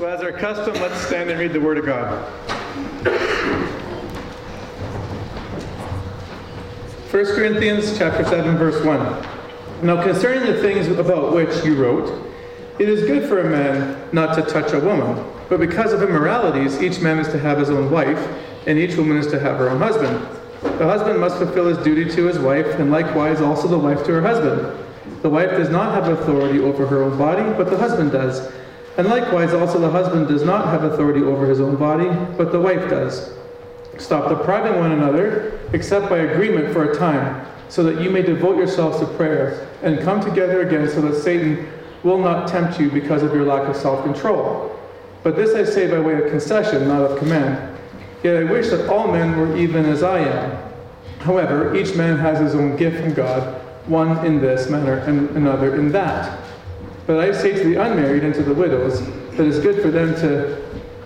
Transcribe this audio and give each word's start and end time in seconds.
So, 0.00 0.06
as 0.06 0.22
our 0.22 0.32
custom, 0.32 0.72
let's 0.80 0.98
stand 1.08 1.28
and 1.28 1.38
read 1.38 1.52
the 1.52 1.60
Word 1.60 1.76
of 1.76 1.84
God. 1.84 2.24
1 7.10 7.26
Corinthians 7.26 7.98
chapter 7.98 8.24
7, 8.24 8.56
verse 8.56 8.82
1. 8.82 9.26
Now, 9.82 10.02
concerning 10.02 10.50
the 10.50 10.58
things 10.62 10.88
about 10.88 11.34
which 11.34 11.50
you 11.66 11.76
wrote, 11.76 12.32
it 12.78 12.88
is 12.88 13.02
good 13.02 13.28
for 13.28 13.40
a 13.40 13.50
man 13.50 14.08
not 14.10 14.34
to 14.36 14.42
touch 14.50 14.72
a 14.72 14.80
woman, 14.80 15.22
but 15.50 15.60
because 15.60 15.92
of 15.92 16.02
immoralities, 16.02 16.80
each 16.80 17.02
man 17.02 17.18
is 17.18 17.28
to 17.28 17.38
have 17.38 17.58
his 17.58 17.68
own 17.68 17.90
wife, 17.90 18.26
and 18.66 18.78
each 18.78 18.96
woman 18.96 19.18
is 19.18 19.26
to 19.26 19.38
have 19.38 19.58
her 19.58 19.68
own 19.68 19.80
husband. 19.80 20.16
The 20.78 20.86
husband 20.86 21.20
must 21.20 21.36
fulfill 21.36 21.66
his 21.66 21.76
duty 21.84 22.10
to 22.10 22.24
his 22.24 22.38
wife, 22.38 22.66
and 22.78 22.90
likewise 22.90 23.42
also 23.42 23.68
the 23.68 23.78
wife 23.78 24.02
to 24.06 24.12
her 24.12 24.22
husband. 24.22 24.78
The 25.20 25.28
wife 25.28 25.50
does 25.50 25.68
not 25.68 25.92
have 25.92 26.08
authority 26.08 26.58
over 26.58 26.86
her 26.86 27.02
own 27.02 27.18
body, 27.18 27.42
but 27.42 27.68
the 27.68 27.76
husband 27.76 28.12
does. 28.12 28.50
And 29.00 29.08
likewise 29.08 29.54
also 29.54 29.78
the 29.78 29.88
husband 29.88 30.28
does 30.28 30.44
not 30.44 30.66
have 30.66 30.84
authority 30.84 31.22
over 31.22 31.46
his 31.46 31.58
own 31.58 31.76
body, 31.76 32.10
but 32.36 32.52
the 32.52 32.60
wife 32.60 32.90
does. 32.90 33.32
Stop 33.96 34.28
depriving 34.28 34.78
one 34.78 34.92
another, 34.92 35.58
except 35.72 36.10
by 36.10 36.18
agreement 36.18 36.70
for 36.74 36.92
a 36.92 36.94
time, 36.94 37.46
so 37.70 37.82
that 37.82 38.02
you 38.02 38.10
may 38.10 38.20
devote 38.20 38.58
yourselves 38.58 39.00
to 39.00 39.06
prayer, 39.16 39.66
and 39.82 40.00
come 40.00 40.20
together 40.20 40.68
again 40.68 40.86
so 40.86 41.00
that 41.00 41.14
Satan 41.14 41.66
will 42.02 42.18
not 42.18 42.46
tempt 42.46 42.78
you 42.78 42.90
because 42.90 43.22
of 43.22 43.32
your 43.32 43.46
lack 43.46 43.66
of 43.70 43.74
self 43.74 44.04
control. 44.04 44.78
But 45.22 45.34
this 45.34 45.54
I 45.54 45.64
say 45.64 45.90
by 45.90 45.98
way 45.98 46.22
of 46.22 46.30
concession, 46.30 46.86
not 46.86 47.00
of 47.00 47.18
command. 47.18 47.78
Yet 48.22 48.36
I 48.36 48.44
wish 48.44 48.68
that 48.68 48.86
all 48.90 49.10
men 49.10 49.34
were 49.38 49.56
even 49.56 49.86
as 49.86 50.02
I 50.02 50.18
am. 50.18 50.72
However, 51.20 51.74
each 51.74 51.96
man 51.96 52.18
has 52.18 52.38
his 52.38 52.54
own 52.54 52.76
gift 52.76 53.02
from 53.02 53.14
God, 53.14 53.62
one 53.86 54.26
in 54.26 54.42
this 54.42 54.68
manner 54.68 54.98
and 54.98 55.30
another 55.38 55.76
in 55.76 55.90
that. 55.92 56.39
But 57.10 57.18
I 57.18 57.32
say 57.32 57.52
to 57.54 57.64
the 57.64 57.74
unmarried 57.74 58.22
and 58.22 58.32
to 58.36 58.42
the 58.44 58.54
widows 58.54 59.04
that 59.32 59.40
it 59.40 59.48
is 59.48 59.58
good 59.58 59.82
for 59.82 59.90
them 59.90 60.14
to, 60.20 60.62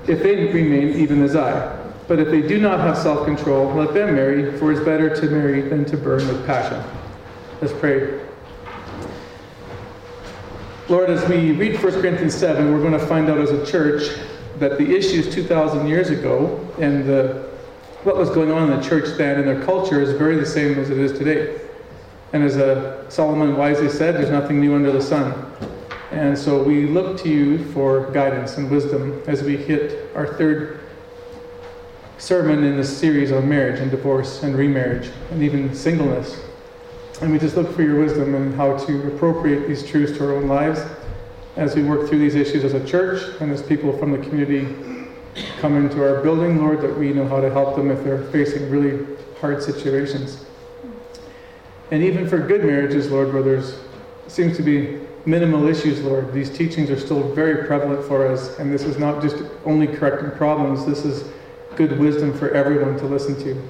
if 0.06 0.22
they 0.22 0.52
remain 0.52 1.00
even 1.00 1.22
as 1.22 1.34
I. 1.34 1.82
But 2.08 2.20
if 2.20 2.28
they 2.28 2.42
do 2.42 2.60
not 2.60 2.78
have 2.78 2.98
self 2.98 3.24
control, 3.24 3.72
let 3.72 3.94
them 3.94 4.14
marry, 4.14 4.54
for 4.58 4.70
it 4.70 4.80
is 4.80 4.84
better 4.84 5.16
to 5.18 5.30
marry 5.30 5.62
than 5.62 5.86
to 5.86 5.96
burn 5.96 6.28
with 6.28 6.44
passion. 6.44 6.84
Let's 7.62 7.72
pray. 7.72 8.20
Lord, 10.90 11.08
as 11.08 11.26
we 11.26 11.52
read 11.52 11.82
1 11.82 11.92
Corinthians 12.02 12.34
7, 12.34 12.70
we're 12.70 12.80
going 12.80 12.92
to 12.92 13.06
find 13.06 13.30
out 13.30 13.38
as 13.38 13.52
a 13.52 13.64
church 13.64 14.14
that 14.58 14.76
the 14.76 14.94
issues 14.94 15.34
2,000 15.34 15.86
years 15.86 16.10
ago 16.10 16.60
and 16.78 17.06
the, 17.06 17.48
what 18.02 18.18
was 18.18 18.28
going 18.28 18.52
on 18.52 18.70
in 18.70 18.78
the 18.78 18.86
church 18.86 19.16
then 19.16 19.38
and 19.38 19.48
their 19.48 19.64
culture 19.64 20.02
is 20.02 20.12
very 20.18 20.36
the 20.36 20.44
same 20.44 20.78
as 20.78 20.90
it 20.90 20.98
is 20.98 21.12
today. 21.16 21.58
And 22.34 22.42
as 22.42 22.58
uh, 22.58 23.08
Solomon 23.08 23.56
wisely 23.56 23.88
said, 23.88 24.16
there's 24.16 24.28
nothing 24.28 24.60
new 24.60 24.74
under 24.74 24.92
the 24.92 25.00
sun. 25.00 25.50
And 26.14 26.38
so 26.38 26.62
we 26.62 26.86
look 26.86 27.20
to 27.22 27.28
you 27.28 27.64
for 27.72 28.08
guidance 28.12 28.56
and 28.56 28.70
wisdom 28.70 29.20
as 29.26 29.42
we 29.42 29.56
hit 29.56 30.14
our 30.14 30.28
third 30.34 30.78
sermon 32.18 32.62
in 32.62 32.76
this 32.76 32.96
series 32.96 33.32
on 33.32 33.48
marriage 33.48 33.80
and 33.80 33.90
divorce 33.90 34.44
and 34.44 34.54
remarriage 34.54 35.10
and 35.32 35.42
even 35.42 35.74
singleness. 35.74 36.40
And 37.20 37.32
we 37.32 37.38
just 37.40 37.56
look 37.56 37.74
for 37.74 37.82
your 37.82 37.98
wisdom 37.98 38.36
and 38.36 38.54
how 38.54 38.76
to 38.86 39.08
appropriate 39.08 39.66
these 39.66 39.84
truths 39.84 40.16
to 40.18 40.26
our 40.26 40.36
own 40.36 40.46
lives 40.46 40.80
as 41.56 41.74
we 41.74 41.82
work 41.82 42.08
through 42.08 42.20
these 42.20 42.36
issues 42.36 42.62
as 42.62 42.74
a 42.74 42.86
church 42.86 43.20
and 43.40 43.50
as 43.50 43.60
people 43.60 43.98
from 43.98 44.12
the 44.12 44.18
community 44.18 44.68
come 45.58 45.76
into 45.76 46.00
our 46.00 46.22
building, 46.22 46.58
Lord, 46.58 46.80
that 46.82 46.96
we 46.96 47.12
know 47.12 47.26
how 47.26 47.40
to 47.40 47.50
help 47.50 47.74
them 47.74 47.90
if 47.90 48.04
they're 48.04 48.22
facing 48.30 48.70
really 48.70 49.04
hard 49.40 49.64
situations. 49.64 50.44
And 51.90 52.04
even 52.04 52.28
for 52.28 52.38
good 52.38 52.62
marriages, 52.62 53.10
Lord, 53.10 53.34
where 53.34 53.42
there's 53.42 53.80
seems 54.28 54.56
to 54.56 54.62
be 54.62 55.00
minimal 55.26 55.66
issues, 55.66 56.00
Lord, 56.02 56.32
these 56.32 56.50
teachings 56.50 56.90
are 56.90 56.98
still 56.98 57.32
very 57.34 57.66
prevalent 57.66 58.04
for 58.06 58.26
us, 58.26 58.58
and 58.58 58.72
this 58.72 58.82
is 58.82 58.98
not 58.98 59.22
just 59.22 59.36
only 59.64 59.86
correcting 59.86 60.30
problems, 60.32 60.84
this 60.84 61.04
is 61.04 61.30
good 61.76 61.98
wisdom 61.98 62.36
for 62.36 62.50
everyone 62.50 62.96
to 62.98 63.06
listen 63.06 63.36
to. 63.42 63.60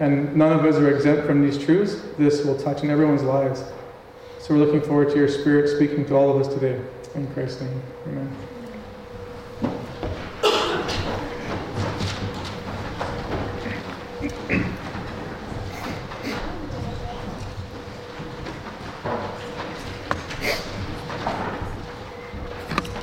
And 0.00 0.34
none 0.34 0.52
of 0.52 0.64
us 0.64 0.76
are 0.76 0.94
exempt 0.94 1.26
from 1.26 1.42
these 1.42 1.58
truths. 1.58 2.02
This 2.16 2.44
will 2.44 2.58
touch 2.58 2.82
in 2.82 2.90
everyone's 2.90 3.22
lives. 3.22 3.62
So 4.38 4.54
we're 4.54 4.64
looking 4.64 4.80
forward 4.80 5.10
to 5.10 5.16
your 5.16 5.28
Spirit 5.28 5.68
speaking 5.68 6.06
to 6.06 6.16
all 6.16 6.34
of 6.34 6.40
us 6.40 6.52
today. 6.52 6.80
In 7.14 7.26
Christ's 7.34 7.60
name, 7.60 7.82
amen. 8.06 8.49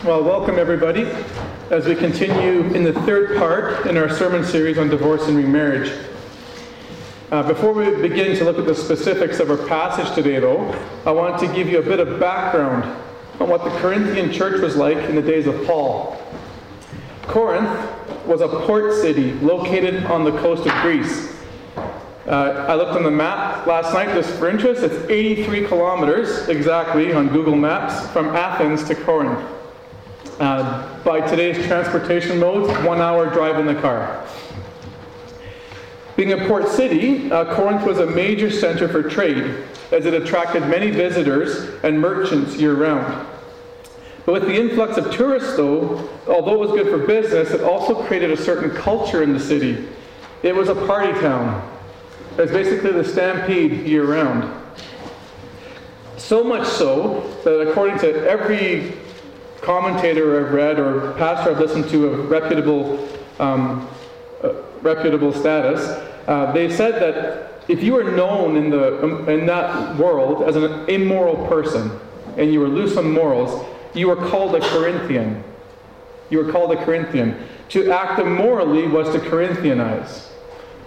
Well, 0.07 0.23
welcome 0.23 0.57
everybody 0.57 1.03
as 1.69 1.85
we 1.85 1.93
continue 1.93 2.61
in 2.73 2.85
the 2.85 2.93
third 2.93 3.37
part 3.37 3.87
in 3.87 3.97
our 3.97 4.07
sermon 4.07 4.45
series 4.45 4.77
on 4.77 4.87
divorce 4.87 5.27
and 5.27 5.35
remarriage. 5.35 5.91
Uh, 7.29 7.43
before 7.43 7.73
we 7.73 7.93
begin 7.93 8.33
to 8.37 8.45
look 8.45 8.57
at 8.57 8.65
the 8.65 8.73
specifics 8.73 9.41
of 9.41 9.51
our 9.51 9.57
passage 9.67 10.15
today, 10.15 10.39
though, 10.39 10.73
I 11.05 11.11
want 11.11 11.37
to 11.41 11.53
give 11.53 11.67
you 11.67 11.79
a 11.79 11.81
bit 11.81 11.99
of 11.99 12.21
background 12.21 12.85
on 13.41 13.49
what 13.49 13.65
the 13.65 13.69
Corinthian 13.81 14.31
church 14.31 14.61
was 14.61 14.77
like 14.77 14.95
in 14.95 15.15
the 15.15 15.21
days 15.21 15.45
of 15.45 15.65
Paul. 15.65 16.17
Corinth 17.23 18.25
was 18.25 18.39
a 18.39 18.47
port 18.47 18.93
city 18.93 19.33
located 19.33 20.05
on 20.05 20.23
the 20.23 20.31
coast 20.39 20.65
of 20.65 20.71
Greece. 20.83 21.35
Uh, 22.25 22.65
I 22.69 22.75
looked 22.75 22.91
on 22.91 23.03
the 23.03 23.11
map 23.11 23.67
last 23.67 23.93
night 23.93 24.15
just 24.15 24.29
for 24.39 24.49
interest. 24.49 24.83
It's 24.83 25.09
83 25.11 25.67
kilometers 25.67 26.47
exactly 26.47 27.11
on 27.11 27.27
Google 27.27 27.57
Maps 27.57 28.09
from 28.13 28.27
Athens 28.27 28.85
to 28.85 28.95
Corinth. 28.95 29.55
Uh, 30.39 30.99
by 30.99 31.19
today's 31.19 31.65
transportation 31.65 32.39
modes, 32.39 32.71
one 32.85 33.01
hour 33.01 33.25
drive 33.25 33.57
in 33.57 33.65
the 33.65 33.73
car. 33.81 34.23
Being 36.15 36.33
a 36.33 36.47
port 36.47 36.67
city, 36.67 37.31
uh, 37.31 37.55
Corinth 37.55 37.83
was 37.83 37.97
a 37.97 38.05
major 38.05 38.51
center 38.51 38.87
for 38.87 39.01
trade, 39.01 39.63
as 39.91 40.05
it 40.05 40.13
attracted 40.13 40.61
many 40.67 40.91
visitors 40.91 41.83
and 41.83 41.99
merchants 41.99 42.55
year 42.55 42.75
round. 42.75 43.27
But 44.27 44.33
with 44.33 44.43
the 44.43 44.53
influx 44.53 44.97
of 44.97 45.11
tourists, 45.11 45.55
though, 45.55 46.07
although 46.27 46.53
it 46.53 46.59
was 46.59 46.71
good 46.71 46.87
for 46.87 46.99
business, 47.07 47.49
it 47.49 47.61
also 47.61 48.03
created 48.03 48.29
a 48.29 48.37
certain 48.37 48.69
culture 48.69 49.23
in 49.23 49.33
the 49.33 49.39
city. 49.39 49.87
It 50.43 50.55
was 50.55 50.69
a 50.69 50.75
party 50.75 51.19
town. 51.19 51.67
It 52.37 52.41
was 52.41 52.51
basically 52.51 52.91
the 52.91 53.03
stampede 53.03 53.87
year 53.87 54.05
round. 54.05 54.53
So 56.17 56.43
much 56.43 56.67
so 56.67 57.21
that 57.43 57.59
according 57.59 57.97
to 57.99 58.29
every 58.29 58.93
commentator 59.61 60.45
I've 60.45 60.53
read 60.53 60.79
or 60.79 61.13
pastor 61.13 61.51
I've 61.51 61.59
listened 61.59 61.89
to 61.89 62.07
of 62.07 62.29
reputable 62.29 63.07
um, 63.39 63.87
reputable 64.81 65.33
status, 65.33 65.81
uh, 66.27 66.51
they 66.51 66.69
said 66.69 67.01
that 67.01 67.63
if 67.67 67.83
you 67.83 67.93
were 67.93 68.03
known 68.03 68.55
in, 68.55 68.69
the, 68.69 69.03
um, 69.03 69.27
in 69.29 69.45
that 69.45 69.97
world 69.97 70.43
as 70.43 70.55
an 70.55 70.89
immoral 70.89 71.47
person 71.47 71.91
and 72.37 72.53
you 72.53 72.59
were 72.59 72.67
loose 72.67 72.95
on 72.97 73.11
morals, 73.11 73.65
you 73.93 74.07
were 74.07 74.15
called 74.15 74.55
a 74.55 74.59
Corinthian. 74.59 75.43
You 76.29 76.43
were 76.43 76.51
called 76.51 76.71
a 76.71 76.85
Corinthian. 76.85 77.43
To 77.69 77.91
act 77.91 78.19
immorally 78.19 78.87
was 78.87 79.09
to 79.13 79.19
Corinthianize. 79.19 80.27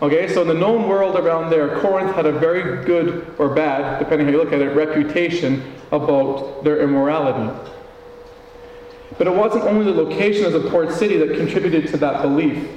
Okay, 0.00 0.32
so 0.32 0.40
in 0.42 0.48
the 0.48 0.54
known 0.54 0.88
world 0.88 1.16
around 1.16 1.50
there, 1.50 1.78
Corinth 1.80 2.14
had 2.14 2.24
a 2.24 2.32
very 2.32 2.84
good 2.86 3.34
or 3.36 3.50
bad, 3.50 3.98
depending 3.98 4.26
how 4.26 4.32
you 4.32 4.38
look 4.38 4.52
at 4.52 4.62
it, 4.62 4.74
reputation 4.74 5.74
about 5.92 6.64
their 6.64 6.80
immorality. 6.80 7.70
But 9.18 9.26
it 9.26 9.34
wasn't 9.34 9.64
only 9.64 9.84
the 9.84 10.02
location 10.02 10.44
as 10.44 10.54
a 10.54 10.70
port 10.70 10.92
city 10.92 11.16
that 11.18 11.36
contributed 11.36 11.88
to 11.88 11.96
that 11.98 12.22
belief. 12.22 12.68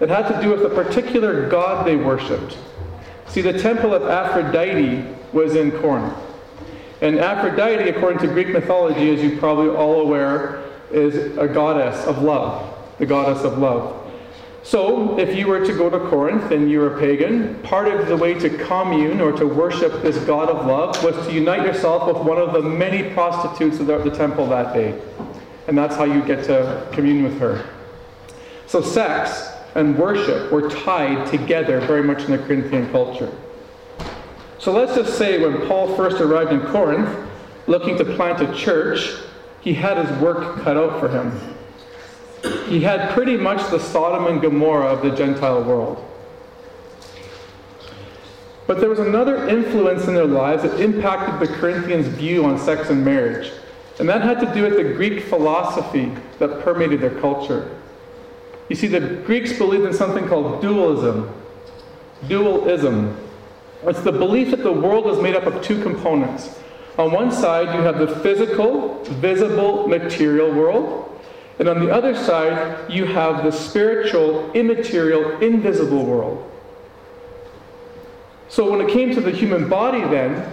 It 0.00 0.08
had 0.08 0.28
to 0.28 0.42
do 0.42 0.50
with 0.50 0.62
the 0.62 0.70
particular 0.70 1.48
god 1.48 1.86
they 1.86 1.96
worshipped. 1.96 2.58
See, 3.26 3.40
the 3.40 3.58
temple 3.58 3.94
of 3.94 4.02
Aphrodite 4.04 5.04
was 5.32 5.56
in 5.56 5.72
Corinth. 5.72 6.14
And 7.00 7.18
Aphrodite, 7.18 7.88
according 7.90 8.20
to 8.20 8.28
Greek 8.28 8.48
mythology, 8.48 9.12
as 9.14 9.22
you're 9.22 9.38
probably 9.38 9.68
all 9.68 10.00
aware, 10.00 10.64
is 10.90 11.36
a 11.36 11.48
goddess 11.48 12.06
of 12.06 12.22
love, 12.22 12.72
the 12.98 13.06
goddess 13.06 13.44
of 13.44 13.58
love. 13.58 14.00
So, 14.62 15.18
if 15.18 15.36
you 15.36 15.46
were 15.46 15.64
to 15.66 15.72
go 15.74 15.90
to 15.90 15.98
Corinth 16.08 16.50
and 16.50 16.70
you 16.70 16.80
were 16.80 16.96
a 16.96 16.98
pagan, 16.98 17.56
part 17.62 17.88
of 17.88 18.08
the 18.08 18.16
way 18.16 18.32
to 18.32 18.48
commune 18.48 19.20
or 19.20 19.30
to 19.32 19.46
worship 19.46 20.00
this 20.00 20.16
god 20.24 20.48
of 20.48 20.64
love 20.64 21.04
was 21.04 21.14
to 21.26 21.32
unite 21.34 21.66
yourself 21.66 22.06
with 22.06 22.26
one 22.26 22.38
of 22.38 22.54
the 22.54 22.62
many 22.62 23.12
prostitutes 23.12 23.78
of 23.78 23.86
the 23.86 24.10
temple 24.10 24.46
that 24.48 24.72
day. 24.72 24.98
And 25.66 25.76
that's 25.76 25.96
how 25.96 26.04
you 26.04 26.22
get 26.22 26.44
to 26.44 26.86
commune 26.92 27.22
with 27.24 27.38
her. 27.38 27.66
So, 28.66 28.82
sex 28.82 29.50
and 29.74 29.98
worship 29.98 30.52
were 30.52 30.68
tied 30.70 31.26
together 31.26 31.80
very 31.80 32.02
much 32.02 32.24
in 32.24 32.30
the 32.30 32.38
Corinthian 32.38 32.90
culture. 32.90 33.32
So 34.64 34.72
let's 34.72 34.94
just 34.94 35.18
say 35.18 35.38
when 35.40 35.66
Paul 35.68 35.94
first 35.94 36.22
arrived 36.22 36.52
in 36.52 36.60
Corinth, 36.60 37.28
looking 37.66 37.98
to 37.98 38.04
plant 38.16 38.40
a 38.40 38.50
church, 38.54 39.10
he 39.60 39.74
had 39.74 39.98
his 39.98 40.18
work 40.20 40.62
cut 40.62 40.76
out 40.76 41.00
for 41.00 41.08
him. 41.08 41.32
He 42.66 42.80
had 42.80 43.10
pretty 43.10 43.36
much 43.36 43.70
the 43.70 43.78
Sodom 43.78 44.26
and 44.26 44.40
Gomorrah 44.40 44.86
of 44.86 45.02
the 45.02 45.10
Gentile 45.10 45.62
world. 45.62 46.02
But 48.66 48.80
there 48.80 48.88
was 48.88 49.00
another 49.00 49.48
influence 49.48 50.06
in 50.06 50.14
their 50.14 50.24
lives 50.24 50.62
that 50.62 50.80
impacted 50.80 51.46
the 51.46 51.52
Corinthians' 51.54 52.06
view 52.06 52.46
on 52.46 52.58
sex 52.58 52.88
and 52.88 53.04
marriage. 53.04 53.52
And 53.98 54.08
that 54.08 54.22
had 54.22 54.40
to 54.40 54.52
do 54.52 54.62
with 54.62 54.76
the 54.76 54.94
Greek 54.94 55.22
philosophy 55.22 56.12
that 56.38 56.60
permeated 56.60 57.00
their 57.00 57.18
culture. 57.20 57.78
You 58.68 58.76
see, 58.76 58.88
the 58.88 59.00
Greeks 59.00 59.52
believed 59.52 59.84
in 59.84 59.92
something 59.92 60.26
called 60.26 60.60
dualism. 60.60 61.32
Dualism. 62.28 63.16
It's 63.84 64.00
the 64.02 64.12
belief 64.12 64.50
that 64.50 64.62
the 64.62 64.72
world 64.72 65.06
is 65.08 65.22
made 65.22 65.36
up 65.36 65.44
of 65.44 65.62
two 65.62 65.82
components. 65.82 66.58
On 66.98 67.12
one 67.12 67.30
side, 67.30 67.74
you 67.74 67.82
have 67.82 67.98
the 67.98 68.08
physical, 68.20 69.02
visible, 69.04 69.86
material 69.88 70.50
world. 70.50 71.20
And 71.58 71.68
on 71.68 71.84
the 71.84 71.92
other 71.92 72.16
side, 72.16 72.90
you 72.90 73.04
have 73.04 73.44
the 73.44 73.52
spiritual, 73.52 74.50
immaterial, 74.52 75.38
invisible 75.40 76.04
world. 76.04 76.50
So 78.48 78.70
when 78.70 78.80
it 78.80 78.92
came 78.92 79.14
to 79.14 79.20
the 79.20 79.30
human 79.30 79.68
body, 79.68 80.00
then, 80.00 80.50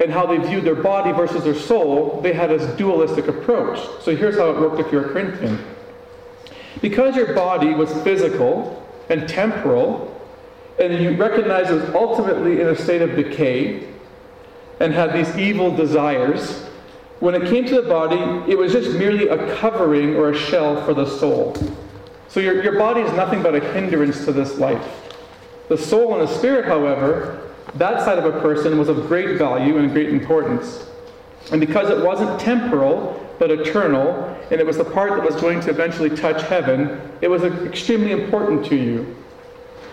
and 0.00 0.10
how 0.10 0.26
they 0.26 0.38
viewed 0.38 0.64
their 0.64 0.74
body 0.74 1.12
versus 1.12 1.44
their 1.44 1.54
soul, 1.54 2.20
they 2.20 2.32
had 2.32 2.50
this 2.50 2.76
dualistic 2.76 3.28
approach. 3.28 3.78
So 4.02 4.14
here's 4.14 4.36
how 4.36 4.50
it 4.50 4.60
worked 4.60 4.80
if 4.80 4.90
you're 4.92 5.06
a 5.06 5.12
Corinthian. 5.12 5.64
Because 6.80 7.16
your 7.16 7.32
body 7.34 7.74
was 7.74 7.92
physical 8.02 8.82
and 9.08 9.28
temporal, 9.28 10.10
and 10.80 11.02
you 11.02 11.16
recognize 11.16 11.70
it 11.70 11.74
was 11.74 11.94
ultimately 11.94 12.60
in 12.60 12.68
a 12.68 12.76
state 12.76 13.02
of 13.02 13.14
decay 13.14 13.88
and 14.80 14.92
had 14.92 15.12
these 15.12 15.36
evil 15.36 15.74
desires, 15.74 16.64
when 17.20 17.34
it 17.34 17.48
came 17.48 17.64
to 17.66 17.80
the 17.80 17.88
body, 17.88 18.50
it 18.50 18.58
was 18.58 18.72
just 18.72 18.98
merely 18.98 19.28
a 19.28 19.56
covering 19.56 20.16
or 20.16 20.30
a 20.30 20.36
shell 20.36 20.84
for 20.84 20.92
the 20.92 21.06
soul. 21.06 21.56
So 22.28 22.40
your, 22.40 22.62
your 22.62 22.76
body 22.78 23.00
is 23.00 23.12
nothing 23.12 23.42
but 23.42 23.54
a 23.54 23.60
hindrance 23.60 24.24
to 24.24 24.32
this 24.32 24.58
life. 24.58 24.84
The 25.68 25.78
soul 25.78 26.18
and 26.18 26.28
the 26.28 26.34
spirit, 26.34 26.64
however, 26.64 27.43
that 27.74 28.04
side 28.04 28.18
of 28.18 28.24
a 28.24 28.40
person 28.40 28.78
was 28.78 28.88
of 28.88 29.06
great 29.08 29.38
value 29.38 29.78
and 29.78 29.92
great 29.92 30.10
importance. 30.10 30.86
And 31.50 31.60
because 31.60 31.90
it 31.90 32.04
wasn't 32.04 32.40
temporal, 32.40 33.20
but 33.38 33.50
eternal, 33.50 34.24
and 34.50 34.60
it 34.60 34.66
was 34.66 34.76
the 34.76 34.84
part 34.84 35.12
that 35.12 35.24
was 35.24 35.40
going 35.40 35.60
to 35.60 35.70
eventually 35.70 36.10
touch 36.10 36.42
heaven, 36.42 37.00
it 37.20 37.28
was 37.28 37.42
extremely 37.42 38.12
important 38.12 38.64
to 38.66 38.76
you. 38.76 39.16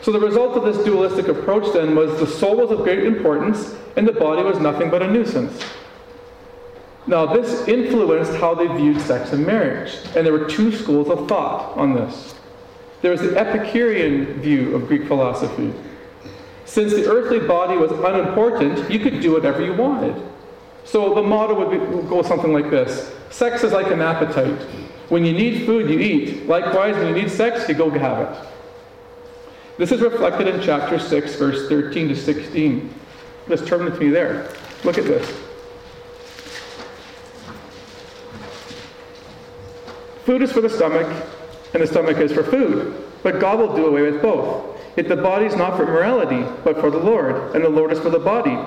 So 0.01 0.11
the 0.11 0.19
result 0.19 0.55
of 0.57 0.63
this 0.63 0.83
dualistic 0.83 1.27
approach 1.27 1.73
then 1.73 1.95
was 1.95 2.19
the 2.19 2.27
soul 2.27 2.57
was 2.57 2.71
of 2.71 2.79
great 2.79 3.03
importance, 3.03 3.75
and 3.95 4.07
the 4.07 4.13
body 4.13 4.43
was 4.43 4.59
nothing 4.59 4.89
but 4.89 5.01
a 5.01 5.11
nuisance. 5.11 5.63
Now, 7.07 7.25
this 7.25 7.67
influenced 7.67 8.35
how 8.35 8.53
they 8.53 8.67
viewed 8.67 9.01
sex 9.01 9.33
and 9.33 9.45
marriage, 9.45 9.97
and 10.15 10.25
there 10.25 10.33
were 10.33 10.45
two 10.45 10.71
schools 10.71 11.09
of 11.09 11.27
thought 11.27 11.75
on 11.75 11.93
this. 11.93 12.35
There 13.01 13.11
was 13.11 13.21
the 13.21 13.35
Epicurean 13.35 14.39
view 14.41 14.75
of 14.75 14.87
Greek 14.87 15.07
philosophy. 15.07 15.73
Since 16.71 16.93
the 16.93 17.05
earthly 17.11 17.39
body 17.39 17.75
was 17.75 17.91
unimportant, 17.91 18.89
you 18.89 18.97
could 18.97 19.19
do 19.19 19.33
whatever 19.33 19.61
you 19.61 19.73
wanted. 19.73 20.15
So 20.85 21.13
the 21.13 21.21
motto 21.21 21.53
would, 21.53 21.69
be, 21.69 21.77
would 21.77 22.07
go 22.07 22.21
something 22.21 22.53
like 22.53 22.69
this 22.69 23.13
Sex 23.29 23.65
is 23.65 23.73
like 23.73 23.87
an 23.87 23.99
appetite. 23.99 24.57
When 25.09 25.25
you 25.25 25.33
need 25.33 25.65
food, 25.65 25.89
you 25.89 25.99
eat. 25.99 26.47
Likewise, 26.47 26.95
when 26.95 27.07
you 27.07 27.23
need 27.23 27.29
sex, 27.29 27.67
you 27.67 27.75
go 27.75 27.89
have 27.89 28.19
it. 28.19 28.47
This 29.77 29.91
is 29.91 29.99
reflected 29.99 30.47
in 30.47 30.61
chapter 30.61 30.97
6, 30.97 31.35
verse 31.35 31.67
13 31.67 32.07
to 32.07 32.15
16. 32.15 32.93
Let's 33.49 33.65
turn 33.65 33.83
with 33.83 33.99
me 33.99 34.07
there. 34.09 34.49
Look 34.85 34.97
at 34.97 35.03
this. 35.03 35.29
Food 40.23 40.41
is 40.41 40.53
for 40.53 40.61
the 40.61 40.69
stomach, 40.69 41.07
and 41.73 41.83
the 41.83 41.87
stomach 41.87 42.15
is 42.15 42.31
for 42.31 42.45
food. 42.45 43.03
But 43.23 43.41
God 43.41 43.59
will 43.59 43.75
do 43.75 43.87
away 43.87 44.03
with 44.03 44.21
both. 44.21 44.70
Yet 44.95 45.07
the 45.07 45.15
body 45.15 45.45
is 45.45 45.55
not 45.55 45.77
for 45.77 45.85
morality, 45.85 46.45
but 46.63 46.79
for 46.79 46.91
the 46.91 46.97
Lord, 46.97 47.55
and 47.55 47.63
the 47.63 47.69
Lord 47.69 47.91
is 47.91 47.99
for 47.99 48.09
the 48.09 48.19
body. 48.19 48.57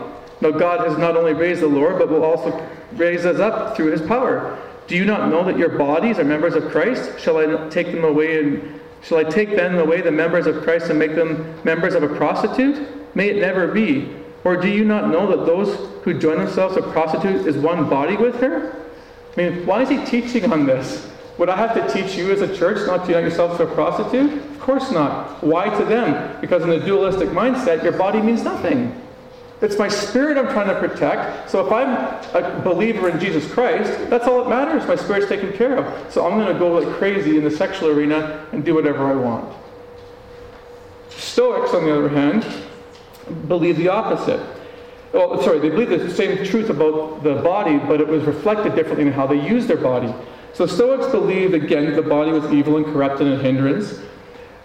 Now 0.41 0.51
God 0.51 0.87
has 0.89 0.99
not 0.99 1.17
only 1.17 1.33
raised 1.33 1.61
the 1.61 1.69
Lord, 1.69 1.99
but 1.99 2.09
will 2.09 2.25
also 2.25 2.67
raise 2.95 3.25
us 3.25 3.39
up 3.39 3.77
through 3.77 3.93
his 3.93 4.03
power. 4.03 4.59
Do 4.87 4.97
you 4.97 5.05
not 5.05 5.31
know 5.31 5.45
that 5.45 5.59
your 5.59 5.71
bodies 5.71 6.19
are 6.19 6.25
members 6.25 6.55
of 6.55 6.71
Christ? 6.71 7.19
Shall 7.19 7.39
I 7.39 7.69
take 7.69 7.93
them 7.93 8.05
away 8.05 8.39
and 8.39 8.81
shall 9.03 9.19
I 9.19 9.25
take 9.25 9.51
then 9.51 9.77
away 9.77 10.01
the 10.01 10.11
members 10.11 10.47
of 10.47 10.63
Christ 10.63 10.91
and 10.91 10.99
make 10.99 11.15
them 11.15 11.59
members 11.65 11.95
of 11.95 12.03
a 12.03 12.09
prostitute? 12.09 13.15
May 13.15 13.31
it 13.31 13.37
never 13.37 13.69
be. 13.69 14.15
Or 14.45 14.57
do 14.57 14.69
you 14.69 14.85
not 14.85 15.09
know 15.09 15.27
that 15.35 15.47
those 15.47 15.91
who 16.03 16.19
join 16.19 16.39
themselves 16.39 16.75
to 16.77 16.83
prostitute 16.83 17.47
is 17.47 17.57
one 17.57 17.89
body 17.89 18.17
with 18.17 18.37
her? 18.41 18.77
I 19.37 19.41
mean, 19.41 19.67
why 19.67 19.83
is 19.83 19.89
he 19.89 20.05
teaching 20.05 20.53
on 20.53 20.67
this? 20.67 21.11
Would 21.39 21.49
I 21.49 21.57
have 21.57 21.75
to 21.75 21.93
teach 21.93 22.17
you 22.17 22.31
as 22.31 22.43
a 22.43 22.57
church 22.57 22.87
not 22.87 23.07
to 23.07 23.13
unite 23.13 23.25
yourself 23.25 23.57
to 23.57 23.65
a 23.65 23.75
prostitute? 23.75 24.33
Of 24.33 24.61
course 24.61 24.93
not. 24.93 25.43
Why 25.43 25.69
to 25.69 25.85
them? 25.85 26.41
Because 26.41 26.63
in 26.63 26.71
the 26.71 26.79
dualistic 26.79 27.31
mindset, 27.31 27.83
your 27.83 27.93
body 27.93 28.21
means 28.21 28.45
nothing. 28.45 29.01
It's 29.61 29.79
my 29.79 29.89
spirit 29.89 30.37
I'm 30.37 30.53
trying 30.53 30.69
to 30.69 30.79
protect. 30.79 31.51
So 31.51 31.67
if 31.67 31.73
I'm 31.73 31.89
a 32.35 32.61
believer 32.63 33.09
in 33.09 33.19
Jesus 33.19 33.51
Christ, 33.51 34.11
that's 34.11 34.27
all 34.27 34.45
that 34.45 34.51
matters. 34.51 34.87
My 34.87 34.97
spirit's 34.97 35.29
taken 35.29 35.53
care 35.53 35.79
of. 35.79 36.13
So 36.13 36.27
I'm 36.27 36.39
going 36.39 36.53
to 36.53 36.59
go 36.59 36.73
like 36.73 36.97
crazy 36.99 37.39
in 37.39 37.45
the 37.45 37.51
sexual 37.51 37.89
arena 37.89 38.47
and 38.53 38.65
do 38.65 38.75
whatever 38.75 39.07
I 39.07 39.15
want. 39.15 39.53
Stoics, 41.11 41.73
on 41.73 41.85
the 41.85 41.97
other 41.97 42.09
hand, 42.09 42.47
believe 43.49 43.77
the 43.77 43.89
opposite. 43.89 44.41
Well, 45.13 45.41
sorry, 45.43 45.61
they 45.61 45.71
believe 45.71 45.91
the 45.91 46.11
same 46.11 46.45
truth 46.45 46.71
about 46.71 47.23
the 47.23 47.37
body, 47.37 47.79
but 47.79 48.01
it 48.01 48.07
was 48.07 48.25
reflected 48.25 48.75
differently 48.75 49.07
in 49.07 49.13
how 49.13 49.27
they 49.27 49.41
use 49.49 49.67
their 49.67 49.77
body. 49.77 50.13
So 50.55 50.67
Stoics 50.67 51.11
believed, 51.11 51.53
again, 51.55 51.87
that 51.87 51.97
the 51.97 52.09
body 52.09 52.31
was 52.31 52.51
evil 52.53 52.77
and 52.77 52.87
corrupt 52.87 53.21
and 53.21 53.33
a 53.33 53.39
hindrance. 53.39 53.99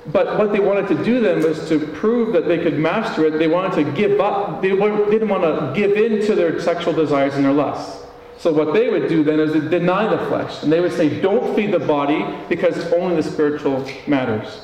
But 0.08 0.38
what 0.38 0.52
they 0.52 0.60
wanted 0.60 0.88
to 0.90 1.04
do 1.04 1.20
then 1.20 1.44
was 1.44 1.68
to 1.70 1.80
prove 1.80 2.32
that 2.34 2.48
they 2.48 2.60
could 2.60 2.80
master 2.80 3.26
it. 3.26 3.40
They 3.40 3.48
wanted 3.48 3.84
to 3.84 3.92
give 3.92 4.20
up, 4.20 4.62
they 4.62 4.70
didn't 4.70 5.30
want 5.30 5.44
to 5.44 5.74
give 5.76 5.98
in 5.98 6.26
to 6.28 6.36
their 6.36 6.60
sexual 6.62 6.94
desires 6.94 7.36
and 7.36 7.44
their 7.44 7.54
lusts. 7.54 8.06
So 8.38 8.54
what 8.54 8.74
they 8.74 8.90
would 8.90 9.10
do 9.10 9.24
then 9.24 9.40
is 9.40 9.52
deny 9.70 10.08
the 10.08 10.24
flesh. 10.28 10.64
And 10.64 10.72
they 10.72 10.80
would 10.80 10.94
say, 10.94 11.20
don't 11.22 11.56
feed 11.56 11.72
the 11.72 11.80
body 11.80 12.26
because 12.48 12.92
only 12.94 13.16
the 13.18 13.24
spiritual 13.24 13.86
matters. 14.08 14.62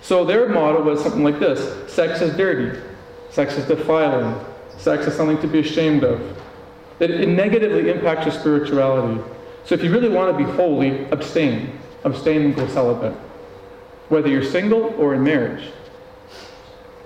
So 0.00 0.24
their 0.24 0.48
motto 0.48 0.82
was 0.82 1.02
something 1.02 1.24
like 1.24 1.38
this 1.38 1.92
sex 1.92 2.20
is 2.20 2.36
dirty, 2.36 2.80
sex 3.30 3.56
is 3.56 3.66
defiling, 3.66 4.38
sex 4.78 5.06
is 5.06 5.14
something 5.14 5.40
to 5.40 5.46
be 5.46 5.60
ashamed 5.60 6.04
of. 6.04 6.20
It, 7.00 7.10
it 7.10 7.28
negatively 7.28 7.90
impacts 7.90 8.26
your 8.26 8.34
spirituality. 8.34 9.22
So 9.64 9.74
if 9.74 9.82
you 9.82 9.90
really 9.90 10.08
want 10.08 10.36
to 10.36 10.44
be 10.44 10.50
holy, 10.52 11.06
abstain. 11.10 11.78
Abstain 12.04 12.42
and 12.42 12.56
go 12.56 12.66
celibate 12.68 13.14
whether 14.08 14.28
you're 14.28 14.44
single 14.44 14.94
or 14.98 15.14
in 15.14 15.24
marriage. 15.24 15.70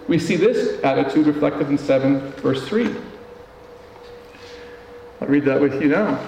We 0.09 0.19
see 0.19 0.37
this 0.37 0.83
attitude 0.83 1.27
reflected 1.27 1.69
in 1.69 1.79
7, 1.79 2.33
verse 2.33 2.67
3. 2.67 2.95
I'll 5.21 5.29
read 5.29 5.45
that 5.45 5.61
with 5.61 5.81
you 5.83 5.89
now. 5.89 6.19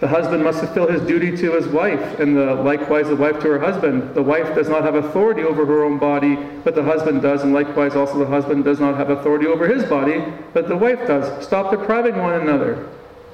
The 0.00 0.08
husband 0.08 0.44
must 0.44 0.60
fulfill 0.60 0.88
his 0.88 1.00
duty 1.02 1.34
to 1.38 1.52
his 1.52 1.66
wife, 1.66 2.20
and 2.20 2.36
the, 2.36 2.54
likewise 2.54 3.08
the 3.08 3.16
wife 3.16 3.40
to 3.40 3.48
her 3.48 3.58
husband. 3.58 4.14
The 4.14 4.22
wife 4.22 4.54
does 4.54 4.68
not 4.68 4.82
have 4.82 4.94
authority 4.94 5.42
over 5.42 5.64
her 5.64 5.84
own 5.84 5.98
body, 5.98 6.36
but 6.64 6.74
the 6.74 6.82
husband 6.82 7.22
does, 7.22 7.42
and 7.42 7.54
likewise 7.54 7.96
also 7.96 8.18
the 8.18 8.26
husband 8.26 8.64
does 8.64 8.78
not 8.78 8.96
have 8.98 9.08
authority 9.08 9.46
over 9.46 9.66
his 9.66 9.84
body, 9.84 10.22
but 10.52 10.68
the 10.68 10.76
wife 10.76 11.06
does. 11.06 11.46
Stop 11.46 11.70
depriving 11.70 12.18
one 12.18 12.34
another. 12.34 12.86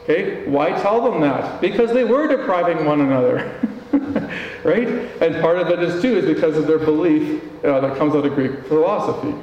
Okay? 0.03 0.47
Why 0.47 0.71
tell 0.81 1.01
them 1.11 1.21
that? 1.21 1.61
Because 1.61 1.93
they 1.93 2.05
were 2.05 2.27
depriving 2.27 2.85
one 2.85 3.01
another. 3.01 3.59
right? 4.65 4.89
And 5.23 5.41
part 5.41 5.59
of 5.59 5.69
it 5.69 5.81
is 5.81 6.03
too 6.03 6.19
is 6.19 6.25
because 6.25 6.57
of 6.57 6.67
their 6.67 6.79
belief 6.79 7.43
uh, 7.65 7.81
that 7.81 7.97
comes 7.97 8.15
out 8.15 8.25
of 8.25 8.35
Greek 8.35 8.67
philosophy. 8.67 9.35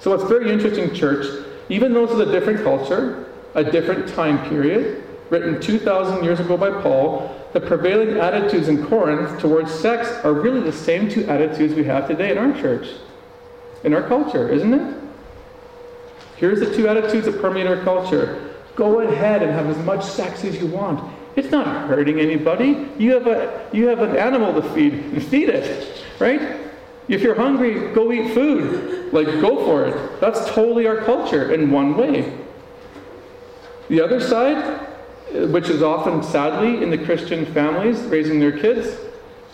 So 0.00 0.12
it's 0.14 0.24
very 0.24 0.50
interesting, 0.50 0.92
church. 0.94 1.44
Even 1.68 1.92
though 1.92 2.04
it's 2.04 2.12
a 2.14 2.30
different 2.30 2.64
culture, 2.64 3.32
a 3.54 3.62
different 3.62 4.08
time 4.08 4.48
period, 4.48 5.04
written 5.30 5.60
2,000 5.60 6.24
years 6.24 6.40
ago 6.40 6.56
by 6.56 6.70
Paul, 6.82 7.34
the 7.52 7.60
prevailing 7.60 8.18
attitudes 8.18 8.68
in 8.68 8.84
Corinth 8.86 9.38
towards 9.38 9.72
sex 9.72 10.08
are 10.24 10.32
really 10.32 10.60
the 10.60 10.72
same 10.72 11.08
two 11.08 11.24
attitudes 11.26 11.74
we 11.74 11.84
have 11.84 12.08
today 12.08 12.32
in 12.32 12.38
our 12.38 12.52
church, 12.60 12.88
in 13.84 13.94
our 13.94 14.02
culture, 14.02 14.48
isn't 14.48 14.74
it? 14.74 14.98
Here's 16.36 16.60
the 16.60 16.74
two 16.74 16.88
attitudes 16.88 17.26
that 17.26 17.40
permeate 17.40 17.66
our 17.66 17.82
culture. 17.84 18.51
Go 18.74 19.00
ahead 19.00 19.42
and 19.42 19.52
have 19.52 19.66
as 19.66 19.78
much 19.84 20.04
sex 20.04 20.44
as 20.44 20.56
you 20.58 20.66
want. 20.66 21.12
It's 21.36 21.50
not 21.50 21.88
hurting 21.88 22.20
anybody. 22.20 22.88
You 22.98 23.12
have, 23.12 23.26
a, 23.26 23.68
you 23.72 23.86
have 23.86 24.00
an 24.00 24.16
animal 24.16 24.60
to 24.60 24.68
feed, 24.74 24.94
and 24.94 25.22
feed 25.22 25.48
it, 25.48 26.04
right? 26.18 26.58
If 27.08 27.22
you're 27.22 27.34
hungry, 27.34 27.92
go 27.92 28.12
eat 28.12 28.34
food. 28.34 29.12
Like, 29.12 29.26
go 29.26 29.64
for 29.64 29.86
it. 29.86 30.20
That's 30.20 30.46
totally 30.50 30.86
our 30.86 30.98
culture 30.98 31.52
in 31.52 31.70
one 31.70 31.96
way. 31.96 32.38
The 33.88 34.00
other 34.00 34.20
side, 34.20 34.86
which 35.50 35.68
is 35.68 35.82
often 35.82 36.22
sadly 36.22 36.82
in 36.82 36.90
the 36.90 36.98
Christian 36.98 37.44
families 37.46 37.98
raising 38.02 38.40
their 38.40 38.56
kids, 38.56 38.96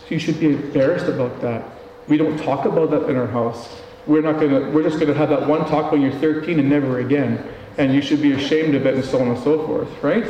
you 0.09 0.19
should 0.19 0.39
be 0.39 0.47
embarrassed 0.47 1.07
about 1.07 1.41
that. 1.41 1.63
We 2.07 2.17
don't 2.17 2.37
talk 2.37 2.65
about 2.65 2.91
that 2.91 3.09
in 3.09 3.15
our 3.15 3.27
house. 3.27 3.81
We're 4.07 4.21
not 4.21 4.39
gonna. 4.39 4.71
We're 4.71 4.83
just 4.83 4.99
gonna 4.99 5.13
have 5.13 5.29
that 5.29 5.47
one 5.47 5.67
talk 5.69 5.91
when 5.91 6.01
you're 6.01 6.11
13 6.13 6.59
and 6.59 6.69
never 6.69 6.99
again. 6.99 7.47
And 7.79 7.91
you 7.91 8.01
should 8.01 8.21
be 8.21 8.33
ashamed 8.33 8.75
of 8.75 8.85
it, 8.85 8.93
and 8.93 9.03
so 9.03 9.19
on 9.19 9.29
and 9.29 9.39
so 9.39 9.65
forth, 9.65 9.89
right? 10.03 10.25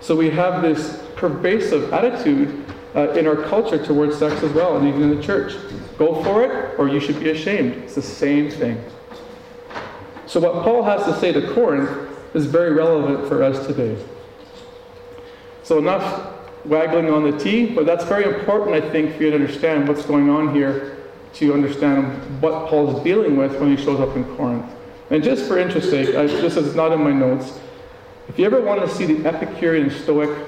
So 0.00 0.14
we 0.14 0.30
have 0.30 0.62
this 0.62 1.02
pervasive 1.16 1.92
attitude 1.92 2.64
uh, 2.94 3.10
in 3.10 3.26
our 3.26 3.36
culture 3.36 3.84
towards 3.84 4.16
sex 4.16 4.40
as 4.44 4.52
well, 4.52 4.76
and 4.76 4.86
even 4.86 5.02
in 5.02 5.16
the 5.16 5.22
church. 5.22 5.54
Go 5.98 6.22
for 6.22 6.44
it, 6.44 6.78
or 6.78 6.88
you 6.88 7.00
should 7.00 7.18
be 7.18 7.30
ashamed. 7.30 7.72
It's 7.82 7.96
the 7.96 8.02
same 8.02 8.48
thing. 8.50 8.82
So, 10.26 10.38
what 10.38 10.62
Paul 10.62 10.84
has 10.84 11.04
to 11.06 11.18
say 11.18 11.32
to 11.32 11.52
Corinth 11.52 11.90
is 12.34 12.46
very 12.46 12.72
relevant 12.72 13.28
for 13.28 13.42
us 13.42 13.66
today. 13.66 14.00
So 15.62 15.78
enough 15.78 16.34
waggling 16.64 17.10
on 17.10 17.30
the 17.30 17.38
T, 17.38 17.66
but 17.66 17.86
that's 17.86 18.04
very 18.04 18.24
important, 18.24 18.74
I 18.74 18.90
think, 18.90 19.16
for 19.16 19.22
you 19.22 19.30
to 19.30 19.36
understand 19.36 19.88
what's 19.88 20.04
going 20.04 20.28
on 20.28 20.54
here, 20.54 20.96
to 21.34 21.54
understand 21.54 22.42
what 22.42 22.68
Paul 22.68 22.96
is 22.96 23.04
dealing 23.04 23.36
with 23.36 23.58
when 23.60 23.76
he 23.76 23.82
shows 23.82 24.00
up 24.00 24.16
in 24.16 24.24
Corinth. 24.36 24.66
And 25.10 25.24
just 25.24 25.46
for 25.46 25.58
interest 25.58 25.90
sake, 25.90 26.14
I, 26.14 26.26
this 26.26 26.56
is 26.56 26.74
not 26.74 26.92
in 26.92 27.02
my 27.02 27.12
notes. 27.12 27.58
If 28.28 28.38
you 28.38 28.46
ever 28.46 28.60
want 28.60 28.80
to 28.80 28.88
see 28.88 29.06
the 29.06 29.28
Epicurean 29.28 29.90
Stoic 29.90 30.46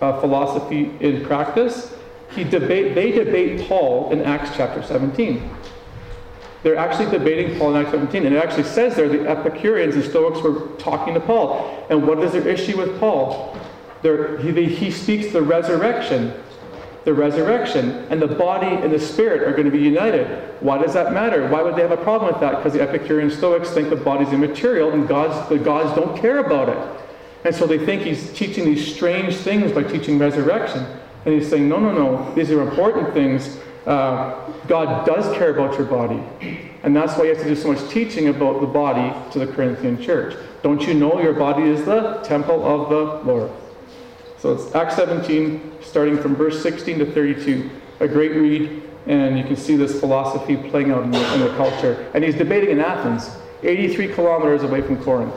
uh, 0.00 0.20
philosophy 0.20 0.94
in 1.00 1.24
practice, 1.24 1.94
he 2.30 2.44
debate, 2.44 2.94
they 2.94 3.10
debate 3.10 3.66
Paul 3.66 4.12
in 4.12 4.22
Acts 4.22 4.50
chapter 4.54 4.82
17. 4.82 5.50
They're 6.62 6.76
actually 6.76 7.10
debating 7.10 7.58
Paul 7.58 7.74
in 7.74 7.82
Acts 7.82 7.92
17. 7.92 8.26
And 8.26 8.34
it 8.34 8.42
actually 8.42 8.64
says 8.64 8.96
there 8.96 9.08
the 9.08 9.28
Epicureans 9.28 9.94
and 9.94 10.04
Stoics 10.04 10.42
were 10.42 10.68
talking 10.78 11.14
to 11.14 11.20
Paul. 11.20 11.86
And 11.88 12.06
what 12.06 12.18
is 12.20 12.32
their 12.32 12.46
issue 12.46 12.76
with 12.76 12.98
Paul? 13.00 13.56
He, 14.02 14.66
he 14.66 14.90
speaks 14.90 15.32
the 15.32 15.40
resurrection. 15.40 16.34
The 17.04 17.12
resurrection 17.12 18.06
and 18.10 18.20
the 18.20 18.26
body 18.26 18.66
and 18.66 18.92
the 18.92 18.98
spirit 18.98 19.42
are 19.42 19.52
going 19.52 19.66
to 19.66 19.70
be 19.70 19.80
united. 19.80 20.26
Why 20.60 20.78
does 20.78 20.94
that 20.94 21.12
matter? 21.12 21.46
Why 21.48 21.62
would 21.62 21.76
they 21.76 21.82
have 21.82 21.90
a 21.90 21.98
problem 21.98 22.32
with 22.32 22.40
that? 22.40 22.56
Because 22.56 22.72
the 22.72 22.80
Epicurean 22.80 23.30
Stoics 23.30 23.70
think 23.70 23.90
the 23.90 23.96
body's 23.96 24.32
immaterial 24.32 24.92
and 24.92 25.06
God's, 25.06 25.48
the 25.48 25.58
gods 25.58 25.94
don't 25.94 26.18
care 26.18 26.38
about 26.38 26.70
it. 26.70 27.00
And 27.44 27.54
so 27.54 27.66
they 27.66 27.84
think 27.84 28.02
he's 28.02 28.32
teaching 28.32 28.64
these 28.64 28.94
strange 28.94 29.36
things 29.36 29.70
by 29.72 29.82
teaching 29.82 30.18
resurrection. 30.18 30.86
And 31.26 31.34
he's 31.34 31.48
saying, 31.48 31.68
no, 31.68 31.78
no, 31.78 31.92
no, 31.92 32.34
these 32.34 32.50
are 32.50 32.62
important 32.62 33.12
things. 33.12 33.58
Uh, 33.86 34.50
God 34.66 35.06
does 35.06 35.36
care 35.36 35.50
about 35.50 35.76
your 35.76 35.86
body. 35.86 36.22
And 36.82 36.96
that's 36.96 37.16
why 37.18 37.24
he 37.24 37.28
has 37.30 37.38
to 37.38 37.44
do 37.44 37.54
so 37.56 37.72
much 37.72 37.86
teaching 37.90 38.28
about 38.28 38.60
the 38.62 38.66
body 38.66 39.14
to 39.32 39.38
the 39.38 39.46
Corinthian 39.46 40.00
church. 40.00 40.36
Don't 40.62 40.86
you 40.86 40.94
know 40.94 41.20
your 41.20 41.34
body 41.34 41.64
is 41.64 41.84
the 41.84 42.20
temple 42.24 42.64
of 42.66 42.88
the 42.88 43.30
Lord? 43.30 43.50
So 44.44 44.52
it's 44.52 44.74
Acts 44.74 44.96
17, 44.96 45.78
starting 45.80 46.18
from 46.18 46.36
verse 46.36 46.62
16 46.62 46.98
to 46.98 47.10
32. 47.12 47.70
A 48.00 48.06
great 48.06 48.32
read, 48.32 48.82
and 49.06 49.38
you 49.38 49.44
can 49.44 49.56
see 49.56 49.74
this 49.74 49.98
philosophy 49.98 50.54
playing 50.54 50.90
out 50.90 51.02
in 51.02 51.12
the, 51.12 51.34
in 51.34 51.40
the 51.40 51.56
culture. 51.56 52.10
And 52.12 52.22
he's 52.22 52.34
debating 52.34 52.68
in 52.68 52.80
Athens, 52.80 53.30
83 53.62 54.08
kilometers 54.08 54.62
away 54.62 54.82
from 54.82 55.02
Corinth. 55.02 55.34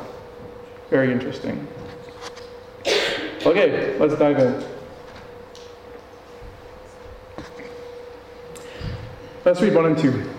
Very 0.89 1.13
interesting. 1.13 1.65
Okay, 3.45 3.97
let's 3.97 4.19
dive 4.19 4.39
in. 4.39 4.65
Let's 9.45 9.61
read 9.61 9.73
1 9.73 9.85
and 9.85 9.97
2. 9.97 10.29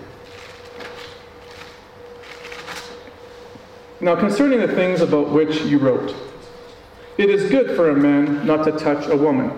Now, 4.02 4.14
concerning 4.14 4.60
the 4.60 4.68
things 4.68 5.00
about 5.00 5.30
which 5.30 5.62
you 5.62 5.78
wrote, 5.78 6.27
it 7.18 7.28
is 7.28 7.50
good 7.50 7.76
for 7.76 7.90
a 7.90 7.96
man 7.96 8.46
not 8.46 8.64
to 8.64 8.72
touch 8.72 9.06
a 9.08 9.16
woman. 9.16 9.50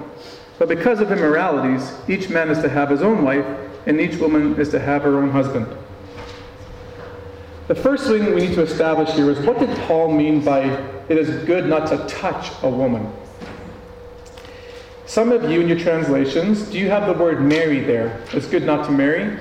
But 0.58 0.68
because 0.68 1.00
of 1.00 1.12
immoralities, 1.12 1.92
each 2.08 2.28
man 2.28 2.50
is 2.50 2.58
to 2.62 2.68
have 2.68 2.90
his 2.90 3.02
own 3.02 3.22
wife, 3.22 3.46
and 3.86 4.00
each 4.00 4.16
woman 4.16 4.58
is 4.58 4.70
to 4.70 4.80
have 4.80 5.02
her 5.02 5.18
own 5.18 5.30
husband. 5.30 5.66
The 7.68 7.74
first 7.74 8.06
thing 8.06 8.24
we 8.34 8.46
need 8.46 8.54
to 8.54 8.62
establish 8.62 9.10
here 9.10 9.30
is 9.30 9.38
what 9.46 9.58
did 9.58 9.70
Paul 9.86 10.12
mean 10.12 10.44
by 10.44 10.62
it 11.08 11.16
is 11.16 11.44
good 11.44 11.66
not 11.66 11.86
to 11.88 11.98
touch 12.08 12.50
a 12.62 12.68
woman? 12.68 13.12
Some 15.06 15.32
of 15.32 15.50
you 15.50 15.60
in 15.60 15.68
your 15.68 15.78
translations, 15.78 16.62
do 16.62 16.78
you 16.78 16.88
have 16.88 17.06
the 17.06 17.12
word 17.12 17.42
marry 17.42 17.80
there? 17.80 18.22
It's 18.32 18.46
good 18.46 18.64
not 18.64 18.86
to 18.86 18.92
marry. 18.92 19.38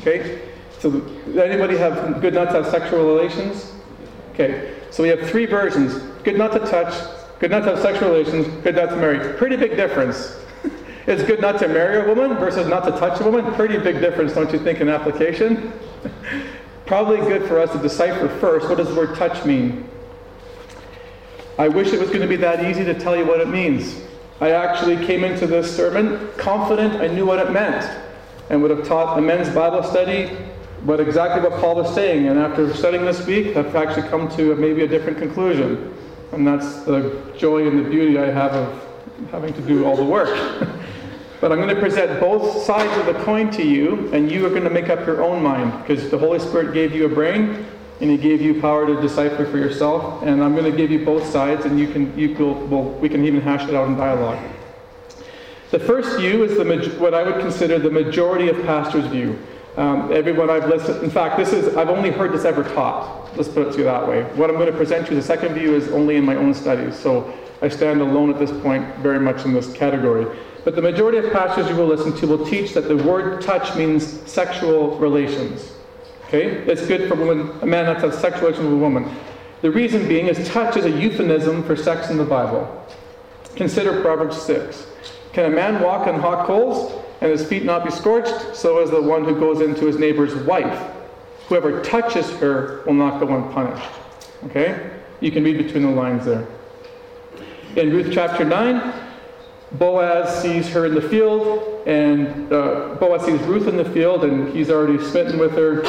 Okay? 0.00 0.40
So, 0.80 1.04
anybody 1.38 1.76
have 1.76 2.20
good 2.20 2.34
not 2.34 2.46
to 2.46 2.62
have 2.62 2.66
sexual 2.66 3.06
relations? 3.06 3.72
Okay. 4.32 4.73
So 4.94 5.02
we 5.02 5.08
have 5.08 5.28
three 5.28 5.44
versions 5.44 5.94
good 6.22 6.38
not 6.38 6.52
to 6.52 6.60
touch, 6.60 6.94
good 7.40 7.50
not 7.50 7.64
to 7.64 7.70
have 7.70 7.80
sexual 7.80 8.10
relations, 8.10 8.46
good 8.62 8.76
not 8.76 8.90
to 8.90 8.96
marry. 8.96 9.36
Pretty 9.36 9.56
big 9.56 9.74
difference. 9.74 10.40
it's 11.08 11.24
good 11.24 11.40
not 11.40 11.58
to 11.58 11.66
marry 11.66 12.08
a 12.08 12.14
woman 12.14 12.36
versus 12.38 12.68
not 12.68 12.84
to 12.84 12.92
touch 12.92 13.20
a 13.20 13.24
woman. 13.28 13.52
Pretty 13.54 13.76
big 13.76 13.98
difference, 13.98 14.34
don't 14.34 14.52
you 14.52 14.58
think, 14.60 14.80
in 14.80 14.88
application? 14.88 15.72
Probably 16.86 17.16
good 17.16 17.48
for 17.48 17.58
us 17.58 17.72
to 17.72 17.78
decipher 17.78 18.28
first 18.38 18.68
what 18.68 18.78
does 18.78 18.86
the 18.86 18.94
word 18.94 19.16
touch 19.16 19.44
mean? 19.44 19.88
I 21.58 21.66
wish 21.66 21.92
it 21.92 21.98
was 21.98 22.10
going 22.10 22.22
to 22.22 22.28
be 22.28 22.36
that 22.36 22.64
easy 22.64 22.84
to 22.84 22.94
tell 22.94 23.16
you 23.16 23.26
what 23.26 23.40
it 23.40 23.48
means. 23.48 24.00
I 24.40 24.52
actually 24.52 25.04
came 25.04 25.24
into 25.24 25.48
this 25.48 25.74
sermon 25.74 26.30
confident 26.36 27.02
I 27.02 27.08
knew 27.08 27.26
what 27.26 27.40
it 27.40 27.50
meant 27.50 27.84
and 28.48 28.62
would 28.62 28.70
have 28.70 28.86
taught 28.86 29.18
a 29.18 29.20
men's 29.20 29.52
Bible 29.52 29.82
study 29.82 30.30
what 30.84 31.00
exactly 31.00 31.40
what 31.40 31.58
Paul 31.60 31.76
was 31.76 31.94
saying. 31.94 32.28
And 32.28 32.38
after 32.38 32.72
studying 32.74 33.04
this 33.04 33.26
week, 33.26 33.56
I've 33.56 33.74
actually 33.74 34.06
come 34.08 34.28
to 34.36 34.54
maybe 34.56 34.82
a 34.84 34.88
different 34.88 35.18
conclusion. 35.18 35.94
And 36.32 36.46
that's 36.46 36.84
the 36.84 37.32
joy 37.36 37.66
and 37.66 37.78
the 37.78 37.88
beauty 37.88 38.18
I 38.18 38.26
have 38.26 38.52
of 38.52 38.84
having 39.30 39.54
to 39.54 39.62
do 39.62 39.86
all 39.86 39.96
the 39.96 40.04
work. 40.04 40.28
but 41.40 41.52
I'm 41.52 41.58
going 41.58 41.74
to 41.74 41.80
present 41.80 42.20
both 42.20 42.62
sides 42.64 42.96
of 42.98 43.06
the 43.06 43.24
coin 43.24 43.50
to 43.52 43.64
you, 43.64 44.12
and 44.12 44.30
you 44.30 44.44
are 44.46 44.50
going 44.50 44.64
to 44.64 44.70
make 44.70 44.90
up 44.90 45.06
your 45.06 45.22
own 45.22 45.42
mind 45.42 45.72
because 45.80 46.10
the 46.10 46.18
Holy 46.18 46.38
Spirit 46.38 46.74
gave 46.74 46.94
you 46.94 47.06
a 47.06 47.08
brain 47.08 47.66
and 48.00 48.10
he 48.10 48.16
gave 48.16 48.42
you 48.42 48.60
power 48.60 48.86
to 48.86 49.00
decipher 49.00 49.46
for 49.46 49.56
yourself. 49.56 50.22
And 50.22 50.42
I'm 50.42 50.54
going 50.54 50.70
to 50.70 50.76
give 50.76 50.90
you 50.90 51.04
both 51.04 51.24
sides, 51.26 51.64
and 51.64 51.78
you 51.78 51.86
can, 51.88 52.16
you 52.18 52.34
will, 52.34 52.54
well, 52.66 52.82
we 52.82 53.08
can 53.08 53.24
even 53.24 53.40
hash 53.40 53.66
it 53.68 53.74
out 53.74 53.88
in 53.88 53.96
dialogue. 53.96 54.42
The 55.70 55.78
first 55.78 56.18
view 56.18 56.44
is 56.44 56.58
the, 56.58 56.96
what 56.98 57.14
I 57.14 57.22
would 57.22 57.40
consider 57.40 57.78
the 57.78 57.90
majority 57.90 58.48
of 58.48 58.60
pastors' 58.66 59.06
view. 59.06 59.38
Um, 59.76 60.12
everyone 60.12 60.50
I've 60.50 60.68
listened, 60.68 61.02
in 61.02 61.10
fact, 61.10 61.36
this 61.36 61.52
is, 61.52 61.76
I've 61.76 61.88
only 61.88 62.12
heard 62.12 62.32
this 62.32 62.44
ever 62.44 62.62
taught. 62.62 63.36
Let's 63.36 63.48
put 63.48 63.66
it 63.66 63.72
to 63.72 63.78
you 63.78 63.84
that 63.84 64.06
way. 64.06 64.22
What 64.34 64.48
I'm 64.48 64.56
going 64.56 64.70
to 64.70 64.76
present 64.76 65.06
to 65.06 65.14
you, 65.14 65.20
the 65.20 65.26
second 65.26 65.54
view, 65.54 65.74
is 65.74 65.88
only 65.88 66.16
in 66.16 66.24
my 66.24 66.36
own 66.36 66.54
studies. 66.54 66.96
So 66.96 67.36
I 67.60 67.68
stand 67.68 68.00
alone 68.00 68.30
at 68.30 68.38
this 68.38 68.52
point, 68.62 68.86
very 68.96 69.18
much 69.18 69.44
in 69.44 69.52
this 69.52 69.72
category. 69.72 70.26
But 70.64 70.76
the 70.76 70.82
majority 70.82 71.18
of 71.18 71.32
pastors 71.32 71.68
you 71.68 71.74
will 71.74 71.86
listen 71.86 72.16
to 72.18 72.26
will 72.26 72.46
teach 72.46 72.72
that 72.74 72.86
the 72.86 72.96
word 72.96 73.42
touch 73.42 73.76
means 73.76 74.06
sexual 74.30 74.96
relations. 74.98 75.72
Okay? 76.28 76.44
It's 76.44 76.86
good 76.86 77.08
for 77.08 77.14
a, 77.14 77.62
a 77.62 77.66
man 77.66 77.92
to 77.92 78.00
have 78.00 78.14
sexual 78.14 78.42
relations 78.42 78.66
with 78.66 78.74
a 78.74 78.76
woman. 78.76 79.12
The 79.62 79.70
reason 79.72 80.06
being 80.06 80.26
is 80.26 80.46
touch 80.48 80.76
is 80.76 80.84
a 80.84 80.90
euphemism 80.90 81.64
for 81.64 81.74
sex 81.74 82.10
in 82.10 82.16
the 82.16 82.24
Bible. 82.24 82.86
Consider 83.56 84.00
Proverbs 84.02 84.40
6. 84.42 84.86
Can 85.32 85.46
a 85.46 85.54
man 85.54 85.82
walk 85.82 86.06
on 86.06 86.20
hot 86.20 86.46
coals 86.46 87.03
and 87.20 87.30
his 87.30 87.46
feet 87.46 87.64
not 87.64 87.84
be 87.84 87.90
scorched? 87.90 88.56
So 88.56 88.80
is 88.80 88.90
the 88.90 89.00
one 89.00 89.24
who 89.24 89.38
goes 89.38 89.60
into 89.60 89.86
his 89.86 89.98
neighbor's 89.98 90.34
wife. 90.34 90.92
Whoever 91.48 91.82
touches 91.82 92.30
her 92.36 92.82
will 92.86 92.94
not 92.94 93.20
go 93.20 93.34
unpunished. 93.34 93.90
Okay? 94.46 94.90
You 95.20 95.30
can 95.30 95.44
read 95.44 95.58
between 95.58 95.82
the 95.82 95.90
lines 95.90 96.24
there. 96.24 96.46
In 97.76 97.90
Ruth 97.90 98.10
chapter 98.12 98.44
9, 98.44 98.92
Boaz 99.72 100.42
sees 100.42 100.68
her 100.68 100.86
in 100.86 100.94
the 100.94 101.02
field, 101.02 101.86
and 101.86 102.52
uh, 102.52 102.94
Boaz 103.00 103.24
sees 103.24 103.40
Ruth 103.42 103.66
in 103.66 103.76
the 103.76 103.84
field, 103.84 104.24
and 104.24 104.54
he's 104.54 104.70
already 104.70 105.02
smitten 105.02 105.38
with 105.38 105.52
her. 105.52 105.82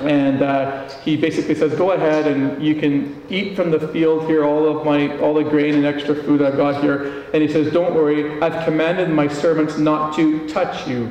And 0.00 0.42
uh, 0.42 0.88
he 1.00 1.16
basically 1.16 1.54
says, 1.54 1.74
"Go 1.74 1.92
ahead, 1.92 2.26
and 2.26 2.62
you 2.62 2.76
can 2.76 3.22
eat 3.28 3.56
from 3.56 3.70
the 3.70 3.88
field 3.88 4.26
here 4.26 4.44
all 4.44 4.66
of 4.66 4.84
my 4.84 5.18
all 5.18 5.34
the 5.34 5.42
grain 5.42 5.74
and 5.74 5.84
extra 5.84 6.14
food 6.14 6.40
I've 6.40 6.56
got 6.56 6.80
here." 6.82 7.24
And 7.34 7.42
he 7.42 7.48
says, 7.48 7.72
"Don't 7.72 7.94
worry, 7.94 8.40
I've 8.40 8.64
commanded 8.64 9.10
my 9.10 9.26
servants 9.26 9.76
not 9.76 10.14
to 10.16 10.48
touch 10.48 10.86
you." 10.86 11.10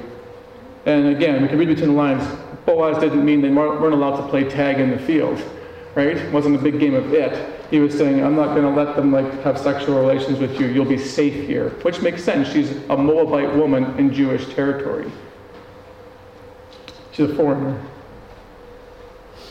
And 0.86 1.08
again, 1.08 1.41
we 1.41 1.50
can 1.50 1.58
read 1.58 1.67
between 1.67 1.89
the 1.89 1.96
lines. 1.96 2.24
Boaz 2.65 2.98
didn't 3.00 3.25
mean 3.25 3.41
they 3.41 3.50
weren't 3.50 3.94
allowed 3.94 4.17
to 4.22 4.27
play 4.29 4.44
tag 4.46 4.79
in 4.79 4.91
the 4.91 5.00
field, 5.00 5.41
right? 5.96 6.15
It 6.17 6.32
wasn't 6.32 6.56
a 6.56 6.60
big 6.60 6.79
game 6.79 6.94
of 6.94 7.13
it 7.13 7.58
he 7.70 7.79
was 7.79 7.98
saying, 7.98 8.24
I'm 8.24 8.36
not 8.36 8.56
going 8.56 8.62
to 8.62 8.70
let 8.70 8.96
them 8.96 9.12
like 9.12 9.41
have 9.44 9.58
sexual 9.58 10.00
relations 10.00 10.39
with 10.39 10.60
you. 10.60 10.67
You'll 10.67 10.86
be 10.86 10.98
safe 10.98 11.48
here. 11.48 11.70
Which 11.82 12.01
makes 12.01 12.24
sense. 12.24 12.50
She's 12.51 12.72
a 12.89 12.96
Moabite 12.96 13.53
woman 13.56 13.98
in 14.00 14.13
Jewish 14.13 14.53
territory. 14.53 15.12
She's 17.12 17.29
a 17.29 17.36
foreigner. 17.36 17.82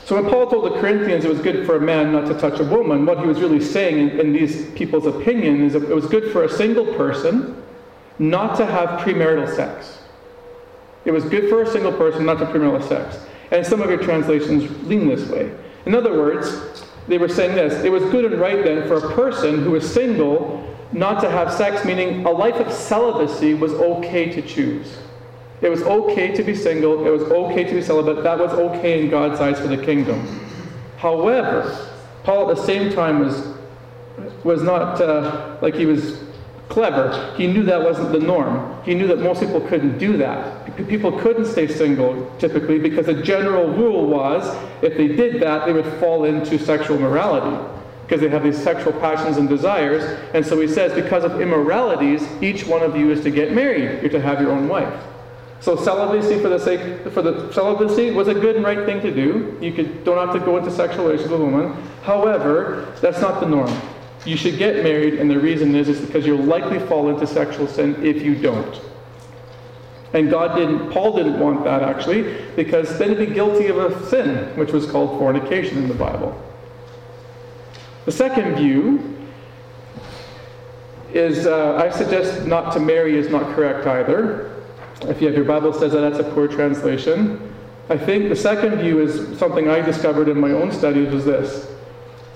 So 0.07 0.15
when 0.15 0.31
Paul 0.31 0.49
told 0.49 0.67
the 0.67 0.81
Corinthians 0.81 1.25
it 1.25 1.29
was 1.29 1.41
good 1.41 1.67
for 1.67 1.75
a 1.75 1.81
man 1.81 2.13
not 2.13 2.27
to 2.27 2.39
touch 2.39 2.61
a 2.61 2.65
woman, 2.65 3.05
what 3.05 3.19
he 3.19 3.27
was 3.27 3.41
really 3.41 3.61
saying 3.61 3.99
in, 3.99 4.21
in 4.21 4.33
these 4.33 4.71
people's 4.71 5.05
opinion 5.05 5.65
is 5.65 5.75
it 5.75 5.89
was 5.89 6.07
good 6.07 6.31
for 6.31 6.45
a 6.45 6.49
single 6.49 6.87
person 6.95 7.61
not 8.21 8.57
to 8.59 8.65
have 8.65 9.01
premarital 9.01 9.53
sex. 9.57 9.99
It 11.05 11.11
was 11.11 11.25
good 11.25 11.49
for 11.49 11.63
a 11.63 11.67
single 11.67 11.91
person 11.91 12.25
not 12.25 12.39
to 12.39 12.47
premarital 12.47 12.87
sex. 12.87 13.19
And 13.51 13.67
some 13.67 13.83
of 13.83 13.91
your 13.91 13.99
translations 13.99 14.71
lean 14.87 15.09
this 15.09 15.29
way. 15.29 15.53
In 15.87 15.95
other 15.97 16.17
words, 16.17 16.85
they 17.09 17.19
were 17.19 17.29
saying 17.29 17.57
this 17.57 17.85
it 17.85 17.91
was 17.91 18.05
good 18.05 18.27
and 18.27 18.41
right 18.41 18.65
then 18.65 18.87
for 18.87 18.99
a 18.99 19.15
person 19.17 19.65
who 19.65 19.73
was 19.73 19.93
single 19.93 20.73
not 20.93 21.21
to 21.23 21.29
have 21.29 21.53
sex, 21.53 21.85
meaning 21.85 22.25
a 22.25 22.31
life 22.31 22.65
of 22.65 22.73
celibacy 22.73 23.55
was 23.55 23.73
okay 23.73 24.31
to 24.31 24.41
choose. 24.41 24.99
It 25.63 25.71
was 25.71 25.83
okay 25.83 26.35
to 26.35 26.43
be 26.43 26.55
single, 26.55 27.07
it 27.07 27.11
was 27.11 27.23
okay 27.23 27.65
to 27.65 27.75
be 27.75 27.83
celibate, 27.83 28.23
that 28.23 28.39
was 28.39 28.53
okay 28.53 29.03
in 29.03 29.11
God's 29.11 29.41
eyes 29.41 29.59
for 29.59 29.69
the 29.69 29.79
kingdom. 29.79 30.21
However, 30.99 31.91
Paul 32.25 32.51
at 32.51 32.57
the 32.57 32.63
same 32.63 32.93
time 32.93 33.21
was, 33.21 33.55
was 34.45 34.63
not 34.63 35.01
uh, 35.01 35.57
like 35.63 35.75
he 35.75 35.87
was 35.87 36.25
clever. 36.69 37.35
He 37.37 37.47
knew 37.47 37.63
that 37.63 37.81
wasn't 37.81 38.13
the 38.13 38.19
norm. 38.19 38.83
He 38.83 38.95
knew 38.95 39.07
that 39.07 39.21
most 39.21 39.41
people 39.41 39.61
couldn't 39.61 39.99
do 39.99 40.17
that. 40.17 40.77
People 40.89 41.13
couldn't 41.21 41.47
stay 41.47 41.69
single 41.69 42.31
typically 42.39 42.79
because 42.79 43.07
the 43.07 43.23
general 43.23 43.69
rule 43.69 44.07
was 44.07 44.45
if 44.83 44.97
they 44.97 45.09
did 45.09 45.41
that, 45.41 45.65
they 45.65 45.73
would 45.73 45.87
fall 46.01 46.25
into 46.25 46.59
sexual 46.59 46.99
morality. 46.99 47.57
because 48.07 48.21
they 48.21 48.29
have 48.29 48.45
these 48.45 48.63
sexual 48.63 48.93
passions 48.93 49.37
and 49.37 49.49
desires. 49.49 50.19
And 50.33 50.47
so 50.47 50.61
he 50.61 50.69
says, 50.69 50.93
because 50.93 51.25
of 51.25 51.41
immoralities, 51.41 52.27
each 52.41 52.65
one 52.65 52.83
of 52.83 52.97
you 52.97 53.11
is 53.11 53.23
to 53.23 53.31
get 53.31 53.53
married. 53.53 54.01
You're 54.01 54.13
to 54.13 54.21
have 54.21 54.41
your 54.41 54.53
own 54.53 54.69
wife. 54.69 55.03
So 55.61 55.75
celibacy 55.75 56.41
for 56.41 56.49
the 56.49 56.59
sake 56.59 57.13
for 57.13 57.23
the 57.23 57.53
celibacy 57.53 58.11
was 58.11 58.29
a 58.29 58.35
good 58.35 58.57
and 58.57 58.65
right 58.65 58.85
thing 58.85 59.01
to 59.01 59.11
do. 59.13 59.57
You 59.61 59.73
could 59.73 60.05
don't 60.05 60.19
have 60.19 60.39
to 60.39 60.45
go 60.45 60.57
into 60.57 60.71
sexual 60.71 61.07
relations 61.07 61.31
with 61.31 61.41
a 61.41 61.45
woman. 61.45 61.73
However, 62.03 62.95
that's 63.01 63.21
not 63.21 63.41
the 63.41 63.47
norm. 63.47 63.73
You 64.25 64.37
should 64.37 64.59
get 64.59 64.83
married, 64.83 65.15
and 65.15 65.31
the 65.31 65.39
reason 65.39 65.75
is 65.75 65.89
is 65.89 66.01
because 66.01 66.27
you'll 66.27 66.43
likely 66.43 66.79
fall 66.81 67.09
into 67.09 67.27
sexual 67.27 67.67
sin 67.67 68.05
if 68.05 68.23
you 68.23 68.35
don't. 68.35 68.81
And 70.13 70.31
God 70.31 70.57
didn't, 70.57 70.91
Paul 70.91 71.17
didn't 71.17 71.39
want 71.39 71.65
that 71.65 71.83
actually, 71.83 72.39
because 72.55 72.99
then 72.99 73.11
he'd 73.11 73.29
be 73.29 73.35
guilty 73.35 73.67
of 73.67 73.77
a 73.77 74.07
sin, 74.09 74.57
which 74.57 74.73
was 74.73 74.91
called 74.91 75.19
fornication 75.19 75.79
in 75.79 75.89
the 75.89 75.95
Bible. 75.95 76.41
The 78.05 78.13
second 78.13 78.55
view 78.55 79.17
is 81.13 81.47
uh, 81.47 81.77
I 81.77 81.91
suggest 81.91 82.47
not 82.47 82.73
to 82.75 82.81
marry 82.81 83.17
is 83.17 83.29
not 83.29 83.55
correct 83.55 83.87
either. 83.87 84.56
If 85.03 85.21
you 85.21 85.27
have 85.29 85.37
your 85.37 85.45
Bible 85.45 85.73
says 85.73 85.93
that, 85.93 86.01
that's 86.01 86.19
a 86.19 86.31
poor 86.33 86.49
translation. 86.49 87.53
I 87.89 87.97
think 87.97 88.29
the 88.29 88.37
second 88.37 88.79
view 88.79 89.01
is 89.01 89.39
something 89.39 89.69
I 89.69 89.81
discovered 89.81 90.29
in 90.29 90.41
my 90.41 90.51
own 90.51 90.73
studies 90.73 91.13
was 91.13 91.25
this. 91.25 91.67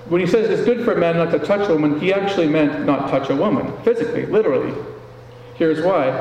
When 0.08 0.20
he 0.20 0.26
says 0.26 0.50
it's 0.50 0.64
good 0.64 0.84
for 0.84 0.92
a 0.92 0.98
man 0.98 1.16
not 1.16 1.30
to 1.30 1.38
touch 1.38 1.68
a 1.68 1.72
woman, 1.72 1.98
he 1.98 2.12
actually 2.12 2.48
meant 2.48 2.84
not 2.84 3.10
touch 3.10 3.30
a 3.30 3.36
woman, 3.36 3.72
physically, 3.82 4.26
literally. 4.26 4.74
Here's 5.54 5.84
why. 5.84 6.20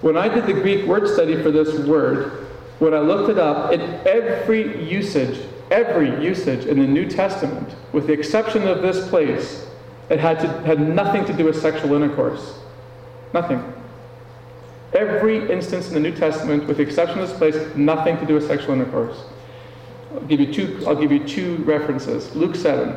When 0.00 0.16
I 0.16 0.28
did 0.28 0.46
the 0.46 0.52
Greek 0.52 0.86
word 0.86 1.08
study 1.08 1.42
for 1.42 1.50
this 1.50 1.78
word, 1.86 2.46
when 2.78 2.92
I 2.92 3.00
looked 3.00 3.30
it 3.30 3.38
up, 3.38 3.72
in 3.72 3.80
every 4.06 4.86
usage, 4.88 5.46
every 5.70 6.22
usage 6.22 6.66
in 6.66 6.78
the 6.78 6.86
New 6.86 7.08
Testament, 7.08 7.74
with 7.92 8.06
the 8.06 8.12
exception 8.12 8.68
of 8.68 8.82
this 8.82 9.08
place, 9.08 9.66
it 10.10 10.20
had, 10.20 10.38
to, 10.40 10.48
had 10.62 10.80
nothing 10.80 11.24
to 11.24 11.32
do 11.32 11.44
with 11.44 11.60
sexual 11.60 11.94
intercourse. 11.94 12.58
Nothing. 13.32 13.62
Every 14.92 15.50
instance 15.50 15.88
in 15.88 15.94
the 15.94 16.00
New 16.00 16.14
Testament, 16.14 16.66
with 16.66 16.78
the 16.78 16.82
exception 16.82 17.18
of 17.18 17.28
this 17.28 17.36
place, 17.36 17.76
nothing 17.76 18.16
to 18.18 18.26
do 18.26 18.34
with 18.34 18.46
sexual 18.46 18.74
intercourse. 18.74 19.18
I'll 20.12 20.20
give 20.22 20.40
you 20.40 20.52
two, 20.52 20.84
I'll 20.86 20.96
give 20.96 21.12
you 21.12 21.26
two 21.26 21.56
references. 21.64 22.34
Luke 22.34 22.54
7. 22.54 22.94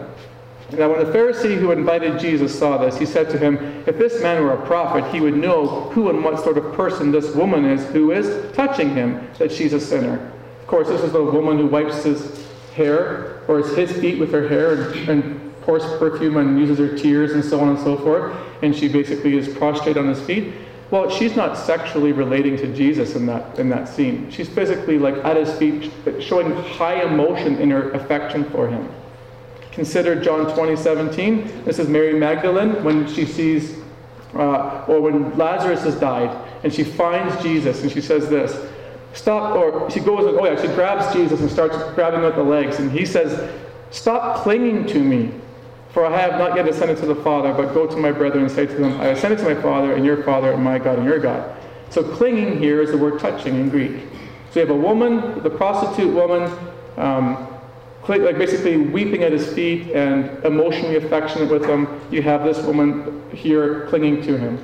Now, 0.72 0.92
when 0.92 1.04
the 1.04 1.12
Pharisee 1.12 1.58
who 1.58 1.72
invited 1.72 2.20
Jesus 2.20 2.58
saw 2.58 2.78
this, 2.78 2.98
he 2.98 3.06
said 3.06 3.30
to 3.32 3.40
him, 3.40 3.84
If 3.88 3.98
this 3.98 4.22
man 4.22 4.44
were 4.44 4.54
a 4.54 4.66
prophet, 4.68 5.12
he 5.12 5.20
would 5.20 5.36
know 5.36 5.90
who 5.90 6.10
and 6.10 6.24
what 6.24 6.40
sort 6.44 6.60
of 6.60 6.74
person 6.74 7.12
this 7.12 7.34
woman 7.34 7.66
is 7.66 7.84
who 7.88 8.12
is 8.12 8.54
touching 8.54 8.92
him, 8.92 9.28
that 9.40 9.52
she's 9.52 9.74
a 9.74 9.80
sinner. 9.80 10.32
Of 10.62 10.68
course, 10.68 10.88
this 10.88 11.02
is 11.02 11.12
the 11.12 11.24
woman 11.24 11.58
who 11.58 11.66
wipes 11.66 12.04
his 12.04 12.48
hair, 12.76 13.42
or 13.48 13.60
his 13.60 13.92
feet 13.94 14.20
with 14.20 14.32
her 14.32 14.48
hair, 14.48 14.74
and, 14.74 15.10
and 15.10 15.62
pours 15.62 15.84
perfume 15.98 16.38
and 16.38 16.60
uses 16.60 16.78
her 16.78 16.96
tears 16.96 17.32
and 17.32 17.44
so 17.44 17.60
on 17.60 17.70
and 17.70 17.80
so 17.80 17.98
forth. 17.98 18.36
And 18.62 18.76
she 18.76 18.88
basically 18.88 19.38
is 19.38 19.48
prostrate 19.48 19.98
on 19.98 20.08
his 20.08 20.22
feet. 20.22 20.54
Well, 20.92 21.10
she's 21.10 21.36
not 21.36 21.56
sexually 21.56 22.14
relating 22.14 22.58
to 22.58 22.74
Jesus 22.74 23.16
in 23.16 23.28
that, 23.28 23.60
in 23.60 23.70
that 23.70 23.88
scene. 23.88 24.32
She's 24.32 24.50
physically 24.50 24.98
like 24.98 25.16
at 25.24 25.38
his 25.38 25.54
feet, 25.58 25.92
showing 26.20 26.52
high 26.64 27.04
emotion 27.04 27.58
in 27.58 27.70
her 27.70 27.92
affection 27.92 28.44
for 28.46 28.68
him. 28.68 28.90
Consider 29.72 30.20
John 30.20 30.52
20, 30.56 30.76
17. 30.76 31.64
This 31.64 31.78
is 31.78 31.88
Mary 31.88 32.14
Magdalene 32.14 32.84
when 32.84 33.08
she 33.08 33.26
sees, 33.26 33.78
uh, 34.34 34.84
or 34.88 35.00
when 35.00 35.38
Lazarus 35.38 35.84
has 35.84 35.96
died, 35.96 36.36
and 36.64 36.74
she 36.74 36.84
finds 36.84 37.42
Jesus, 37.44 37.84
and 37.84 37.92
she 37.92 38.02
says 38.02 38.28
this 38.28 38.68
Stop, 39.14 39.56
or 39.56 39.90
she 39.92 40.00
goes, 40.00 40.24
oh 40.24 40.46
yeah, 40.46 40.60
she 40.60 40.68
grabs 40.70 41.14
Jesus 41.14 41.40
and 41.40 41.50
starts 41.52 41.78
grabbing 41.94 42.24
at 42.24 42.36
the 42.36 42.44
legs, 42.44 42.80
and 42.80 42.92
he 42.92 43.06
says, 43.06 43.52
Stop 43.92 44.44
clinging 44.44 44.86
to 44.88 45.04
me, 45.04 45.32
for 45.92 46.06
I 46.06 46.20
have 46.20 46.38
not 46.40 46.56
yet 46.56 46.68
ascended 46.68 46.98
to 46.98 47.06
the 47.06 47.16
Father, 47.16 47.54
but 47.54 47.74
go 47.74 47.88
to 47.88 47.98
my 47.98 48.12
brethren 48.12 48.44
and 48.44 48.52
say 48.52 48.66
to 48.66 48.74
them, 48.74 49.00
I 49.02 49.08
ascended 49.08 49.40
to 49.40 49.46
my 49.46 49.60
Father 49.60 49.94
and 49.94 50.06
your 50.06 50.24
Father, 50.24 50.52
and 50.52 50.64
my 50.64 50.78
God 50.78 51.00
and 51.00 51.06
your 51.06 51.20
God. 51.20 51.58
So 51.90 52.04
clinging 52.04 52.60
here 52.60 52.82
is 52.82 52.92
the 52.92 52.98
word 52.98 53.20
touching 53.20 53.56
in 53.56 53.70
Greek. 53.70 54.02
So 54.52 54.60
you 54.60 54.68
have 54.68 54.76
a 54.76 54.80
woman, 54.80 55.42
the 55.42 55.50
prostitute 55.50 56.14
woman, 56.14 56.52
um, 56.98 57.48
like 58.08 58.38
basically 58.38 58.78
weeping 58.78 59.24
at 59.24 59.32
his 59.32 59.52
feet 59.54 59.92
and 59.92 60.44
emotionally 60.44 60.96
affectionate 60.96 61.50
with 61.52 61.66
him. 61.66 62.02
You 62.10 62.24
have 62.24 62.44
this 62.44 62.58
woman 62.64 63.24
here 63.32 63.86
clinging 63.88 64.24
to 64.24 64.38
him. 64.38 64.58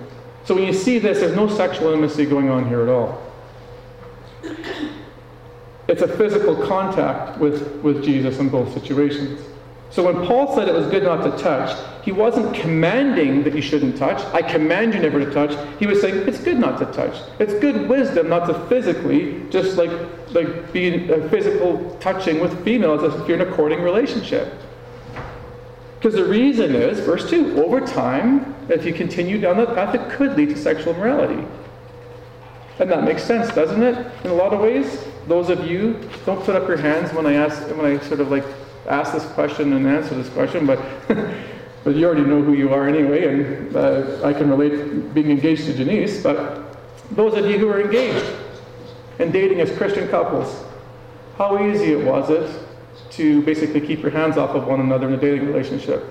So 0.46 0.56
when 0.56 0.64
you 0.64 0.74
see 0.74 1.00
this, 1.00 1.20
there's 1.20 1.36
no 1.36 1.48
sexual 1.48 1.90
intimacy 1.90 2.26
going 2.26 2.50
on 2.50 2.68
here 2.68 2.82
at 2.82 2.90
all. 2.90 3.22
It's 5.88 6.02
a 6.02 6.08
physical 6.08 6.56
contact 6.68 7.40
with, 7.40 7.76
with 7.84 8.04
Jesus 8.04 8.40
in 8.40 8.50
both 8.50 8.74
situations. 8.74 9.42
So 9.96 10.04
when 10.04 10.28
Paul 10.28 10.54
said 10.54 10.68
it 10.68 10.74
was 10.74 10.88
good 10.88 11.04
not 11.04 11.24
to 11.24 11.42
touch, 11.42 11.74
he 12.04 12.12
wasn't 12.12 12.54
commanding 12.54 13.44
that 13.44 13.56
you 13.56 13.62
shouldn't 13.62 13.96
touch. 13.96 14.22
I 14.34 14.42
command 14.42 14.94
you 14.94 15.00
never 15.00 15.24
to 15.24 15.32
touch. 15.32 15.58
He 15.80 15.88
was 15.88 16.02
saying 16.02 16.28
it's 16.28 16.38
good 16.38 16.60
not 16.60 16.78
to 16.80 16.86
touch. 16.88 17.16
It's 17.40 17.54
good 17.54 17.88
wisdom 17.88 18.28
not 18.28 18.46
to 18.48 18.60
physically, 18.68 19.42
just 19.50 19.78
like 19.78 19.92
like 20.34 20.74
being 20.74 21.10
a 21.10 21.30
physical 21.30 21.98
touching 22.02 22.42
with 22.42 22.62
females 22.66 23.04
if 23.06 23.26
you're 23.26 23.42
in 23.42 23.48
a 23.48 23.56
courting 23.56 23.82
relationship. 23.82 24.54
Because 25.98 26.16
the 26.16 26.26
reason 26.26 26.76
is, 26.76 27.00
verse 27.00 27.30
2, 27.30 27.64
over 27.64 27.80
time, 27.80 28.54
if 28.68 28.86
you 28.86 28.92
continue 28.92 29.40
down 29.40 29.56
that 29.56 29.76
path, 29.76 29.96
it 29.96 30.10
could 30.12 30.36
lead 30.36 30.50
to 30.50 30.58
sexual 30.58 30.94
immorality. 30.94 31.42
And 32.80 32.92
that 32.92 33.06
makes 33.06 33.24
sense, 33.24 33.48
doesn't 33.56 33.82
it? 33.82 33.96
In 34.26 34.32
a 34.32 34.34
lot 34.34 34.52
of 34.52 34.60
ways. 34.60 35.06
Those 35.30 35.50
of 35.50 35.66
you, 35.66 35.98
don't 36.26 36.44
put 36.44 36.58
up 36.58 36.68
your 36.68 36.76
hands 36.76 37.14
when 37.14 37.26
I 37.26 37.36
ask 37.36 37.66
when 37.78 37.86
I 37.86 37.98
sort 38.00 38.20
of 38.20 38.30
like 38.30 38.44
ask 38.88 39.14
this 39.14 39.26
question 39.34 39.74
and 39.74 39.88
answer 39.88 40.16
this 40.16 40.30
question, 40.30 40.66
but 40.66 40.80
but 41.84 41.96
you 41.96 42.06
already 42.06 42.24
know 42.24 42.42
who 42.42 42.54
you 42.54 42.74
are 42.74 42.88
anyway, 42.88 43.28
and 43.28 43.76
uh, 43.76 44.22
I 44.24 44.34
can 44.34 44.50
relate 44.50 45.14
being 45.14 45.30
engaged 45.30 45.66
to 45.66 45.74
Janice. 45.74 46.22
But 46.22 46.78
those 47.12 47.36
of 47.36 47.46
you 47.46 47.60
who 47.60 47.70
are 47.70 47.82
engaged 47.82 48.26
and 49.20 49.32
dating 49.32 49.62
as 49.62 49.76
Christian 49.78 50.08
couples, 50.10 50.64
how 51.38 51.64
easy 51.64 51.92
it 51.92 52.04
was 52.04 52.30
it 52.30 52.50
to 53.12 53.42
basically 53.44 53.82
keep 53.82 54.02
your 54.02 54.12
hands 54.12 54.38
off 54.38 54.52
of 54.52 54.66
one 54.66 54.80
another 54.80 55.08
in 55.08 55.14
a 55.14 55.18
dating 55.18 55.46
relationship? 55.46 56.04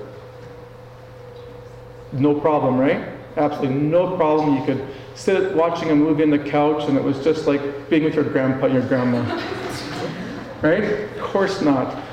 No 2.12 2.38
problem, 2.38 2.78
right? 2.78 3.08
Absolutely 3.36 3.76
no 3.76 4.16
problem. 4.16 4.56
You 4.56 4.64
could 4.64 4.86
sit 5.16 5.54
watching 5.56 5.90
a 5.90 5.96
movie 5.96 6.22
on 6.22 6.30
the 6.30 6.38
couch, 6.38 6.88
and 6.88 6.96
it 6.96 7.02
was 7.02 7.22
just 7.24 7.48
like 7.48 7.90
being 7.90 8.04
with 8.04 8.14
your 8.14 8.24
grandpa 8.24 8.66
and 8.66 8.74
your 8.74 8.86
grandma. 8.86 9.22
right? 10.62 10.84
Of 10.84 11.20
course 11.20 11.60
not 11.60 12.03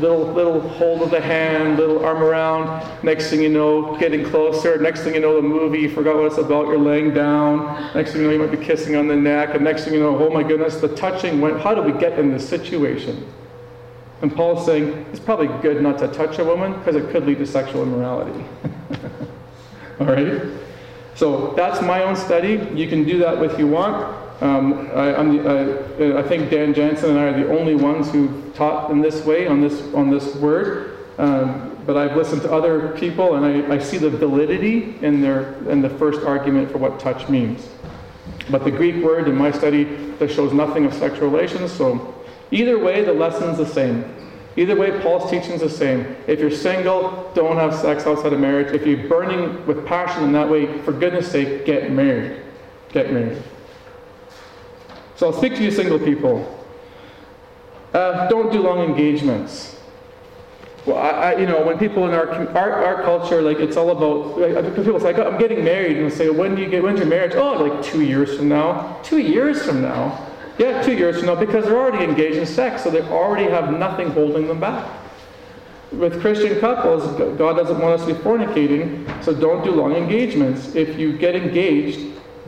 little 0.00 0.32
little 0.32 0.60
hold 0.60 1.02
of 1.02 1.10
the 1.10 1.20
hand, 1.20 1.78
little 1.78 2.04
arm 2.04 2.22
around. 2.22 3.04
Next 3.04 3.30
thing 3.30 3.42
you 3.42 3.48
know, 3.48 3.96
getting 3.98 4.24
closer. 4.24 4.78
Next 4.78 5.02
thing 5.02 5.14
you 5.14 5.20
know, 5.20 5.36
the 5.36 5.42
movie, 5.42 5.80
you 5.80 5.90
forgot 5.90 6.16
what 6.16 6.26
it's 6.26 6.38
about, 6.38 6.66
you're 6.66 6.78
laying 6.78 7.12
down. 7.12 7.94
Next 7.94 8.12
thing 8.12 8.22
you 8.22 8.26
know, 8.28 8.32
you 8.32 8.38
might 8.38 8.50
be 8.50 8.64
kissing 8.64 8.96
on 8.96 9.08
the 9.08 9.16
neck. 9.16 9.54
And 9.54 9.64
next 9.64 9.84
thing 9.84 9.94
you 9.94 10.00
know, 10.00 10.18
oh 10.18 10.30
my 10.30 10.42
goodness, 10.42 10.76
the 10.76 10.94
touching 10.94 11.40
went. 11.40 11.60
How 11.60 11.74
do 11.74 11.82
we 11.82 11.92
get 11.92 12.18
in 12.18 12.32
this 12.32 12.48
situation? 12.48 13.26
And 14.20 14.34
Paul's 14.34 14.66
saying 14.66 15.06
it's 15.10 15.20
probably 15.20 15.48
good 15.62 15.82
not 15.82 15.98
to 15.98 16.08
touch 16.08 16.38
a 16.38 16.44
woman 16.44 16.72
because 16.74 16.96
it 16.96 17.10
could 17.10 17.26
lead 17.26 17.38
to 17.38 17.46
sexual 17.46 17.82
immorality. 17.82 18.44
All 20.00 20.06
right? 20.06 20.42
So 21.14 21.52
that's 21.54 21.82
my 21.82 22.02
own 22.02 22.16
study. 22.16 22.68
You 22.74 22.88
can 22.88 23.04
do 23.04 23.18
that 23.18 23.42
if 23.42 23.58
you 23.58 23.66
want. 23.66 24.27
Um, 24.40 24.88
I, 24.94 25.10
the, 25.24 26.16
uh, 26.16 26.20
I, 26.20 26.22
think 26.22 26.48
Dan 26.48 26.72
Jansen 26.72 27.10
and 27.10 27.18
I 27.18 27.24
are 27.24 27.44
the 27.44 27.58
only 27.58 27.74
ones 27.74 28.08
who 28.10 28.50
taught 28.54 28.90
in 28.92 29.00
this 29.00 29.24
way 29.24 29.48
on 29.48 29.60
this 29.60 29.82
on 29.94 30.10
this 30.10 30.36
word. 30.36 31.08
Um, 31.18 31.76
but 31.84 31.96
I've 31.96 32.16
listened 32.16 32.42
to 32.42 32.52
other 32.52 32.90
people, 32.96 33.34
and 33.34 33.44
I, 33.44 33.74
I, 33.74 33.78
see 33.78 33.98
the 33.98 34.10
validity 34.10 34.96
in 35.02 35.20
their 35.20 35.54
in 35.68 35.82
the 35.82 35.90
first 35.90 36.24
argument 36.24 36.70
for 36.70 36.78
what 36.78 37.00
touch 37.00 37.28
means. 37.28 37.68
But 38.48 38.62
the 38.62 38.70
Greek 38.70 39.02
word 39.02 39.26
in 39.26 39.34
my 39.34 39.50
study 39.50 39.84
that 40.18 40.30
shows 40.30 40.52
nothing 40.52 40.84
of 40.84 40.94
sexual 40.94 41.28
relations. 41.28 41.72
So 41.72 42.14
either 42.52 42.78
way, 42.78 43.02
the 43.02 43.12
lesson's 43.12 43.58
the 43.58 43.66
same. 43.66 44.04
Either 44.56 44.76
way, 44.76 45.00
Paul's 45.00 45.30
teaching 45.30 45.52
is 45.52 45.60
the 45.60 45.70
same. 45.70 46.16
If 46.26 46.38
you're 46.38 46.50
single, 46.50 47.30
don't 47.34 47.56
have 47.56 47.74
sex 47.74 48.06
outside 48.06 48.32
of 48.32 48.40
marriage. 48.40 48.72
If 48.72 48.86
you're 48.86 49.08
burning 49.08 49.66
with 49.66 49.86
passion 49.86 50.24
in 50.24 50.32
that 50.32 50.48
way, 50.48 50.78
for 50.82 50.92
goodness 50.92 51.30
sake, 51.30 51.64
get 51.64 51.90
married. 51.90 52.42
Get 52.92 53.12
married. 53.12 53.42
So 55.18 55.26
I'll 55.26 55.32
speak 55.32 55.56
to 55.56 55.64
you 55.64 55.72
single 55.72 55.98
people. 55.98 56.64
Uh, 57.92 58.28
don't 58.28 58.52
do 58.52 58.60
long 58.60 58.88
engagements. 58.88 59.80
Well, 60.86 60.96
I, 60.96 61.32
I, 61.32 61.40
you 61.40 61.46
know, 61.46 61.60
when 61.60 61.76
people 61.76 62.06
in 62.06 62.14
our, 62.14 62.28
our, 62.56 62.84
our 62.84 63.02
culture, 63.02 63.42
like 63.42 63.58
it's 63.58 63.76
all 63.76 63.90
about, 63.90 64.38
like, 64.38 64.76
people 64.76 65.00
say, 65.00 65.12
I'm 65.20 65.36
getting 65.36 65.64
married, 65.64 65.96
and 65.96 66.12
say, 66.12 66.30
when 66.30 66.54
do 66.54 66.62
you 66.62 66.68
get, 66.70 66.84
when's 66.84 67.00
your 67.00 67.08
marriage? 67.08 67.32
Oh, 67.34 67.54
like 67.54 67.82
two 67.82 68.02
years 68.02 68.36
from 68.36 68.48
now. 68.48 68.96
Two 69.02 69.18
years 69.18 69.66
from 69.66 69.82
now? 69.82 70.24
Yeah, 70.56 70.82
two 70.82 70.94
years 70.94 71.16
from 71.16 71.26
now, 71.26 71.34
because 71.34 71.64
they're 71.64 71.76
already 71.76 72.04
engaged 72.04 72.36
in 72.36 72.46
sex, 72.46 72.84
so 72.84 72.90
they 72.90 73.02
already 73.02 73.50
have 73.50 73.76
nothing 73.76 74.10
holding 74.10 74.46
them 74.46 74.60
back. 74.60 74.88
With 75.90 76.20
Christian 76.20 76.60
couples, 76.60 77.04
God 77.36 77.54
doesn't 77.56 77.80
want 77.80 78.00
us 78.00 78.06
to 78.06 78.14
be 78.14 78.20
fornicating, 78.20 79.24
so 79.24 79.34
don't 79.34 79.64
do 79.64 79.72
long 79.72 79.96
engagements. 79.96 80.76
If 80.76 80.96
you 80.96 81.18
get 81.18 81.34
engaged, 81.34 82.06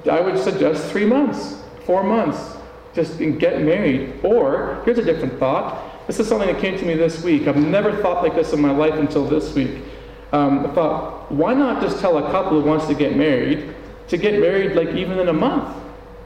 I 0.09 0.21
would 0.21 0.39
suggest 0.39 0.87
three 0.93 1.05
months, 1.05 1.61
four 1.85 2.05
months, 2.05 2.59
just 2.95 3.19
get 3.19 3.63
married. 3.63 4.21
Or, 4.23 4.83
here's 4.85 4.99
a 4.99 5.05
different 5.05 5.39
thought 5.39 6.07
This 6.07 6.19
is 6.19 6.29
something 6.29 6.53
that 6.53 6.61
came 6.61 6.79
to 6.79 6.85
me 6.85 6.95
this 6.95 7.23
week. 7.23 7.47
I've 7.47 7.57
never 7.57 7.97
thought 8.03 8.23
like 8.23 8.35
this 8.35 8.53
in 8.53 8.61
my 8.61 8.73
life 8.73 8.95
until 8.95 9.25
this 9.25 9.55
week. 9.55 9.83
Um, 10.33 10.67
I 10.67 10.75
thought, 10.75 11.31
why 11.31 11.55
not 11.55 11.83
just 11.83 12.01
tell 12.01 12.19
a 12.19 12.31
couple 12.31 12.61
who 12.61 12.69
wants 12.69 12.87
to 12.87 12.95
get 12.95 13.17
married 13.17 13.75
to 14.09 14.17
get 14.17 14.41
married 14.41 14.75
like 14.77 14.95
even 14.95 15.19
in 15.19 15.29
a 15.29 15.33
month? 15.33 15.77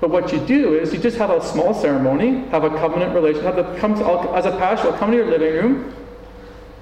But 0.00 0.10
what 0.10 0.32
you 0.32 0.40
do 0.40 0.74
is 0.78 0.92
you 0.92 0.98
just 0.98 1.16
have 1.16 1.30
a 1.30 1.42
small 1.42 1.72
ceremony, 1.72 2.46
have 2.48 2.64
a 2.64 2.70
covenant 2.70 3.14
relationship, 3.14 3.54
have 3.54 3.56
the, 3.56 3.78
come 3.78 3.94
to, 3.94 4.04
as 4.34 4.44
a 4.44 4.50
pastor, 4.52 4.88
I'll 4.88 4.98
come 4.98 5.10
to 5.10 5.16
your 5.16 5.30
living 5.30 5.54
room, 5.54 5.94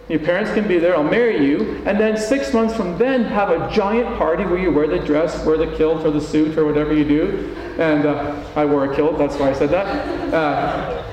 your 0.08 0.18
parents 0.18 0.52
can 0.52 0.66
be 0.66 0.78
there, 0.78 0.96
I'll 0.96 1.04
marry 1.04 1.46
you, 1.46 1.82
and 1.86 1.98
then 1.98 2.16
six 2.16 2.52
months 2.52 2.74
from 2.74 2.98
then, 2.98 3.24
have 3.24 3.50
a 3.50 3.70
giant 3.72 4.18
party 4.18 4.44
where 4.44 4.58
you 4.58 4.70
wear 4.72 4.88
the 4.88 4.98
dress, 4.98 5.44
wear 5.46 5.56
the 5.56 5.74
kilt 5.76 6.04
or 6.04 6.10
the 6.10 6.20
suit 6.20 6.58
or 6.58 6.64
whatever 6.64 6.92
you 6.92 7.04
do. 7.04 7.54
And 7.78 8.04
uh, 8.04 8.42
I 8.56 8.64
wore 8.64 8.92
a 8.92 8.94
kilt, 8.94 9.16
that's 9.16 9.36
why 9.36 9.50
I 9.50 9.52
said 9.52 9.70
that. 9.70 10.34
Uh, 10.34 11.04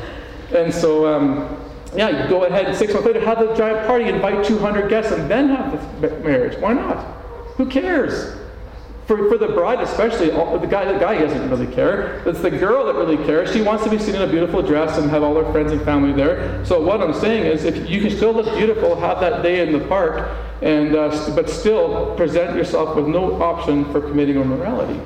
and 0.55 0.73
so, 0.73 1.05
um, 1.07 1.57
yeah, 1.95 2.23
you 2.23 2.29
go 2.29 2.45
ahead 2.45 2.75
six 2.75 2.93
months 2.93 3.07
later, 3.07 3.21
have 3.21 3.39
a 3.39 3.55
giant 3.55 3.87
party, 3.87 4.05
invite 4.05 4.43
200 4.45 4.89
guests, 4.89 5.11
and 5.11 5.29
then 5.29 5.49
have 5.49 6.01
the 6.01 6.09
marriage. 6.19 6.59
Why 6.59 6.73
not? 6.73 6.97
Who 7.57 7.67
cares? 7.67 8.37
For, 9.09 9.27
for 9.27 9.39
the 9.39 9.47
bride, 9.47 9.81
especially, 9.81 10.31
all, 10.33 10.59
the 10.59 10.67
guy 10.67 10.85
the 10.85 10.99
guy 10.99 11.17
doesn't 11.17 11.49
really 11.49 11.65
care. 11.65 12.21
It's 12.27 12.41
the 12.41 12.51
girl 12.51 12.85
that 12.85 12.93
really 12.93 13.17
cares. 13.25 13.51
She 13.51 13.59
wants 13.59 13.83
to 13.83 13.89
be 13.89 13.97
seen 13.97 14.13
in 14.13 14.21
a 14.21 14.27
beautiful 14.27 14.61
dress 14.61 14.99
and 14.99 15.09
have 15.09 15.23
all 15.23 15.33
her 15.33 15.51
friends 15.51 15.71
and 15.71 15.81
family 15.81 16.13
there. 16.13 16.63
So 16.63 16.79
what 16.79 17.01
I'm 17.01 17.15
saying 17.15 17.43
is, 17.47 17.63
if 17.63 17.89
you 17.89 18.01
can 18.01 18.11
still 18.11 18.33
look 18.33 18.55
beautiful, 18.55 18.95
have 18.99 19.19
that 19.21 19.41
day 19.41 19.67
in 19.67 19.73
the 19.73 19.79
park, 19.87 20.29
and 20.61 20.95
uh, 20.95 21.09
but 21.33 21.49
still 21.49 22.15
present 22.17 22.55
yourself 22.55 22.95
with 22.95 23.07
no 23.07 23.41
option 23.41 23.83
for 23.85 23.99
committing 23.99 24.35
immorality. 24.35 25.01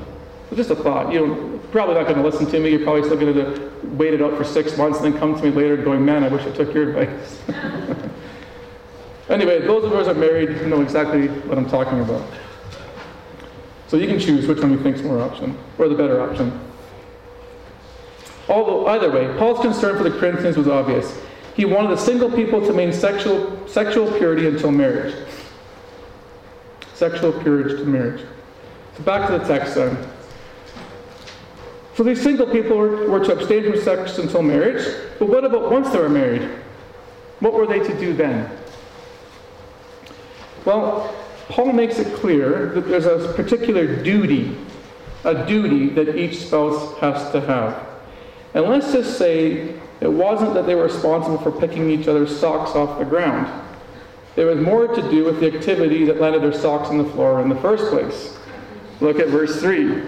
So 0.50 0.58
just 0.58 0.72
a 0.72 0.76
thought. 0.76 1.14
You 1.14 1.26
know, 1.26 1.60
probably 1.72 1.96
not 1.96 2.04
going 2.04 2.18
to 2.18 2.24
listen 2.24 2.46
to 2.48 2.60
me. 2.60 2.72
You're 2.72 2.84
probably 2.84 3.04
still 3.04 3.18
going 3.18 3.34
to 3.36 3.72
wait 3.96 4.14
it 4.14 4.22
out 4.22 4.36
for 4.36 4.44
six 4.44 4.78
months 4.78 5.00
and 5.00 5.14
then 5.14 5.18
come 5.18 5.34
to 5.34 5.42
me 5.42 5.50
later 5.50 5.78
going, 5.78 6.04
man, 6.04 6.26
I 6.26 6.28
wish 6.28 6.46
I 6.46 6.52
took 6.52 6.74
your 6.74 6.90
advice. 6.90 7.42
anyway, 9.30 9.62
those 9.66 9.86
of 9.86 9.94
us 9.94 10.08
who 10.08 10.12
are 10.12 10.16
married 10.16 10.68
know 10.68 10.82
exactly 10.82 11.30
what 11.48 11.58
I'm 11.58 11.70
talking 11.70 12.02
about. 12.02 12.28
So 13.94 14.00
you 14.00 14.08
can 14.08 14.18
choose 14.18 14.48
which 14.48 14.58
one 14.58 14.72
you 14.72 14.80
think 14.82 14.96
is 14.96 15.04
more 15.04 15.22
option, 15.22 15.56
or 15.78 15.88
the 15.88 15.94
better 15.94 16.20
option. 16.20 16.60
Although, 18.50 18.88
either 18.88 19.12
way, 19.12 19.38
Paul's 19.38 19.60
concern 19.60 19.96
for 19.96 20.04
the 20.04 20.10
Corinthians 20.10 20.58
was 20.58 20.68
obvious. 20.68 21.22
He 21.54 21.66
wanted 21.66 21.92
the 21.92 21.98
single 21.98 22.32
people 22.32 22.60
to 22.62 22.74
maintain 22.74 23.00
sexual, 23.00 23.68
sexual 23.68 24.12
purity 24.18 24.48
until 24.48 24.72
marriage. 24.72 25.14
Sexual 26.96 27.34
purity 27.44 27.78
to 27.78 27.86
marriage. 27.86 28.26
So 28.98 29.04
back 29.04 29.30
to 29.30 29.38
the 29.38 29.46
text 29.46 29.76
then. 29.76 29.96
So 31.94 32.02
these 32.02 32.20
single 32.20 32.48
people 32.48 32.76
were, 32.76 33.08
were 33.08 33.24
to 33.24 33.34
abstain 33.34 33.72
from 33.72 33.80
sex 33.80 34.18
until 34.18 34.42
marriage. 34.42 34.88
But 35.20 35.30
what 35.30 35.46
about 35.46 35.72
once 35.72 35.92
they 35.92 36.00
were 36.00 36.10
married? 36.10 36.50
What 37.42 37.54
were 37.54 37.68
they 37.68 37.78
to 37.78 38.00
do 38.00 38.14
then? 38.14 38.50
Well, 40.66 41.16
Paul 41.50 41.74
makes 41.74 42.00
it 42.00 42.16
clear 42.16 42.70
that 42.70 42.88
there's 42.88 43.06
a 43.06 43.34
particular 43.34 44.02
duty, 44.02 44.58
a 45.24 45.46
duty 45.46 45.90
that 45.90 46.16
each 46.16 46.38
spouse 46.40 46.98
has 47.00 47.32
to 47.32 47.42
have. 47.42 47.88
And 48.54 48.66
let's 48.66 48.92
just 48.92 49.18
say 49.18 49.76
it 50.00 50.12
wasn't 50.12 50.54
that 50.54 50.66
they 50.66 50.76
were 50.76 50.84
responsible 50.84 51.38
for 51.38 51.52
picking 51.52 51.90
each 51.90 52.08
other's 52.08 52.38
socks 52.38 52.72
off 52.72 53.00
the 53.00 53.06
ground. 53.06 53.48
There 54.36 54.48
was 54.48 54.60
more 54.60 54.88
to 54.88 55.02
do 55.10 55.26
with 55.26 55.40
the 55.40 55.54
activity 55.54 56.06
that 56.06 56.20
landed 56.20 56.42
their 56.42 56.54
socks 56.54 56.90
on 56.90 56.98
the 56.98 57.06
floor 57.06 57.42
in 57.42 57.50
the 57.50 57.56
first 57.56 57.92
place. 57.92 58.38
Look 59.00 59.20
at 59.20 59.28
verse 59.28 59.60
3. 59.60 60.04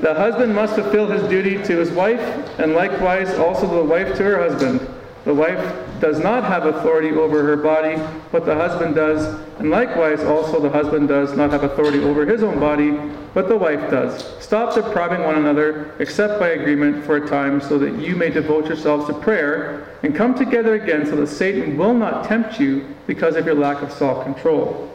The 0.00 0.14
husband 0.14 0.54
must 0.54 0.74
fulfill 0.74 1.06
his 1.08 1.28
duty 1.28 1.62
to 1.62 1.76
his 1.76 1.90
wife, 1.90 2.20
and 2.58 2.74
likewise 2.74 3.34
also 3.38 3.66
the 3.66 3.82
wife 3.82 4.16
to 4.16 4.22
her 4.22 4.48
husband. 4.48 4.80
The 5.24 5.34
wife 5.34 5.87
does 6.00 6.18
not 6.18 6.44
have 6.44 6.66
authority 6.66 7.10
over 7.10 7.42
her 7.42 7.56
body, 7.56 8.00
but 8.30 8.44
the 8.44 8.54
husband 8.54 8.94
does, 8.94 9.38
and 9.58 9.70
likewise 9.70 10.20
also 10.20 10.60
the 10.60 10.70
husband 10.70 11.08
does 11.08 11.36
not 11.36 11.50
have 11.50 11.64
authority 11.64 12.00
over 12.00 12.24
his 12.24 12.42
own 12.42 12.60
body, 12.60 12.92
but 13.34 13.48
the 13.48 13.56
wife 13.56 13.90
does. 13.90 14.24
Stop 14.42 14.74
depriving 14.74 15.22
one 15.24 15.36
another, 15.36 15.94
except 15.98 16.38
by 16.38 16.48
agreement 16.48 17.04
for 17.04 17.16
a 17.16 17.28
time, 17.28 17.60
so 17.60 17.78
that 17.78 17.98
you 17.98 18.16
may 18.16 18.30
devote 18.30 18.66
yourselves 18.66 19.06
to 19.06 19.14
prayer, 19.14 19.88
and 20.02 20.14
come 20.14 20.34
together 20.34 20.74
again 20.74 21.04
so 21.04 21.16
that 21.16 21.26
Satan 21.26 21.76
will 21.76 21.94
not 21.94 22.24
tempt 22.24 22.60
you 22.60 22.94
because 23.06 23.36
of 23.36 23.46
your 23.46 23.54
lack 23.54 23.82
of 23.82 23.92
self 23.92 24.24
control. 24.24 24.90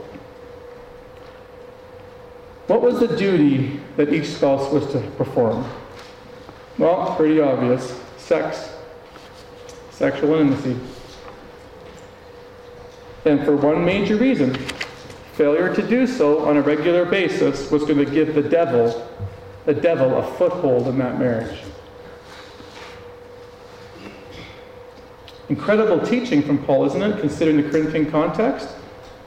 What 2.68 2.82
was 2.82 3.00
the 3.00 3.16
duty 3.16 3.80
that 3.98 4.14
each 4.14 4.28
spouse 4.28 4.72
was 4.72 4.88
to 4.94 5.00
perform? 5.18 5.66
Well, 6.78 7.16
pretty 7.16 7.40
obvious 7.40 8.00
sex, 8.18 8.74
sexual 9.94 10.36
intimacy. 10.36 10.76
And 13.26 13.46
for 13.46 13.56
one 13.56 13.86
major 13.86 14.18
reason, 14.18 14.54
failure 15.34 15.74
to 15.74 15.82
do 15.82 16.06
so 16.06 16.46
on 16.46 16.58
a 16.58 16.62
regular 16.62 17.06
basis 17.06 17.72
was 17.72 17.84
going 17.84 18.04
to 18.04 18.06
give 18.06 18.36
the 18.36 18.42
devil, 18.42 19.10
the 19.66 19.74
devil, 19.74 20.18
a 20.18 20.24
foothold 20.36 20.88
in 20.88 20.98
that 20.98 21.20
marriage. 21.20 21.60
Incredible 25.50 26.06
teaching 26.06 26.42
from 26.42 26.64
Paul, 26.66 26.86
isn't 26.86 27.02
it, 27.02 27.20
considering 27.20 27.58
the 27.58 27.70
Corinthian 27.70 28.10
context? 28.10 28.70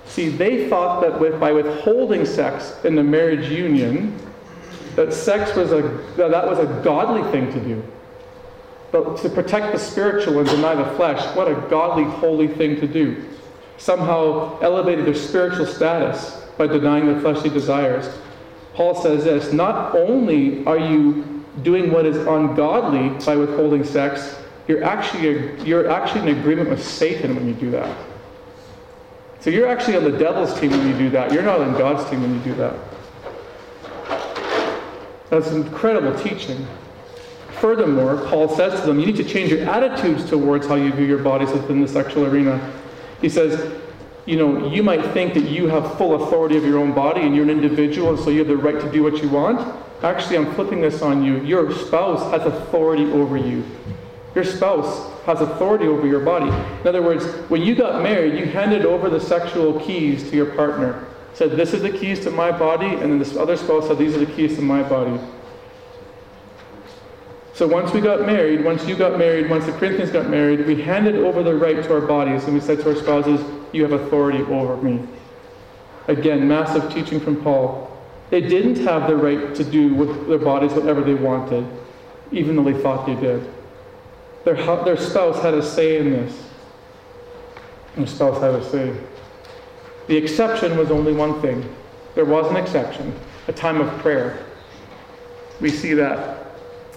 See, 0.07 0.29
they 0.29 0.69
thought 0.69 1.01
that 1.03 1.19
with, 1.19 1.39
by 1.41 1.53
withholding 1.53 2.25
sex 2.25 2.75
in 2.85 2.95
the 2.95 3.03
marriage 3.03 3.51
union, 3.51 4.19
that 4.95 5.13
sex 5.13 5.55
was 5.55 5.73
a 5.73 5.83
that, 6.17 6.31
that 6.31 6.47
was 6.47 6.59
a 6.59 6.67
godly 6.83 7.31
thing 7.31 7.53
to 7.53 7.61
do. 7.61 7.83
To 9.05 9.29
protect 9.29 9.73
the 9.73 9.79
spiritual 9.79 10.39
and 10.39 10.49
deny 10.49 10.75
the 10.75 10.87
flesh, 10.97 11.37
what 11.37 11.49
a 11.49 11.55
godly, 11.69 12.05
holy 12.05 12.49
thing 12.49 12.81
to 12.81 12.87
do. 12.87 13.25
Somehow 13.79 14.59
elevated 14.61 15.05
their 15.05 15.15
spiritual 15.15 15.67
status 15.67 16.45
by 16.57 16.67
denying 16.67 17.07
their 17.07 17.21
fleshly 17.21 17.51
desires. 17.51 18.09
Paul 18.75 18.95
says 18.95 19.25
this 19.25 19.53
not 19.53 19.95
only 19.95 20.65
are 20.67 20.79
you 20.79 21.45
doing 21.63 21.91
what 21.91 22.07
is 22.07 22.17
ungodly 22.17 23.09
by 23.25 23.37
withholding 23.37 23.85
sex, 23.85 24.37
you're 24.69 24.83
actually, 24.83 25.63
you're 25.65 25.91
actually 25.91 26.31
in 26.31 26.39
agreement 26.39 26.71
with 26.71 26.85
Satan 26.85 27.35
when 27.35 27.47
you 27.47 27.55
do 27.55 27.71
that. 27.71 27.97
So 29.41 29.51
you're 29.51 29.69
actually 29.69 29.97
on 29.97 30.05
the 30.05 30.19
devil's 30.19 30.59
team 30.59 30.71
when 30.71 30.89
you 30.89 30.97
do 30.97 31.11
that. 31.11 31.33
You're 31.33 31.43
not 31.43 31.61
on 31.61 31.73
God's 31.79 32.09
team 32.11 32.23
when 32.23 32.35
you 32.35 32.41
do 32.41 32.55
that. 32.55 32.77
That's 35.31 35.51
incredible 35.53 36.19
teaching. 36.19 36.67
Furthermore, 37.61 38.27
Paul 38.29 38.49
says 38.49 38.81
to 38.81 38.87
them, 38.87 39.01
you 39.01 39.07
need 39.07 39.17
to 39.17 39.25
change 39.25 39.51
your 39.51 39.69
attitudes 39.69 40.29
towards 40.29 40.67
how 40.67 40.75
you 40.75 40.93
view 40.93 41.07
your 41.07 41.23
bodies 41.23 41.51
within 41.51 41.81
the 41.81 41.89
sexual 41.89 42.27
arena. 42.27 42.73
He 43.21 43.29
says, 43.29 43.73
you 44.27 44.37
know, 44.37 44.69
you 44.69 44.83
might 44.83 45.05
think 45.13 45.35
that 45.35 45.49
you 45.49 45.69
have 45.69 45.97
full 45.97 46.23
authority 46.23 46.57
of 46.57 46.65
your 46.65 46.79
own 46.79 46.93
body 46.93 47.23
and 47.23 47.35
you're 47.35 47.45
an 47.45 47.51
individual 47.51 48.11
and 48.11 48.19
so 48.19 48.31
you 48.31 48.41
have 48.41 48.49
the 48.49 48.57
right 48.57 48.81
to 48.81 48.93
do 48.93 49.03
what 49.03 49.23
you 49.23 49.29
want. 49.29 49.75
Actually, 50.03 50.37
I'm 50.37 50.55
flipping 50.55 50.81
this 50.81 51.01
on 51.01 51.25
you. 51.25 51.43
Your 51.45 51.73
spouse 51.73 52.31
has 52.31 52.43
authority 52.43 53.05
over 53.13 53.37
you. 53.37 53.65
Your 54.35 54.45
spouse 54.45 55.11
has 55.25 55.41
authority 55.41 55.87
over 55.87 56.07
your 56.07 56.21
body. 56.21 56.49
In 56.81 56.87
other 56.87 57.03
words, 57.03 57.25
when 57.49 57.63
you 57.63 57.75
got 57.75 58.03
married, 58.03 58.39
you 58.39 58.45
handed 58.45 58.85
over 58.85 59.09
the 59.09 59.21
sexual 59.21 59.81
keys 59.81 60.29
to 60.29 60.37
your 60.37 60.47
partner. 60.55 61.07
Said, 61.33 61.53
This 61.53 61.73
is 61.73 61.81
the 61.81 61.91
keys 61.91 62.21
to 62.21 62.31
my 62.31 62.51
body, 62.53 62.87
and 62.87 63.11
then 63.11 63.19
this 63.19 63.35
other 63.37 63.57
spouse 63.57 63.89
said, 63.89 63.97
These 63.97 64.15
are 64.15 64.25
the 64.25 64.33
keys 64.33 64.57
to 64.57 64.63
my 64.63 64.83
body. 64.83 65.19
So 67.57 67.67
once 67.67 67.91
we 67.95 68.03
got 68.03 68.27
married, 68.27 68.63
once 68.63 68.87
you 68.87 68.95
got 68.95 69.17
married, 69.17 69.49
once 69.49 69.65
the 69.65 69.73
Corinthians 69.73 70.11
got 70.11 70.29
married, 70.29 70.67
we 70.67 70.83
handed 70.83 71.17
over 71.17 71.43
the 71.43 71.55
right 71.55 71.83
to 71.83 71.95
our 71.95 72.03
bodies, 72.03 72.45
and 72.45 72.53
we 72.53 72.61
said 72.61 72.81
to 72.81 72.91
our 72.91 72.95
spouses, 72.95 73.41
You 73.73 73.83
have 73.83 73.93
authority 73.93 74.41
over 74.41 74.77
me. 74.77 75.03
Again, 76.07 76.47
massive 76.47 76.93
teaching 76.93 77.19
from 77.19 77.43
Paul. 77.43 77.91
They 78.29 78.43
didn't 78.43 78.85
have 78.85 79.09
the 79.09 79.17
right 79.17 79.55
to 79.55 79.65
do 79.65 79.95
with 79.95 80.29
their 80.29 80.39
bodies 80.39 80.75
whatever 80.75 81.01
they 81.01 81.15
wanted, 81.15 81.67
even 82.31 82.57
though 82.57 82.65
they 82.71 82.79
thought 82.79 83.07
they 83.07 83.15
did. 83.15 83.51
Their, 84.45 84.57
their 84.85 84.99
spouse 84.99 85.41
had 85.41 85.55
a 85.55 85.63
say 85.63 85.97
in 85.97 86.11
this. 86.11 86.47
Their 87.97 88.07
spouse 88.07 88.39
had 88.39 88.55
a 88.55 88.69
say. 88.69 88.95
The 90.09 90.17
exception 90.19 90.77
was 90.77 90.91
only 90.91 91.15
one 91.15 91.41
thing. 91.41 91.75
There 92.17 92.27
was 92.27 92.51
an 92.51 92.57
exception, 92.59 93.19
a 93.49 93.53
time 93.55 93.81
of 93.81 93.89
prayer. 94.01 94.45
We 95.59 95.71
see 95.71 95.95
that 95.95 96.36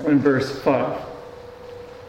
in 0.05 0.19
verse 0.19 0.59
5. 0.59 1.05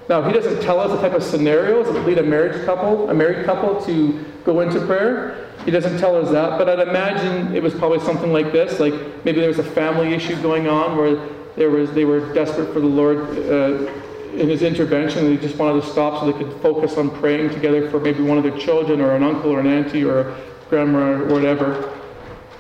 Now, 0.09 0.22
he 0.22 0.33
doesn't 0.33 0.61
tell 0.62 0.81
us 0.81 0.90
the 0.90 1.00
type 1.00 1.16
of 1.16 1.22
scenarios 1.22 1.87
that 1.92 2.05
lead 2.05 2.18
a 2.18 2.22
marriage 2.22 2.64
couple, 2.64 3.09
a 3.11 3.14
married 3.14 3.46
couple 3.46 3.81
to 3.85 4.24
go 4.44 4.61
into 4.61 4.85
prayer. 4.85 5.48
He 5.64 5.70
doesn't 5.70 5.98
tell 5.98 6.16
us 6.16 6.31
that, 6.33 6.59
but 6.59 6.68
I'd 6.68 6.88
imagine 6.88 7.55
it 7.55 7.62
was 7.62 7.74
probably 7.74 8.00
something 8.00 8.33
like 8.33 8.50
this, 8.50 8.81
like 8.81 8.94
maybe 9.24 9.38
there 9.38 9.48
was 9.48 9.61
a 9.61 9.64
family 9.64 10.12
issue 10.12 10.40
going 10.42 10.66
on 10.66 10.96
where 10.96 11.29
there 11.55 11.70
was 11.70 11.92
they 11.92 12.05
were 12.05 12.33
desperate 12.33 12.72
for 12.72 12.81
the 12.81 12.87
Lord 12.87 13.38
uh, 13.38 13.92
in 14.35 14.48
his 14.48 14.62
intervention, 14.62 15.24
they 15.26 15.37
just 15.37 15.57
wanted 15.57 15.83
to 15.83 15.88
stop 15.88 16.20
so 16.20 16.31
they 16.31 16.38
could 16.38 16.53
focus 16.61 16.96
on 16.96 17.11
praying 17.11 17.50
together 17.50 17.90
for 17.90 17.98
maybe 18.00 18.22
one 18.22 18.38
of 18.38 18.44
their 18.44 18.57
children 18.59 19.00
or 19.00 19.14
an 19.16 19.22
uncle 19.22 19.50
or 19.50 19.61
an 19.61 19.66
auntie 19.66 20.05
or 20.05 20.20
a 20.20 20.40
grandma 20.68 21.12
or 21.12 21.24
whatever. 21.26 21.96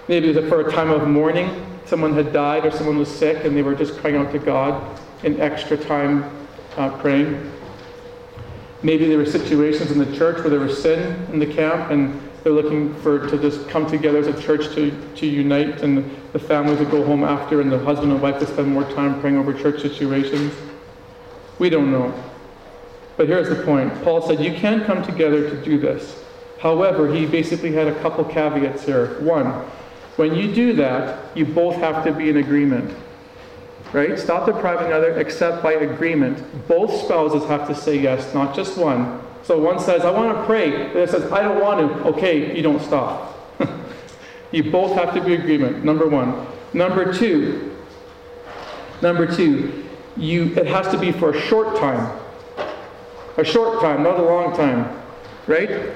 Maybe 0.08 0.30
it 0.30 0.36
was 0.36 0.48
for 0.48 0.68
a 0.68 0.72
time 0.72 0.90
of 0.90 1.06
mourning. 1.08 1.66
Someone 1.84 2.12
had 2.14 2.32
died 2.32 2.66
or 2.66 2.70
someone 2.70 2.98
was 2.98 3.08
sick 3.08 3.44
and 3.44 3.56
they 3.56 3.62
were 3.62 3.74
just 3.74 3.96
crying 3.98 4.16
out 4.16 4.32
to 4.32 4.38
God 4.38 5.00
in 5.22 5.40
extra 5.40 5.76
time 5.76 6.24
uh, 6.76 6.90
praying. 6.98 7.52
Maybe 8.82 9.06
there 9.06 9.18
were 9.18 9.26
situations 9.26 9.90
in 9.90 9.98
the 9.98 10.16
church 10.16 10.38
where 10.38 10.48
there 10.48 10.60
was 10.60 10.80
sin 10.80 11.26
in 11.32 11.38
the 11.38 11.46
camp 11.46 11.90
and 11.90 12.20
they're 12.42 12.52
looking 12.52 12.94
for 13.02 13.18
to 13.28 13.38
just 13.38 13.68
come 13.68 13.86
together 13.86 14.18
as 14.18 14.26
a 14.26 14.40
church 14.40 14.74
to, 14.74 14.90
to 15.16 15.26
unite 15.26 15.82
and 15.82 16.10
the 16.32 16.38
families 16.38 16.78
would 16.78 16.90
go 16.90 17.04
home 17.04 17.22
after 17.22 17.60
and 17.60 17.70
the 17.70 17.78
husband 17.78 18.12
and 18.12 18.22
wife 18.22 18.40
would 18.40 18.48
spend 18.48 18.68
more 18.68 18.84
time 18.92 19.20
praying 19.20 19.36
over 19.36 19.52
church 19.52 19.82
situations. 19.82 20.54
We 21.58 21.68
don't 21.68 21.92
know. 21.92 22.14
But 23.18 23.28
here's 23.28 23.50
the 23.50 23.62
point. 23.64 24.02
Paul 24.02 24.26
said 24.26 24.40
you 24.40 24.54
can 24.54 24.84
come 24.84 25.02
together 25.02 25.50
to 25.50 25.62
do 25.62 25.78
this. 25.78 26.24
However, 26.58 27.12
he 27.12 27.26
basically 27.26 27.72
had 27.72 27.86
a 27.86 28.00
couple 28.00 28.24
caveats 28.24 28.84
here. 28.84 29.20
One, 29.20 29.46
when 30.16 30.34
you 30.34 30.54
do 30.54 30.72
that, 30.74 31.36
you 31.36 31.44
both 31.44 31.76
have 31.76 32.02
to 32.04 32.12
be 32.12 32.30
in 32.30 32.38
agreement. 32.38 32.96
Right? 33.92 34.18
Stop 34.18 34.46
depriving 34.46 34.86
another 34.86 35.18
except 35.18 35.62
by 35.62 35.72
agreement. 35.72 36.68
Both 36.68 36.92
spouses 37.04 37.44
have 37.48 37.66
to 37.66 37.74
say 37.74 37.98
yes, 37.98 38.32
not 38.32 38.54
just 38.54 38.78
one. 38.78 39.20
So 39.42 39.58
one 39.58 39.80
says, 39.80 40.02
I 40.02 40.10
want 40.10 40.36
to 40.36 40.44
pray. 40.44 40.70
The 40.70 41.02
other 41.02 41.06
says, 41.08 41.32
I 41.32 41.42
don't 41.42 41.60
want 41.60 41.80
to. 41.80 42.08
Okay, 42.10 42.56
you 42.56 42.62
don't 42.62 42.80
stop. 42.80 43.36
you 44.52 44.70
both 44.70 44.94
have 44.96 45.12
to 45.14 45.20
be 45.20 45.34
agreement, 45.34 45.84
number 45.84 46.06
one. 46.06 46.46
Number 46.72 47.12
two, 47.12 47.76
number 49.02 49.26
two, 49.26 49.84
you 50.16 50.54
it 50.56 50.66
has 50.66 50.86
to 50.88 50.98
be 50.98 51.10
for 51.10 51.30
a 51.30 51.40
short 51.40 51.76
time. 51.76 52.16
A 53.38 53.44
short 53.44 53.80
time, 53.80 54.02
not 54.04 54.20
a 54.20 54.22
long 54.22 54.54
time. 54.54 54.96
Right? 55.46 55.92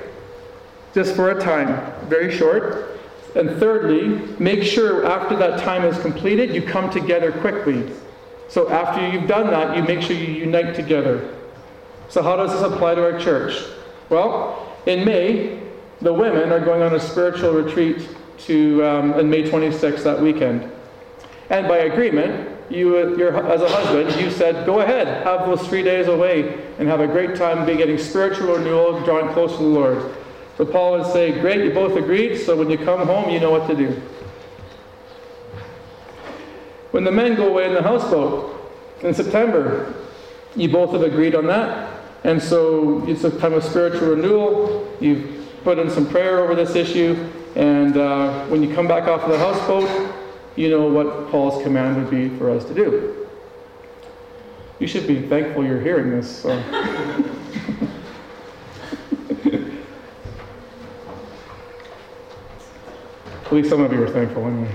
Just 0.94 1.14
for 1.14 1.30
a 1.30 1.40
time. 1.40 1.92
Very 2.08 2.36
short. 2.36 2.93
And 3.34 3.50
thirdly, 3.58 4.36
make 4.38 4.62
sure 4.62 5.04
after 5.06 5.36
that 5.36 5.60
time 5.60 5.84
is 5.84 5.98
completed, 5.98 6.54
you 6.54 6.62
come 6.62 6.90
together 6.90 7.32
quickly. 7.32 7.90
So 8.48 8.70
after 8.70 9.06
you've 9.08 9.26
done 9.26 9.48
that, 9.48 9.76
you 9.76 9.82
make 9.82 10.00
sure 10.00 10.16
you 10.16 10.32
unite 10.32 10.74
together. 10.74 11.34
So 12.08 12.22
how 12.22 12.36
does 12.36 12.52
this 12.52 12.62
apply 12.62 12.94
to 12.94 13.02
our 13.02 13.18
church? 13.18 13.64
Well, 14.08 14.72
in 14.86 15.04
May, 15.04 15.60
the 16.00 16.12
women 16.12 16.52
are 16.52 16.60
going 16.60 16.82
on 16.82 16.94
a 16.94 17.00
spiritual 17.00 17.52
retreat 17.52 18.08
to 18.46 18.84
um, 18.84 19.14
on 19.14 19.28
May 19.28 19.42
26th 19.42 20.04
that 20.04 20.20
weekend. 20.20 20.70
And 21.50 21.66
by 21.66 21.78
agreement, 21.78 22.50
you, 22.70 22.96
as 22.98 23.60
a 23.60 23.68
husband, 23.68 24.20
you 24.20 24.30
said, 24.30 24.64
go 24.64 24.80
ahead, 24.80 25.24
have 25.24 25.46
those 25.46 25.66
three 25.68 25.82
days 25.82 26.08
away 26.08 26.64
and 26.78 26.88
have 26.88 27.00
a 27.00 27.06
great 27.06 27.36
time 27.36 27.66
be 27.66 27.76
getting 27.76 27.98
spiritual 27.98 28.56
renewal, 28.56 29.00
drawing 29.04 29.32
close 29.32 29.52
to 29.52 29.58
the 29.58 29.64
Lord. 29.64 30.14
So 30.56 30.64
Paul 30.64 30.98
would 30.98 31.06
say, 31.12 31.38
Great, 31.40 31.64
you 31.64 31.72
both 31.72 31.96
agreed, 31.96 32.38
so 32.38 32.56
when 32.56 32.70
you 32.70 32.78
come 32.78 33.06
home, 33.06 33.30
you 33.30 33.40
know 33.40 33.50
what 33.50 33.68
to 33.68 33.74
do. 33.74 34.00
When 36.92 37.02
the 37.02 37.10
men 37.10 37.34
go 37.34 37.48
away 37.48 37.66
in 37.66 37.74
the 37.74 37.82
houseboat 37.82 38.72
in 39.02 39.12
September, 39.14 39.94
you 40.54 40.68
both 40.68 40.92
have 40.92 41.02
agreed 41.02 41.34
on 41.34 41.46
that. 41.48 41.90
And 42.22 42.40
so 42.40 43.04
it's 43.08 43.24
a 43.24 43.36
time 43.38 43.54
of 43.54 43.64
spiritual 43.64 44.10
renewal. 44.10 44.96
You've 45.00 45.48
put 45.64 45.78
in 45.78 45.90
some 45.90 46.08
prayer 46.08 46.38
over 46.38 46.54
this 46.54 46.76
issue. 46.76 47.30
And 47.56 47.96
uh, 47.96 48.46
when 48.46 48.62
you 48.62 48.72
come 48.74 48.86
back 48.86 49.08
off 49.08 49.22
of 49.22 49.30
the 49.30 49.38
houseboat, 49.38 50.14
you 50.54 50.70
know 50.70 50.86
what 50.86 51.30
Paul's 51.30 51.62
command 51.64 51.96
would 51.96 52.10
be 52.10 52.28
for 52.38 52.48
us 52.48 52.64
to 52.66 52.74
do. 52.74 53.26
You 54.78 54.86
should 54.86 55.06
be 55.06 55.20
thankful 55.22 55.64
you're 55.64 55.80
hearing 55.80 56.10
this. 56.10 56.42
So. 56.42 57.30
least 63.54 63.70
some 63.70 63.80
of 63.80 63.92
you 63.92 64.02
are 64.02 64.10
thankful 64.10 64.46
anyway. 64.46 64.74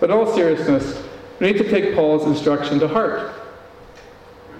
But 0.00 0.10
in 0.10 0.16
all 0.16 0.32
seriousness, 0.34 1.02
we 1.40 1.52
need 1.52 1.58
to 1.58 1.68
take 1.68 1.94
Paul's 1.94 2.26
instruction 2.26 2.78
to 2.80 2.88
heart. 2.88 3.32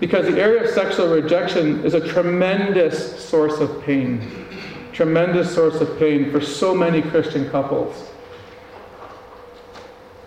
Because 0.01 0.27
the 0.27 0.41
area 0.41 0.65
of 0.65 0.71
sexual 0.71 1.09
rejection 1.09 1.85
is 1.85 1.95
a 1.95 2.09
tremendous 2.09 3.25
source 3.25 3.61
of 3.61 3.83
pain. 3.83 4.47
Tremendous 4.93 5.55
source 5.55 5.81
of 5.81 5.99
pain 5.99 6.31
for 6.31 6.41
so 6.41 6.75
many 6.75 7.03
Christian 7.03 7.49
couples. 7.51 8.11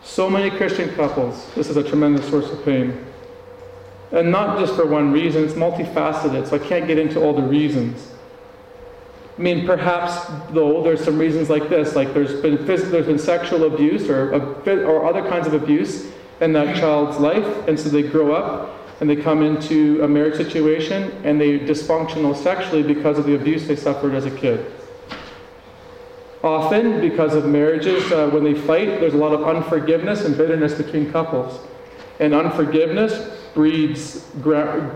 So 0.03 0.29
many 0.29 0.49
Christian 0.49 0.93
couples, 0.95 1.53
this 1.53 1.69
is 1.69 1.77
a 1.77 1.83
tremendous 1.83 2.27
source 2.27 2.49
of 2.49 2.63
pain. 2.65 3.05
And 4.11 4.31
not 4.31 4.57
just 4.57 4.75
for 4.75 4.85
one 4.85 5.11
reason, 5.11 5.43
it's 5.43 5.53
multifaceted, 5.53 6.47
so 6.47 6.55
I 6.55 6.59
can't 6.59 6.87
get 6.87 6.97
into 6.97 7.21
all 7.21 7.33
the 7.33 7.43
reasons. 7.43 8.11
I 9.37 9.41
mean, 9.41 9.67
perhaps 9.67 10.25
though 10.51 10.81
there's 10.81 11.03
some 11.03 11.19
reasons 11.19 11.49
like 11.49 11.69
this, 11.69 11.95
like 11.95 12.13
there's 12.13 12.41
been 12.41 12.57
phys- 12.57 12.89
there's 12.89 13.05
been 13.05 13.19
sexual 13.19 13.65
abuse 13.65 14.09
or 14.09 14.33
or 14.33 15.05
other 15.05 15.27
kinds 15.29 15.45
of 15.45 15.53
abuse 15.53 16.11
in 16.41 16.53
that 16.53 16.75
child's 16.75 17.19
life, 17.19 17.45
and 17.67 17.79
so 17.79 17.89
they 17.89 18.03
grow 18.03 18.33
up 18.33 18.73
and 18.99 19.07
they 19.07 19.15
come 19.15 19.43
into 19.43 20.03
a 20.03 20.07
marriage 20.07 20.35
situation 20.35 21.11
and 21.23 21.39
they're 21.39 21.59
dysfunctional 21.59 22.35
sexually 22.35 22.81
because 22.81 23.19
of 23.19 23.25
the 23.25 23.35
abuse 23.35 23.67
they 23.67 23.75
suffered 23.75 24.15
as 24.15 24.25
a 24.25 24.31
kid. 24.31 24.71
Often, 26.43 27.01
because 27.01 27.35
of 27.35 27.45
marriages, 27.45 28.11
uh, 28.11 28.29
when 28.29 28.43
they 28.43 28.55
fight, 28.55 28.99
there's 28.99 29.13
a 29.13 29.17
lot 29.17 29.33
of 29.33 29.43
unforgiveness 29.43 30.25
and 30.25 30.35
bitterness 30.35 30.73
between 30.73 31.11
couples, 31.11 31.59
and 32.19 32.33
unforgiveness 32.33 33.37
breeds 33.53 34.21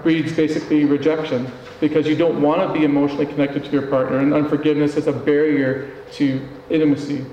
breeds 0.04 0.32
basically 0.34 0.86
rejection 0.86 1.52
because 1.82 2.08
you 2.08 2.16
don't 2.16 2.40
want 2.42 2.62
to 2.62 2.72
be 2.72 2.86
emotionally 2.86 3.26
connected 3.26 3.66
to 3.66 3.72
your 3.72 3.88
partner, 3.88 4.20
and 4.20 4.34
unforgiveness 4.34 4.96
is 4.96 5.08
a 5.08 5.12
barrier 5.12 5.92
to 6.14 6.48
intimacy. 6.70 7.26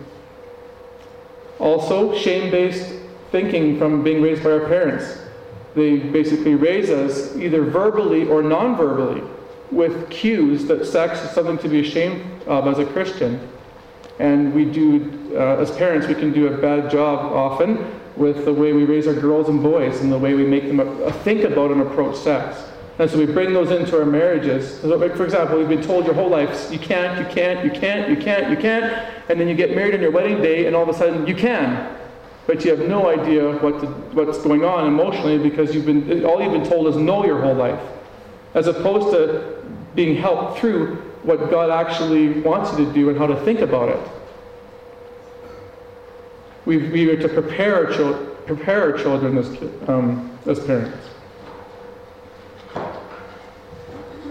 Also, 1.61 2.17
shame 2.17 2.51
based 2.51 2.95
thinking 3.31 3.79
from 3.79 4.03
being 4.03 4.23
raised 4.23 4.43
by 4.43 4.53
our 4.53 4.67
parents. 4.67 5.19
They 5.75 5.99
basically 5.99 6.55
raise 6.55 6.89
us 6.89 7.37
either 7.37 7.63
verbally 7.63 8.27
or 8.27 8.43
non 8.43 8.75
verbally 8.75 9.23
with 9.71 10.09
cues 10.09 10.65
that 10.65 10.87
sex 10.87 11.23
is 11.23 11.31
something 11.31 11.59
to 11.59 11.69
be 11.69 11.81
ashamed 11.81 12.25
of 12.47 12.67
as 12.67 12.79
a 12.79 12.87
Christian. 12.87 13.47
And 14.19 14.55
we 14.55 14.65
do, 14.65 15.31
uh, 15.35 15.61
as 15.61 15.71
parents, 15.73 16.07
we 16.07 16.15
can 16.15 16.33
do 16.33 16.49
a 16.49 16.57
bad 16.57 16.91
job 16.91 17.33
often 17.33 18.01
with 18.17 18.47
the 18.47 18.53
way 18.53 18.73
we 18.73 18.85
raise 18.85 19.07
our 19.07 19.15
girls 19.15 19.49
and 19.49 19.63
boys 19.63 20.01
and 20.01 20.11
the 20.11 20.19
way 20.19 20.33
we 20.35 20.45
make 20.45 20.67
them 20.67 20.81
uh, 20.81 21.13
think 21.23 21.45
about 21.45 21.71
and 21.71 21.83
approach 21.83 22.17
sex. 22.17 22.68
And 22.99 23.09
so 23.09 23.17
we 23.17 23.27
bring 23.27 23.53
those 23.53 23.71
into 23.71 23.97
our 23.97 24.05
marriages. 24.05 24.81
So 24.81 24.99
for 25.15 25.25
example, 25.25 25.59
we've 25.59 25.69
been 25.69 25.83
told 25.83 26.05
your 26.05 26.15
whole 26.15 26.29
life, 26.29 26.71
you 26.73 26.81
can't, 26.81 27.19
you 27.19 27.33
can't, 27.33 27.65
you 27.65 27.71
can't, 27.71 28.11
you 28.11 28.17
can't, 28.17 28.51
you 28.51 28.57
can't, 28.57 28.85
and 29.29 29.39
then 29.39 29.47
you 29.47 29.55
get 29.55 29.75
married 29.75 29.95
on 29.95 30.01
your 30.01 30.11
wedding 30.11 30.43
day, 30.43 30.67
and 30.67 30.75
all 30.75 30.83
of 30.83 30.89
a 30.89 30.95
sudden 30.95 31.27
you 31.27 31.35
can. 31.35 31.97
But 32.49 32.65
you 32.65 32.75
have 32.75 32.89
no 32.89 33.09
idea 33.09 33.53
what 33.59 33.75
what's 34.15 34.39
going 34.39 34.65
on 34.65 34.87
emotionally 34.87 35.39
because 35.39 35.75
you've 35.75 35.87
been, 35.87 36.25
all 36.25 36.43
you've 36.43 36.53
been 36.53 36.69
told 36.69 36.89
is 36.89 36.97
no 36.97 37.25
your 37.25 37.41
whole 37.41 37.55
life. 37.55 37.81
As 38.55 38.67
opposed 38.67 39.11
to 39.11 39.63
being 39.95 40.17
helped 40.17 40.59
through 40.59 40.97
what 41.23 41.51
God 41.51 41.71
actually 41.71 42.41
wants 42.41 42.77
you 42.77 42.87
to 42.87 42.93
do 42.93 43.11
and 43.11 43.19
how 43.19 43.27
to 43.27 43.37
think 43.45 43.61
about 43.61 43.91
it. 43.91 44.11
We, 46.65 46.79
we 46.79 47.11
are 47.11 47.21
to 47.21 47.29
prepare 47.29 47.87
our, 47.87 48.15
prepare 48.47 48.81
our 48.83 48.99
children 48.99 49.39
as, 49.39 49.49
um, 49.89 50.39
as 50.47 50.59
parents. 50.61 51.09
But 52.75 52.85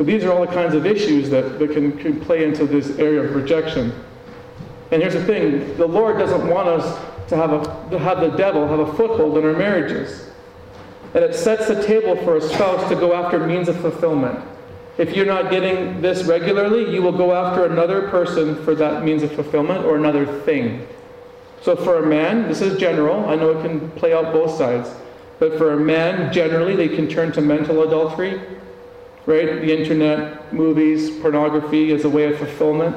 these 0.03 0.23
are 0.23 0.31
all 0.31 0.45
the 0.45 0.51
kinds 0.51 0.73
of 0.73 0.85
issues 0.85 1.29
that, 1.29 1.59
that 1.59 1.71
can, 1.71 1.97
can 1.97 2.19
play 2.19 2.43
into 2.43 2.65
this 2.65 2.97
area 2.99 3.21
of 3.21 3.35
rejection. 3.35 3.93
And 4.91 5.01
here's 5.01 5.13
the 5.13 5.23
thing 5.25 5.75
the 5.77 5.87
Lord 5.87 6.17
doesn't 6.17 6.47
want 6.47 6.67
us 6.67 6.99
to 7.29 7.35
have, 7.35 7.51
a, 7.51 7.89
to 7.89 7.99
have 7.99 8.21
the 8.21 8.29
devil 8.29 8.67
have 8.67 8.79
a 8.79 8.93
foothold 8.93 9.37
in 9.37 9.45
our 9.45 9.53
marriages. 9.53 10.29
And 11.13 11.23
it 11.23 11.35
sets 11.35 11.67
the 11.67 11.83
table 11.83 12.15
for 12.23 12.37
a 12.37 12.41
spouse 12.41 12.87
to 12.89 12.95
go 12.95 13.13
after 13.13 13.45
means 13.45 13.67
of 13.67 13.79
fulfillment. 13.79 14.39
If 14.97 15.15
you're 15.15 15.25
not 15.25 15.51
getting 15.51 16.01
this 16.01 16.23
regularly, 16.23 16.93
you 16.93 17.01
will 17.01 17.15
go 17.15 17.33
after 17.33 17.65
another 17.65 18.09
person 18.09 18.63
for 18.63 18.75
that 18.75 19.03
means 19.03 19.23
of 19.23 19.31
fulfillment 19.31 19.85
or 19.85 19.95
another 19.95 20.25
thing. 20.41 20.87
So 21.61 21.75
for 21.75 22.03
a 22.03 22.05
man, 22.05 22.47
this 22.47 22.61
is 22.61 22.79
general, 22.79 23.27
I 23.29 23.35
know 23.35 23.51
it 23.51 23.61
can 23.61 23.91
play 23.91 24.13
out 24.13 24.33
both 24.33 24.57
sides. 24.57 24.89
But 25.39 25.57
for 25.57 25.73
a 25.73 25.77
man, 25.77 26.33
generally, 26.33 26.75
they 26.75 26.87
can 26.87 27.07
turn 27.07 27.31
to 27.33 27.41
mental 27.41 27.83
adultery, 27.83 28.41
right? 29.27 29.45
The 29.61 29.77
internet, 29.77 30.51
movies, 30.53 31.11
pornography 31.19 31.91
as 31.91 32.05
a 32.05 32.09
way 32.09 32.31
of 32.31 32.39
fulfillment. 32.39 32.95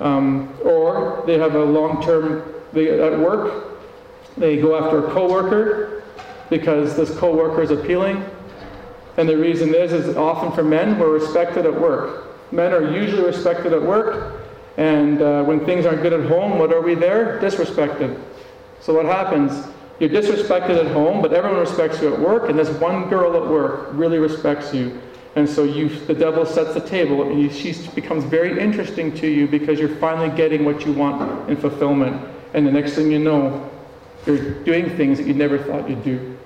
Um, 0.00 0.52
or 0.62 1.22
they 1.26 1.38
have 1.38 1.54
a 1.54 1.64
long-term, 1.64 2.52
they, 2.74 3.00
at 3.00 3.18
work, 3.18 3.78
they 4.36 4.60
go 4.60 4.76
after 4.76 5.06
a 5.06 5.10
coworker 5.12 6.02
because 6.50 6.96
this 6.96 7.16
coworker 7.16 7.62
is 7.62 7.70
appealing. 7.70 8.22
And 9.16 9.28
the 9.28 9.38
reason 9.38 9.74
is, 9.74 9.92
is 9.92 10.16
often 10.16 10.52
for 10.52 10.62
men, 10.62 10.98
we're 10.98 11.12
respected 11.12 11.64
at 11.64 11.80
work. 11.80 12.52
Men 12.52 12.72
are 12.72 12.92
usually 12.92 13.24
respected 13.24 13.72
at 13.72 13.82
work, 13.82 14.40
and 14.76 15.22
uh, 15.22 15.42
when 15.44 15.64
things 15.64 15.86
aren't 15.86 16.02
good 16.02 16.12
at 16.12 16.28
home, 16.28 16.58
what 16.58 16.72
are 16.72 16.82
we 16.82 16.94
there? 16.94 17.40
Disrespected. 17.40 18.20
So 18.80 18.94
what 18.94 19.06
happens? 19.06 19.66
You're 19.98 20.10
disrespected 20.10 20.78
at 20.78 20.92
home, 20.92 21.22
but 21.22 21.32
everyone 21.32 21.58
respects 21.58 22.02
you 22.02 22.12
at 22.12 22.20
work, 22.20 22.50
and 22.50 22.58
this 22.58 22.68
one 22.80 23.08
girl 23.08 23.34
at 23.42 23.50
work 23.50 23.88
really 23.92 24.18
respects 24.18 24.74
you. 24.74 25.00
And 25.36 25.48
so 25.48 25.64
you, 25.64 25.88
the 25.88 26.14
devil 26.14 26.44
sets 26.44 26.74
the 26.74 26.80
table, 26.80 27.22
and 27.22 27.52
she 27.52 27.74
becomes 27.94 28.24
very 28.24 28.58
interesting 28.58 29.14
to 29.16 29.26
you 29.26 29.46
because 29.46 29.78
you're 29.78 29.96
finally 29.96 30.34
getting 30.36 30.64
what 30.64 30.84
you 30.84 30.92
want 30.92 31.48
in 31.48 31.56
fulfillment. 31.56 32.26
And 32.52 32.66
the 32.66 32.72
next 32.72 32.94
thing 32.94 33.10
you 33.10 33.18
know, 33.18 33.70
you're 34.26 34.62
doing 34.64 34.94
things 34.96 35.18
that 35.18 35.26
you 35.26 35.34
never 35.34 35.58
thought 35.58 35.88
you'd 35.88 36.04
do. 36.04 36.36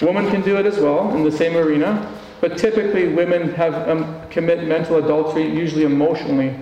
Women 0.00 0.30
can 0.30 0.42
do 0.42 0.56
it 0.56 0.66
as 0.66 0.78
well 0.78 1.14
in 1.16 1.24
the 1.24 1.32
same 1.32 1.56
arena, 1.56 2.14
but 2.40 2.56
typically 2.56 3.08
women 3.08 3.52
have 3.54 3.88
um, 3.88 4.28
commit 4.30 4.66
mental 4.66 4.96
adultery, 4.96 5.48
usually 5.48 5.84
emotionally. 5.84 6.54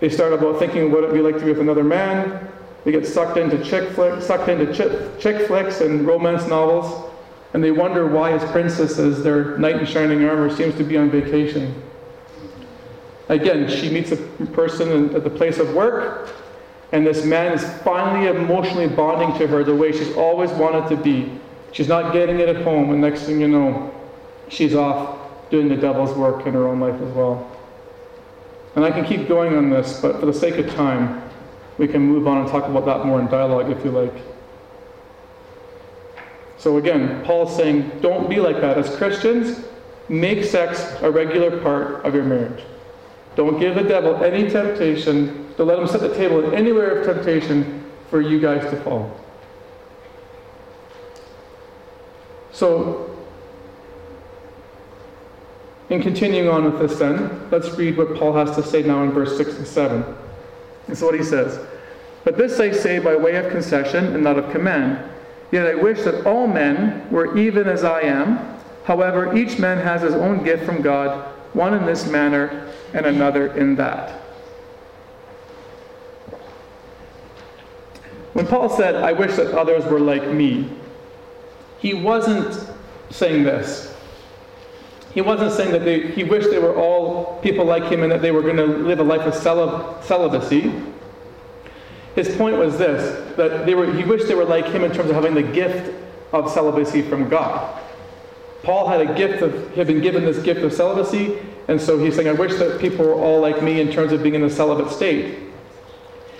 They 0.00 0.10
start 0.10 0.32
about 0.34 0.58
thinking 0.58 0.90
what 0.90 1.04
it'd 1.04 1.14
be 1.14 1.22
like 1.22 1.38
to 1.38 1.44
be 1.44 1.52
with 1.52 1.60
another 1.60 1.84
man. 1.84 2.48
They 2.84 2.92
get 2.92 3.06
sucked 3.06 3.36
into 3.36 3.62
chick 3.62 3.90
flicks, 3.92 4.26
sucked 4.26 4.48
into 4.48 4.72
chick, 4.74 5.18
chick 5.20 5.46
flicks 5.46 5.80
and 5.80 6.06
romance 6.06 6.46
novels, 6.48 7.10
and 7.54 7.62
they 7.62 7.70
wonder 7.70 8.06
why, 8.06 8.32
as 8.32 8.50
princesses, 8.50 9.22
their 9.22 9.56
knight 9.58 9.76
in 9.76 9.86
shining 9.86 10.24
armor 10.24 10.54
seems 10.54 10.74
to 10.76 10.84
be 10.84 10.96
on 10.96 11.10
vacation. 11.10 11.80
Again, 13.28 13.68
she 13.68 13.88
meets 13.88 14.10
a 14.10 14.16
person 14.52 15.14
at 15.14 15.22
the 15.22 15.30
place 15.30 15.58
of 15.58 15.74
work, 15.74 16.34
and 16.90 17.06
this 17.06 17.24
man 17.24 17.52
is 17.52 17.62
finally 17.82 18.26
emotionally 18.28 18.88
bonding 18.88 19.38
to 19.38 19.46
her 19.46 19.62
the 19.62 19.74
way 19.74 19.92
she's 19.92 20.14
always 20.16 20.50
wanted 20.50 20.88
to 20.88 20.96
be. 21.02 21.30
She's 21.72 21.88
not 21.88 22.12
getting 22.12 22.40
it 22.40 22.48
at 22.48 22.62
home, 22.62 22.90
and 22.90 23.00
next 23.00 23.22
thing 23.22 23.40
you 23.40 23.48
know, 23.48 23.94
she's 24.48 24.74
off 24.74 25.18
doing 25.50 25.68
the 25.68 25.76
devil's 25.76 26.16
work 26.16 26.46
in 26.46 26.54
her 26.54 26.66
own 26.66 26.80
life 26.80 27.00
as 27.00 27.14
well. 27.14 27.50
And 28.74 28.84
I 28.84 28.90
can 28.90 29.04
keep 29.04 29.28
going 29.28 29.56
on 29.56 29.70
this, 29.70 30.00
but 30.00 30.18
for 30.18 30.26
the 30.26 30.32
sake 30.32 30.56
of 30.56 30.74
time, 30.74 31.22
we 31.78 31.88
can 31.88 32.02
move 32.02 32.26
on 32.26 32.38
and 32.38 32.48
talk 32.48 32.64
about 32.68 32.84
that 32.86 33.06
more 33.06 33.20
in 33.20 33.26
dialogue 33.26 33.70
if 33.70 33.84
you 33.84 33.90
like. 33.90 34.14
So 36.58 36.76
again, 36.76 37.24
Paul's 37.24 37.56
saying, 37.56 37.90
don't 38.00 38.30
be 38.30 38.38
like 38.38 38.60
that. 38.60 38.78
As 38.78 38.94
Christians, 38.96 39.64
make 40.08 40.44
sex 40.44 40.94
a 41.02 41.10
regular 41.10 41.60
part 41.60 42.04
of 42.04 42.14
your 42.14 42.24
marriage. 42.24 42.64
Don't 43.34 43.58
give 43.58 43.74
the 43.74 43.82
devil 43.82 44.22
any 44.22 44.48
temptation. 44.48 45.52
Don't 45.56 45.66
let 45.66 45.78
him 45.78 45.88
set 45.88 46.00
the 46.00 46.14
table 46.14 46.44
in 46.44 46.54
anywhere 46.54 47.00
of 47.00 47.06
temptation 47.06 47.84
for 48.10 48.20
you 48.20 48.38
guys 48.38 48.62
to 48.70 48.80
fall. 48.82 49.18
So, 52.52 53.10
in 55.88 56.02
continuing 56.02 56.48
on 56.48 56.64
with 56.64 56.78
this, 56.78 56.98
then, 56.98 57.50
let's 57.50 57.70
read 57.70 57.96
what 57.96 58.14
Paul 58.16 58.34
has 58.34 58.54
to 58.56 58.62
say 58.62 58.82
now 58.82 59.02
in 59.02 59.10
verse 59.10 59.36
6 59.36 59.56
and 59.56 59.66
7. 59.66 60.04
This 60.88 60.98
is 60.98 61.04
what 61.04 61.14
he 61.14 61.24
says 61.24 61.58
But 62.24 62.36
this 62.36 62.60
I 62.60 62.72
say 62.72 62.98
by 62.98 63.16
way 63.16 63.36
of 63.36 63.50
concession 63.50 64.14
and 64.14 64.22
not 64.22 64.38
of 64.38 64.50
command. 64.50 65.08
Yet 65.50 65.66
I 65.66 65.74
wish 65.74 66.02
that 66.02 66.26
all 66.26 66.46
men 66.46 67.08
were 67.10 67.36
even 67.36 67.68
as 67.68 67.84
I 67.84 68.02
am. 68.02 68.58
However, 68.84 69.36
each 69.36 69.58
man 69.58 69.78
has 69.78 70.02
his 70.02 70.14
own 70.14 70.42
gift 70.42 70.64
from 70.64 70.82
God, 70.82 71.26
one 71.52 71.74
in 71.74 71.84
this 71.84 72.06
manner 72.08 72.72
and 72.94 73.06
another 73.06 73.54
in 73.54 73.76
that. 73.76 74.22
When 78.32 78.46
Paul 78.46 78.70
said, 78.70 78.94
I 78.94 79.12
wish 79.12 79.36
that 79.36 79.52
others 79.52 79.84
were 79.84 80.00
like 80.00 80.26
me, 80.26 80.70
he 81.78 81.92
wasn't 81.92 82.70
saying 83.10 83.44
this. 83.44 83.91
He 85.14 85.20
wasn't 85.20 85.52
saying 85.52 85.72
that 85.72 85.84
they, 85.84 86.10
he 86.12 86.24
wished 86.24 86.50
they 86.50 86.58
were 86.58 86.74
all 86.74 87.38
people 87.42 87.64
like 87.64 87.84
him 87.84 88.02
and 88.02 88.10
that 88.10 88.22
they 88.22 88.30
were 88.30 88.42
going 88.42 88.56
to 88.56 88.66
live 88.66 88.98
a 88.98 89.02
life 89.02 89.20
of 89.22 89.34
celibacy. 89.34 90.72
His 92.14 92.34
point 92.36 92.56
was 92.56 92.78
this 92.78 93.36
that 93.36 93.66
they 93.66 93.74
were, 93.74 93.92
he 93.92 94.04
wished 94.04 94.28
they 94.28 94.34
were 94.34 94.44
like 94.44 94.66
him 94.66 94.84
in 94.84 94.92
terms 94.92 95.10
of 95.10 95.14
having 95.16 95.34
the 95.34 95.42
gift 95.42 95.92
of 96.32 96.50
celibacy 96.50 97.02
from 97.02 97.28
God. 97.28 97.80
Paul 98.62 98.88
had 98.88 99.00
a 99.00 99.14
gift 99.14 99.42
of, 99.42 99.74
had 99.74 99.86
been 99.86 100.00
given 100.00 100.24
this 100.24 100.38
gift 100.38 100.60
of 100.60 100.72
celibacy, 100.72 101.38
and 101.68 101.80
so 101.80 101.98
he's 101.98 102.14
saying, 102.14 102.28
I 102.28 102.32
wish 102.32 102.54
that 102.58 102.80
people 102.80 103.04
were 103.04 103.14
all 103.14 103.40
like 103.40 103.62
me 103.62 103.80
in 103.80 103.90
terms 103.90 104.12
of 104.12 104.22
being 104.22 104.34
in 104.34 104.44
a 104.44 104.50
celibate 104.50 104.92
state. 104.92 105.38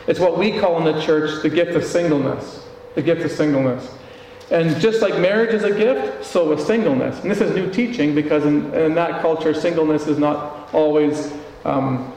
It's 0.07 0.21
what 0.21 0.39
we 0.39 0.59
call 0.59 0.79
in 0.79 0.85
the 0.85 1.01
church 1.03 1.43
the 1.43 1.49
gift 1.49 1.73
of 1.73 1.85
singleness. 1.85 2.65
The 2.95 3.03
gift 3.03 3.23
of 3.23 3.31
singleness. 3.31 3.89
And 4.53 4.79
just 4.83 5.01
like 5.01 5.19
marriage 5.19 5.55
is 5.55 5.65
a 5.65 5.75
gift, 5.75 6.27
so 6.27 6.53
is 6.53 6.67
singleness. 6.67 7.19
And 7.23 7.31
this 7.31 7.41
is 7.41 7.55
new 7.55 7.71
teaching 7.73 8.15
because 8.15 8.45
in, 8.45 8.73
in 8.75 8.95
that 8.97 9.23
culture, 9.23 9.55
singleness 9.55 10.07
is 10.07 10.19
not 10.19 10.73
always 10.75 11.33
um, 11.65 12.13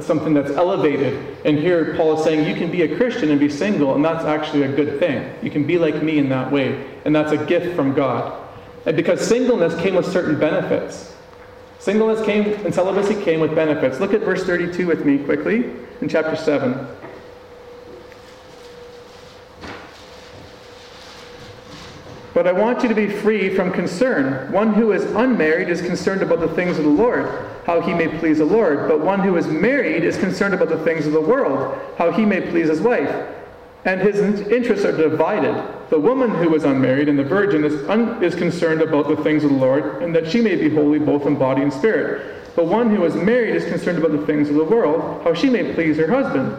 something 0.00 0.32
that's 0.32 0.52
elevated. 0.52 1.36
And 1.44 1.58
here 1.58 1.96
Paul 1.96 2.18
is 2.18 2.24
saying 2.24 2.48
you 2.48 2.54
can 2.54 2.70
be 2.70 2.82
a 2.82 2.96
Christian 2.96 3.30
and 3.30 3.40
be 3.40 3.48
single, 3.48 3.96
and 3.96 4.04
that's 4.04 4.24
actually 4.24 4.62
a 4.62 4.68
good 4.68 5.00
thing. 5.00 5.28
You 5.42 5.50
can 5.50 5.66
be 5.66 5.76
like 5.76 6.04
me 6.04 6.18
in 6.18 6.28
that 6.28 6.52
way. 6.52 6.86
And 7.04 7.14
that's 7.14 7.32
a 7.32 7.44
gift 7.46 7.74
from 7.74 7.94
God. 7.94 8.40
And 8.84 8.96
because 8.96 9.26
singleness 9.26 9.74
came 9.82 9.96
with 9.96 10.06
certain 10.06 10.38
benefits. 10.38 11.14
Singleness 11.80 12.24
came 12.24 12.44
and 12.64 12.72
celibacy 12.72 13.20
came 13.22 13.40
with 13.40 13.56
benefits. 13.56 13.98
Look 13.98 14.14
at 14.14 14.20
verse 14.20 14.44
32 14.44 14.86
with 14.86 15.04
me 15.04 15.18
quickly 15.18 15.72
in 16.00 16.08
chapter 16.08 16.36
7. 16.36 16.86
But 22.36 22.46
I 22.46 22.52
want 22.52 22.82
you 22.82 22.90
to 22.90 22.94
be 22.94 23.08
free 23.08 23.54
from 23.54 23.72
concern. 23.72 24.52
One 24.52 24.74
who 24.74 24.92
is 24.92 25.04
unmarried 25.12 25.70
is 25.70 25.80
concerned 25.80 26.20
about 26.20 26.40
the 26.40 26.48
things 26.48 26.76
of 26.76 26.84
the 26.84 26.90
Lord, 26.90 27.26
how 27.64 27.80
he 27.80 27.94
may 27.94 28.08
please 28.18 28.36
the 28.36 28.44
Lord. 28.44 28.86
But 28.90 29.00
one 29.00 29.20
who 29.20 29.38
is 29.38 29.46
married 29.46 30.04
is 30.04 30.18
concerned 30.18 30.52
about 30.52 30.68
the 30.68 30.84
things 30.84 31.06
of 31.06 31.14
the 31.14 31.20
world, 31.20 31.80
how 31.96 32.12
he 32.12 32.26
may 32.26 32.42
please 32.42 32.68
his 32.68 32.82
wife 32.82 33.08
and 33.86 34.02
his 34.02 34.18
interests 34.48 34.84
are 34.84 34.92
divided. 34.92 35.54
The 35.88 35.98
woman 35.98 36.28
who 36.28 36.54
is 36.54 36.64
unmarried 36.64 37.08
and 37.08 37.18
the 37.18 37.24
virgin 37.24 37.64
is, 37.64 37.88
un- 37.88 38.22
is 38.22 38.34
concerned 38.34 38.82
about 38.82 39.08
the 39.08 39.16
things 39.22 39.42
of 39.42 39.50
the 39.50 39.56
Lord, 39.56 40.02
and 40.02 40.14
that 40.14 40.30
she 40.30 40.42
may 40.42 40.56
be 40.56 40.68
holy 40.68 40.98
both 40.98 41.24
in 41.24 41.38
body 41.38 41.62
and 41.62 41.72
spirit. 41.72 42.54
But 42.54 42.66
one 42.66 42.94
who 42.94 43.02
is 43.06 43.14
married 43.14 43.54
is 43.54 43.64
concerned 43.64 43.96
about 43.96 44.12
the 44.12 44.26
things 44.26 44.50
of 44.50 44.56
the 44.56 44.64
world, 44.64 45.22
how 45.22 45.32
she 45.32 45.48
may 45.48 45.72
please 45.72 45.96
her 45.96 46.10
husband. 46.10 46.54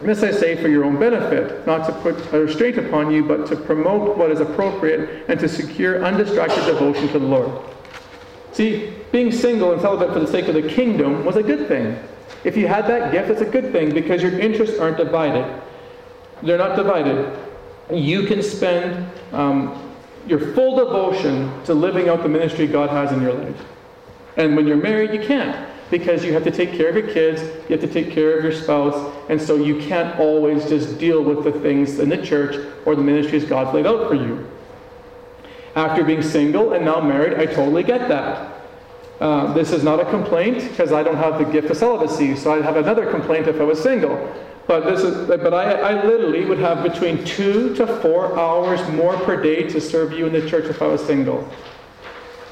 And 0.00 0.08
this 0.08 0.22
I 0.22 0.30
say 0.30 0.60
for 0.60 0.68
your 0.68 0.84
own 0.84 0.98
benefit, 0.98 1.66
not 1.66 1.86
to 1.86 1.92
put 1.92 2.32
a 2.32 2.40
restraint 2.40 2.76
upon 2.76 3.10
you, 3.10 3.24
but 3.24 3.46
to 3.46 3.56
promote 3.56 4.16
what 4.16 4.30
is 4.30 4.40
appropriate 4.40 5.24
and 5.28 5.40
to 5.40 5.48
secure 5.48 6.04
undistracted 6.04 6.66
devotion 6.66 7.08
to 7.08 7.18
the 7.18 7.26
Lord. 7.26 7.50
See, 8.52 8.92
being 9.10 9.32
single 9.32 9.72
and 9.72 9.80
celibate 9.80 10.12
for 10.12 10.20
the 10.20 10.26
sake 10.26 10.48
of 10.48 10.54
the 10.54 10.68
kingdom 10.68 11.24
was 11.24 11.36
a 11.36 11.42
good 11.42 11.66
thing. 11.66 11.98
If 12.44 12.56
you 12.56 12.66
had 12.66 12.86
that 12.88 13.10
gift, 13.10 13.30
it's 13.30 13.40
a 13.40 13.46
good 13.46 13.72
thing 13.72 13.92
because 13.94 14.22
your 14.22 14.38
interests 14.38 14.78
aren't 14.78 14.98
divided. 14.98 15.62
They're 16.42 16.58
not 16.58 16.76
divided. 16.76 17.38
You 17.90 18.26
can 18.26 18.42
spend 18.42 19.08
um, 19.32 19.94
your 20.26 20.54
full 20.54 20.76
devotion 20.76 21.62
to 21.64 21.72
living 21.72 22.08
out 22.08 22.22
the 22.22 22.28
ministry 22.28 22.66
God 22.66 22.90
has 22.90 23.12
in 23.12 23.22
your 23.22 23.32
life. 23.32 23.64
And 24.36 24.56
when 24.56 24.66
you're 24.66 24.76
married, 24.76 25.14
you 25.14 25.26
can't 25.26 25.68
because 25.90 26.24
you 26.24 26.32
have 26.32 26.44
to 26.44 26.50
take 26.50 26.72
care 26.72 26.88
of 26.88 26.96
your 26.96 27.08
kids, 27.12 27.42
you 27.68 27.76
have 27.76 27.80
to 27.80 27.86
take 27.86 28.10
care 28.10 28.36
of 28.36 28.44
your 28.44 28.52
spouse, 28.52 29.14
and 29.28 29.40
so 29.40 29.56
you 29.56 29.78
can't 29.80 30.18
always 30.18 30.68
just 30.68 30.98
deal 30.98 31.22
with 31.22 31.44
the 31.44 31.52
things 31.60 31.98
in 31.98 32.08
the 32.08 32.18
church 32.18 32.66
or 32.84 32.96
the 32.96 33.02
ministries 33.02 33.44
God's 33.44 33.74
laid 33.74 33.86
out 33.86 34.08
for 34.08 34.14
you. 34.14 34.48
After 35.74 36.02
being 36.02 36.22
single 36.22 36.72
and 36.72 36.84
now 36.84 37.00
married, 37.00 37.38
I 37.38 37.46
totally 37.46 37.82
get 37.82 38.08
that. 38.08 38.52
Uh, 39.20 39.52
this 39.54 39.72
is 39.72 39.82
not 39.82 40.00
a 40.00 40.04
complaint 40.10 40.62
because 40.68 40.92
I 40.92 41.02
don't 41.02 41.16
have 41.16 41.38
the 41.38 41.44
gift 41.44 41.70
of 41.70 41.76
celibacy, 41.76 42.36
so 42.36 42.52
I'd 42.52 42.64
have 42.64 42.76
another 42.76 43.10
complaint 43.10 43.46
if 43.46 43.60
I 43.60 43.64
was 43.64 43.82
single. 43.82 44.34
But 44.66 44.84
this 44.84 45.02
is, 45.02 45.28
but 45.28 45.54
I, 45.54 45.72
I 45.74 46.04
literally 46.04 46.44
would 46.44 46.58
have 46.58 46.82
between 46.82 47.24
two 47.24 47.74
to 47.76 47.86
four 48.00 48.36
hours 48.38 48.86
more 48.90 49.16
per 49.18 49.40
day 49.40 49.62
to 49.68 49.80
serve 49.80 50.12
you 50.12 50.26
in 50.26 50.32
the 50.32 50.48
church 50.48 50.64
if 50.64 50.82
I 50.82 50.86
was 50.86 51.04
single. 51.04 51.48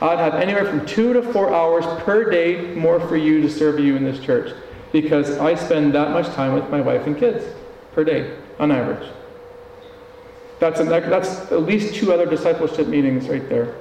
I'd 0.05 0.19
have 0.19 0.35
anywhere 0.35 0.67
from 0.67 0.85
two 0.85 1.15
to 1.15 1.23
four 1.33 1.55
hours 1.55 1.87
per 2.03 2.31
day 2.31 2.75
more 2.75 3.01
for 3.09 3.17
you 3.17 3.41
to 3.41 3.49
serve 3.49 3.81
you 3.81 3.97
in 3.97 4.05
this 4.05 4.21
church 4.21 4.55
because 4.93 5.39
I 5.39 5.55
spend 5.55 5.95
that 5.95 6.11
much 6.11 6.27
time 6.35 6.53
with 6.53 6.69
my 6.69 6.83
wife 6.83 7.07
and 7.07 7.17
kids 7.17 7.43
per 7.95 8.05
day 8.05 8.37
on 8.59 8.71
average. 8.71 9.11
That's, 10.61 10.79
a, 10.81 10.85
that's 10.85 11.51
at 11.51 11.63
least 11.63 11.95
two 11.95 12.13
other 12.13 12.27
discipleship 12.27 12.87
meetings 12.87 13.31
right 13.31 13.49
there 13.49 13.77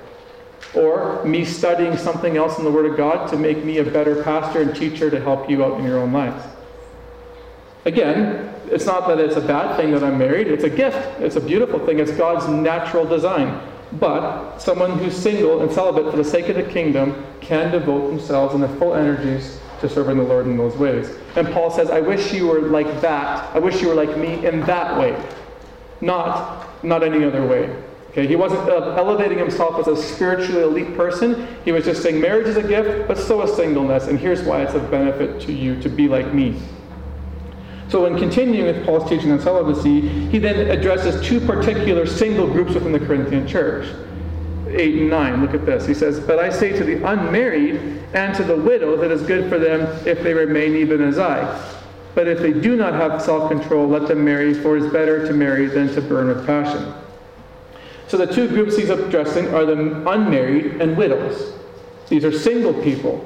or 0.73 1.23
me 1.25 1.43
studying 1.43 1.97
something 1.97 2.37
else 2.37 2.57
in 2.57 2.63
the 2.63 2.71
Word 2.71 2.85
of 2.85 2.95
God 2.95 3.29
to 3.31 3.37
make 3.37 3.65
me 3.65 3.79
a 3.79 3.83
better 3.83 4.23
pastor 4.23 4.61
and 4.61 4.73
teacher 4.73 5.09
to 5.09 5.19
help 5.19 5.49
you 5.49 5.63
out 5.63 5.77
in 5.77 5.85
your 5.85 5.99
own 5.99 6.13
lives. 6.13 6.41
Again, 7.83 8.55
it's 8.67 8.85
not 8.85 9.09
that 9.09 9.19
it's 9.19 9.35
a 9.35 9.41
bad 9.41 9.75
thing 9.75 9.91
that 9.91 10.05
I'm 10.05 10.17
married, 10.17 10.47
it's 10.47 10.63
a 10.63 10.69
gift. 10.69 11.19
It's 11.19 11.35
a 11.35 11.41
beautiful 11.41 11.85
thing. 11.85 11.99
It's 11.99 12.11
God's 12.11 12.47
natural 12.47 13.05
design. 13.05 13.61
But 13.99 14.59
someone 14.59 14.97
who's 14.97 15.15
single 15.15 15.61
and 15.61 15.71
celibate 15.71 16.09
for 16.09 16.17
the 16.17 16.23
sake 16.23 16.49
of 16.49 16.55
the 16.55 16.63
kingdom 16.63 17.25
can 17.41 17.71
devote 17.71 18.09
themselves 18.09 18.55
in 18.55 18.61
their 18.61 18.75
full 18.77 18.95
energies 18.95 19.59
to 19.81 19.89
serving 19.89 20.17
the 20.17 20.23
Lord 20.23 20.45
in 20.45 20.57
those 20.57 20.75
ways. 20.75 21.13
And 21.35 21.47
Paul 21.51 21.69
says, 21.69 21.91
I 21.91 21.99
wish 21.99 22.33
you 22.33 22.47
were 22.47 22.61
like 22.61 23.01
that. 23.01 23.53
I 23.55 23.59
wish 23.59 23.81
you 23.81 23.89
were 23.89 23.95
like 23.95 24.17
me 24.17 24.45
in 24.45 24.61
that 24.61 24.97
way, 24.97 25.21
not, 26.01 26.83
not 26.83 27.03
any 27.03 27.23
other 27.23 27.45
way. 27.45 27.75
Okay, 28.11 28.27
he 28.27 28.35
wasn't 28.35 28.61
uh, 28.69 28.95
elevating 28.95 29.39
himself 29.39 29.79
as 29.79 29.87
a 29.87 30.01
spiritually 30.01 30.61
elite 30.61 30.95
person. 30.95 31.47
He 31.65 31.71
was 31.71 31.83
just 31.83 32.03
saying 32.03 32.21
marriage 32.21 32.47
is 32.47 32.57
a 32.57 32.61
gift, 32.61 33.07
but 33.07 33.17
so 33.17 33.41
is 33.41 33.55
singleness, 33.55 34.07
and 34.07 34.19
here's 34.19 34.43
why 34.43 34.61
it's 34.61 34.75
a 34.75 34.79
benefit 34.79 35.41
to 35.41 35.51
you 35.51 35.81
to 35.81 35.89
be 35.89 36.07
like 36.07 36.31
me. 36.33 36.61
So, 37.93 38.07
in 38.07 38.17
continuing 38.17 38.65
with 38.65 38.83
Paul's 38.87 39.07
teaching 39.07 39.31
on 39.31 39.39
celibacy, 39.39 40.01
he 40.01 40.39
then 40.39 40.71
addresses 40.71 41.23
two 41.23 41.39
particular 41.39 42.07
single 42.07 42.47
groups 42.47 42.73
within 42.73 42.91
the 42.91 42.99
Corinthian 42.99 43.47
church. 43.47 43.87
8 44.67 44.95
and 44.95 45.09
9. 45.11 45.41
Look 45.43 45.53
at 45.53 45.63
this. 45.67 45.85
He 45.85 45.93
says, 45.93 46.19
But 46.19 46.39
I 46.39 46.49
say 46.49 46.75
to 46.75 46.83
the 46.83 47.07
unmarried 47.07 47.75
and 48.15 48.33
to 48.33 48.43
the 48.43 48.55
widow 48.55 48.97
that 48.97 49.11
is 49.11 49.21
good 49.21 49.47
for 49.47 49.59
them 49.59 49.81
if 50.07 50.23
they 50.23 50.33
remain 50.33 50.75
even 50.75 51.03
as 51.03 51.19
I. 51.19 51.43
But 52.15 52.27
if 52.27 52.39
they 52.39 52.51
do 52.51 52.75
not 52.75 52.93
have 52.93 53.21
self 53.21 53.51
control, 53.51 53.87
let 53.87 54.07
them 54.07 54.25
marry, 54.25 54.55
for 54.55 54.75
it 54.75 54.85
is 54.85 54.91
better 54.91 55.27
to 55.27 55.31
marry 55.31 55.67
than 55.67 55.93
to 55.93 56.01
burn 56.01 56.29
with 56.29 56.47
passion. 56.47 56.95
So 58.07 58.17
the 58.17 58.25
two 58.25 58.47
groups 58.47 58.75
he's 58.75 58.89
addressing 58.89 59.53
are 59.53 59.65
the 59.65 60.09
unmarried 60.09 60.81
and 60.81 60.97
widows. 60.97 61.53
These 62.09 62.25
are 62.25 62.31
single 62.31 62.73
people. 62.73 63.23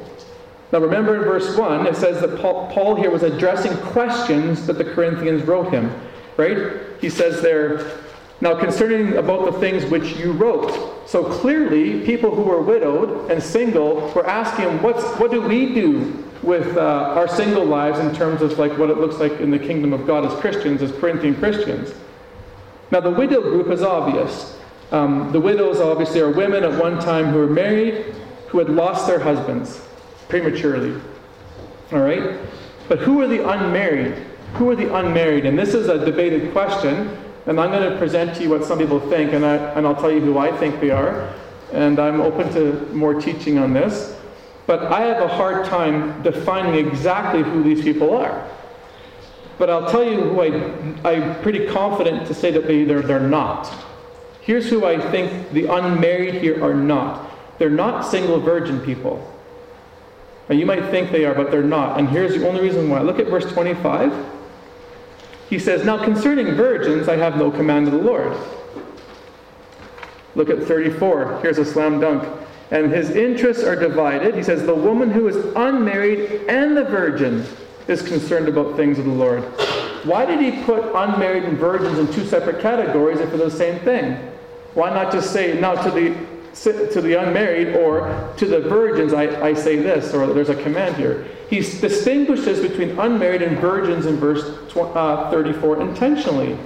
Now 0.72 0.80
remember 0.80 1.16
in 1.16 1.24
verse 1.24 1.58
1, 1.58 1.88
it 1.88 1.96
says 1.96 2.20
that 2.22 2.40
Paul, 2.40 2.96
here 2.96 3.10
was 3.10 3.24
addressing 3.24 3.76
questions 3.78 4.68
that 4.68 4.78
the 4.78 4.84
Corinthians 4.84 5.44
wrote 5.44 5.72
him. 5.72 5.94
Right? 6.36 6.74
He 7.00 7.10
says 7.10 7.42
there, 7.42 8.00
now 8.42 8.60
concerning 8.60 9.16
about 9.16 9.46
the 9.46 9.60
things 9.60 9.86
which 9.86 10.18
you 10.18 10.34
wrote. 10.34 11.08
So 11.08 11.24
clearly, 11.24 12.06
people 12.06 12.36
who 12.36 12.44
were 12.44 12.62
widowed 12.62 13.32
and 13.32 13.42
single 13.42 14.12
were 14.14 14.28
asking, 14.28 14.82
What's, 14.82 15.04
what 15.20 15.32
do 15.32 15.42
we 15.42 15.74
do 15.74 16.24
with 16.44 16.78
uh, 16.78 16.82
our 17.16 17.28
single 17.28 17.66
lives 17.66 18.00
in 18.00 18.14
terms 18.14 18.42
of 18.42 18.60
like 18.60 18.78
what 18.78 18.90
it 18.90 18.98
looks 18.98 19.18
like 19.18 19.40
in 19.40 19.50
the 19.50 19.58
kingdom 19.58 19.94
of 19.94 20.06
God 20.06 20.26
as 20.26 20.38
Christians, 20.40 20.82
as 20.82 20.92
Corinthian 20.92 21.36
Christians? 21.36 21.94
Now 22.92 23.00
the 23.00 23.10
widow 23.10 23.42
group 23.42 23.70
is 23.70 23.82
obvious. 23.82 24.60
Um, 24.92 25.32
the 25.32 25.40
widows 25.40 25.80
obviously 25.80 26.20
are 26.20 26.30
women 26.30 26.64
at 26.64 26.78
one 26.78 27.00
time 27.00 27.28
who 27.28 27.40
were 27.40 27.48
married, 27.48 28.14
who 28.50 28.60
had 28.60 28.70
lost 28.70 29.08
their 29.08 29.20
husbands 29.20 29.82
prematurely. 30.30 31.00
All 31.92 32.00
right? 32.00 32.40
But 32.88 33.00
who 33.00 33.22
are 33.22 33.28
the 33.28 33.48
unmarried? 33.48 34.14
Who 34.54 34.70
are 34.70 34.76
the 34.76 34.94
unmarried? 34.96 35.46
And 35.46 35.58
this 35.58 35.74
is 35.74 35.88
a 35.88 36.04
debated 36.04 36.52
question. 36.52 37.18
And 37.46 37.60
I'm 37.60 37.72
going 37.72 37.90
to 37.90 37.98
present 37.98 38.36
to 38.36 38.44
you 38.44 38.50
what 38.50 38.66
some 38.66 38.78
people 38.78 39.00
think, 39.00 39.32
and, 39.32 39.46
I, 39.46 39.56
and 39.56 39.88
I'll 39.88 39.96
tell 39.96 40.12
you 40.12 40.20
who 40.20 40.38
I 40.38 40.56
think 40.58 40.82
they 40.82 40.92
are. 40.92 41.34
And 41.72 42.00
I'm 42.00 42.22
open 42.22 42.52
to 42.54 42.86
more 42.94 43.14
teaching 43.14 43.58
on 43.58 43.74
this. 43.74 44.18
But 44.66 44.92
I 44.92 45.02
have 45.02 45.22
a 45.22 45.30
hard 45.30 45.66
time 45.66 46.22
defining 46.24 46.86
exactly 46.86 47.42
who 47.42 47.64
these 47.64 47.82
people 47.82 48.16
are. 48.18 48.46
But 49.58 49.70
I'll 49.70 49.90
tell 49.90 50.04
you 50.04 50.22
who 50.22 50.42
I, 50.42 51.10
I'm 51.10 51.42
pretty 51.42 51.68
confident 51.68 52.28
to 52.28 52.34
say 52.34 52.52
that 52.52 52.68
they, 52.68 52.84
they're, 52.84 53.02
they're 53.02 53.20
not. 53.20 53.74
Here's 54.42 54.70
who 54.70 54.86
I 54.86 55.00
think 55.12 55.52
the 55.52 55.66
unmarried 55.66 56.36
here 56.36 56.64
are 56.64 56.74
not. 56.74 57.32
They're 57.60 57.70
not 57.70 58.02
single 58.02 58.40
virgin 58.40 58.80
people. 58.82 59.34
Now, 60.50 60.56
you 60.56 60.66
might 60.66 60.90
think 60.90 61.12
they 61.12 61.26
are, 61.26 61.34
but 61.34 61.52
they're 61.52 61.64
not. 61.64 62.00
And 62.00 62.08
here's 62.08 62.34
the 62.34 62.48
only 62.48 62.62
reason 62.62 62.90
why. 62.90 63.02
Look 63.02 63.20
at 63.20 63.28
verse 63.28 63.46
25. 63.52 64.14
He 65.50 65.60
says, 65.60 65.86
Now 65.86 66.04
concerning 66.04 66.56
virgins, 66.56 67.08
I 67.08 67.18
have 67.18 67.38
no 67.38 67.52
command 67.52 67.88
of 67.88 67.94
the 67.94 68.00
Lord. 68.00 68.38
Look 70.36 70.50
at 70.50 70.64
34. 70.64 71.40
Here's 71.42 71.58
a 71.58 71.66
slam 71.66 72.00
dunk. 72.00 72.28
And 72.70 72.92
his 72.92 73.12
interests 73.12 73.64
are 73.64 73.76
divided. 73.76 74.36
He 74.36 74.44
says, 74.44 74.66
The 74.66 74.76
woman 74.76 75.10
who 75.10 75.28
is 75.28 75.38
unmarried 75.56 76.46
and 76.50 76.76
the 76.76 76.84
virgin 76.84 77.46
is 77.88 78.02
concerned 78.02 78.48
about 78.48 78.76
things 78.76 79.00
of 79.00 79.06
the 79.06 79.12
Lord. 79.12 79.44
Why 80.06 80.26
did 80.26 80.40
he 80.40 80.64
put 80.64 80.84
unmarried 80.94 81.44
and 81.44 81.58
virgins 81.58 81.98
in 81.98 82.12
two 82.14 82.26
separate 82.26 82.62
categories 82.62 83.20
if 83.20 83.30
they're 83.30 83.40
the 83.40 83.52
same 83.52 83.80
thing? 83.80 84.16
Why 84.74 84.94
not 84.94 85.12
just 85.12 85.34
say, 85.34 85.60
now 85.60 85.76
to 85.82 85.92
the 85.92 86.16
to 86.64 87.02
the 87.02 87.14
unmarried 87.22 87.76
or 87.76 88.34
to 88.38 88.46
the 88.46 88.60
virgins, 88.62 89.14
I, 89.14 89.42
I 89.42 89.54
say 89.54 89.78
this, 89.78 90.14
or 90.14 90.28
there's 90.34 90.50
a 90.50 90.64
command 90.64 90.96
here. 90.96 91.28
He 91.50 91.58
distinguishes 91.58 92.60
between 92.60 92.98
unmarried 93.00 93.42
and 93.42 93.58
virgins 93.60 94.06
in 94.06 94.18
verse 94.18 94.44
uh, 94.76 95.32
34 95.32 95.82
intentionally, 95.82 96.58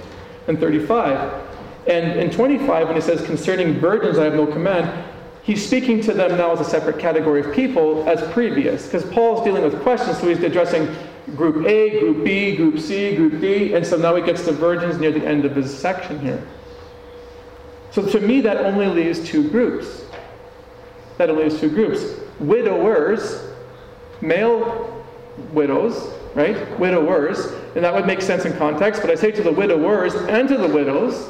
and 0.48 0.58
35. 0.58 1.48
And 1.86 2.18
in 2.18 2.30
25, 2.30 2.86
when 2.86 2.96
he 2.96 3.02
says, 3.02 3.24
concerning 3.24 3.78
virgins, 3.80 4.18
I 4.18 4.24
have 4.24 4.34
no 4.34 4.46
command, 4.46 5.04
he's 5.42 5.64
speaking 5.64 6.00
to 6.02 6.12
them 6.12 6.36
now 6.36 6.52
as 6.52 6.60
a 6.60 6.64
separate 6.64 6.98
category 6.98 7.40
of 7.40 7.54
people 7.54 8.08
as 8.08 8.20
previous, 8.32 8.86
because 8.86 9.04
Paul's 9.12 9.44
dealing 9.44 9.62
with 9.62 9.80
questions, 9.82 10.18
so 10.18 10.28
he's 10.28 10.42
addressing 10.42 10.94
group 11.36 11.66
A, 11.66 12.00
group 12.00 12.24
B, 12.24 12.56
group 12.56 12.78
C, 12.78 13.16
group 13.16 13.40
D, 13.40 13.74
and 13.74 13.86
so 13.86 13.96
now 13.96 14.14
he 14.14 14.22
gets 14.22 14.44
to 14.44 14.52
virgins 14.52 14.98
near 14.98 15.12
the 15.12 15.24
end 15.26 15.44
of 15.44 15.54
his 15.54 15.76
section 15.76 16.18
here. 16.20 16.42
So 17.92 18.04
to 18.06 18.20
me, 18.20 18.40
that 18.40 18.56
only 18.58 18.86
leaves 18.86 19.20
two 19.20 19.50
groups. 19.50 20.04
That 21.18 21.28
only 21.28 21.44
leaves 21.44 21.60
two 21.60 21.68
groups. 21.68 22.04
Widowers, 22.40 23.50
male 24.22 25.04
widows, 25.52 26.10
right? 26.34 26.78
Widowers, 26.78 27.52
and 27.74 27.84
that 27.84 27.94
would 27.94 28.06
make 28.06 28.22
sense 28.22 28.46
in 28.46 28.56
context, 28.56 29.02
but 29.02 29.10
I 29.10 29.14
say 29.14 29.30
to 29.32 29.42
the 29.42 29.52
widowers 29.52 30.14
and 30.14 30.48
to 30.48 30.56
the 30.56 30.68
widows, 30.68 31.28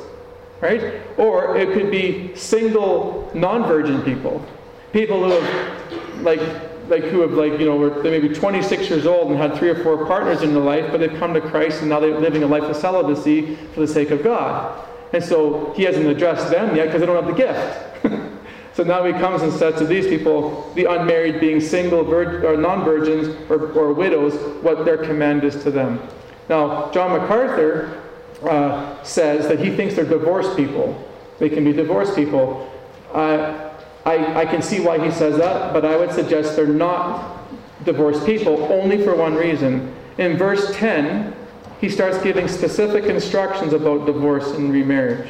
right? 0.61 1.01
Or 1.19 1.57
it 1.57 1.73
could 1.73 1.91
be 1.91 2.35
single 2.37 3.31
non-virgin 3.35 4.03
people. 4.03 4.45
People 4.93 5.25
who 5.25 5.31
have 5.31 6.23
like 6.23 6.41
like 6.89 7.05
who 7.05 7.21
have 7.21 7.33
like 7.33 7.59
you 7.59 7.67
know 7.67 7.77
were 7.77 8.03
they 8.03 8.11
may 8.11 8.21
be 8.21 8.33
26 8.33 8.91
years 8.91 9.07
old 9.07 9.31
and 9.31 9.41
had 9.41 9.57
three 9.57 9.71
or 9.71 9.83
four 9.83 10.07
partners 10.07 10.43
in 10.43 10.53
their 10.53 10.63
life, 10.63 10.91
but 10.93 11.01
they've 11.01 11.19
come 11.19 11.35
to 11.35 11.41
Christ 11.41 11.81
and 11.81 11.89
now 11.89 11.99
they're 11.99 12.19
living 12.19 12.45
a 12.45 12.47
life 12.47 12.65
of 12.65 12.77
celibacy 12.77 13.57
for 13.75 13.81
the 13.81 13.89
sake 13.89 14.11
of 14.11 14.23
God. 14.23 14.89
And 15.13 15.23
so 15.23 15.73
he 15.77 15.83
hasn't 15.83 16.07
addressed 16.07 16.51
them 16.51 16.75
yet 16.75 16.87
because 16.87 17.01
they 17.01 17.07
don't 17.07 17.23
have 17.23 17.27
the 17.27 17.43
gift. 17.43 18.47
so 18.75 18.83
now 18.83 19.05
he 19.05 19.13
comes 19.13 19.43
and 19.43 19.53
says 19.53 19.79
to 19.79 19.87
these 19.87 20.07
people, 20.07 20.73
the 20.75 20.87
unmarried 20.87 21.41
being 21.41 21.61
single 21.61 22.03
vir- 22.03 22.47
or 22.47 22.57
non-virgins 22.57 23.51
or, 23.51 23.73
or 23.73 23.93
widows, 23.93 24.35
what 24.63 24.85
their 24.85 24.97
command 24.97 25.45
is 25.45 25.63
to 25.63 25.71
them. 25.71 26.01
Now, 26.49 26.91
John 26.93 27.19
MacArthur 27.21 28.03
uh, 28.43 29.03
says 29.03 29.49
that 29.49 29.61
he 29.61 29.75
thinks 29.75 29.95
they're 29.95 30.05
divorced 30.05 30.57
people. 30.57 31.09
They 31.39 31.49
can 31.49 31.65
be 31.65 31.73
divorced 31.73 32.17
people. 32.17 32.71
Uh, 33.13 33.71
I, 34.05 34.41
I 34.41 34.47
can 34.47 34.63
see 34.63 34.81
why 34.81 35.03
he 35.05 35.11
says 35.11 35.37
that, 35.39 35.73
but 35.73 35.85
I 35.85 35.97
would 35.97 36.13
suggest 36.13 36.57
they're 36.57 36.67
not 36.67 37.41
divorced 37.85 38.25
people 38.27 38.65
only 38.73 39.03
for 39.03 39.15
one 39.15 39.35
reason. 39.35 39.95
In 40.19 40.37
verse 40.37 40.75
10, 40.77 41.35
he 41.83 41.89
starts 41.89 42.17
giving 42.23 42.47
specific 42.47 43.05
instructions 43.07 43.73
about 43.73 44.07
divorce 44.07 44.53
and 44.53 44.73
remarriage. 44.73 45.29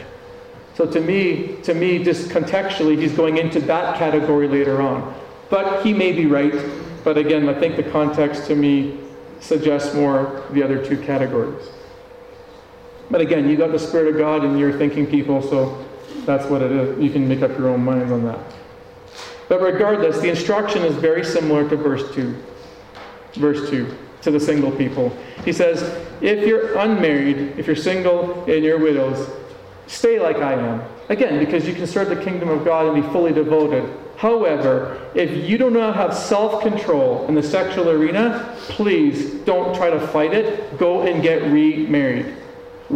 So 0.75 0.85
to 0.85 1.01
me, 1.01 1.57
to 1.63 1.73
me, 1.73 2.05
just 2.05 2.29
contextually, 2.29 3.01
he's 3.01 3.13
going 3.13 3.39
into 3.39 3.59
that 3.61 3.97
category 3.99 4.49
later 4.49 4.83
on. 4.83 5.15
But 5.49 5.83
he 5.83 5.95
may 5.95 6.13
be 6.13 6.27
right. 6.27 6.55
But 7.05 7.17
again, 7.17 7.49
I 7.49 7.59
think 7.59 7.77
the 7.77 7.83
context 7.85 8.47
to 8.49 8.55
me 8.55 9.01
suggests 9.41 9.95
more 9.95 10.45
the 10.51 10.63
other 10.63 10.85
two 10.85 10.99
categories. 10.99 11.71
But 13.11 13.23
again, 13.23 13.49
you 13.49 13.57
got 13.57 13.73
the 13.73 13.79
Spirit 13.79 14.15
of 14.15 14.19
God 14.19 14.45
and 14.45 14.59
you're 14.59 14.77
thinking 14.77 15.07
people, 15.07 15.41
so 15.41 15.83
that's 16.27 16.45
what 16.51 16.61
it 16.61 16.71
is. 16.71 17.03
You 17.03 17.11
can 17.11 17.27
make 17.27 17.41
up 17.41 17.57
your 17.59 17.69
own 17.69 17.83
minds 17.83 18.13
on 18.13 18.25
that. 18.27 18.41
But 19.49 19.63
regardless, 19.63 20.21
the 20.21 20.29
instruction 20.29 20.83
is 20.83 20.97
very 20.97 21.25
similar 21.25 21.67
to 21.71 21.77
verse 21.77 22.15
2. 22.15 22.37
Verse 23.37 23.71
2 23.71 23.97
to 24.23 24.31
the 24.31 24.41
single 24.41 24.71
people. 24.71 25.17
He 25.45 25.53
says, 25.53 25.83
if 26.21 26.47
you're 26.47 26.79
unmarried, 26.79 27.59
if 27.59 27.67
you're 27.67 27.77
single 27.77 28.45
and 28.45 28.65
you're 28.65 28.79
widows, 28.79 29.29
stay 29.87 30.21
like 30.21 30.37
I 30.37 30.55
am. 30.55 30.83
Again, 31.09 31.39
because 31.39 31.67
you 31.67 31.75
can 31.75 31.87
serve 31.87 32.09
the 32.09 32.23
kingdom 32.25 32.49
of 32.49 32.65
God 32.65 32.87
and 32.87 33.03
be 33.03 33.09
fully 33.13 33.33
devoted. 33.33 33.99
However, 34.17 35.11
if 35.15 35.49
you 35.49 35.59
do 35.59 35.69
not 35.69 35.97
have 35.97 36.15
self 36.15 36.63
control 36.63 37.27
in 37.27 37.35
the 37.35 37.43
sexual 37.43 37.91
arena, 37.91 38.55
please 38.69 39.35
don't 39.45 39.75
try 39.75 39.91
to 39.91 40.07
fight 40.09 40.33
it. 40.33 40.79
Go 40.79 41.03
and 41.03 41.23
get 41.23 41.43
remarried. 41.51 42.37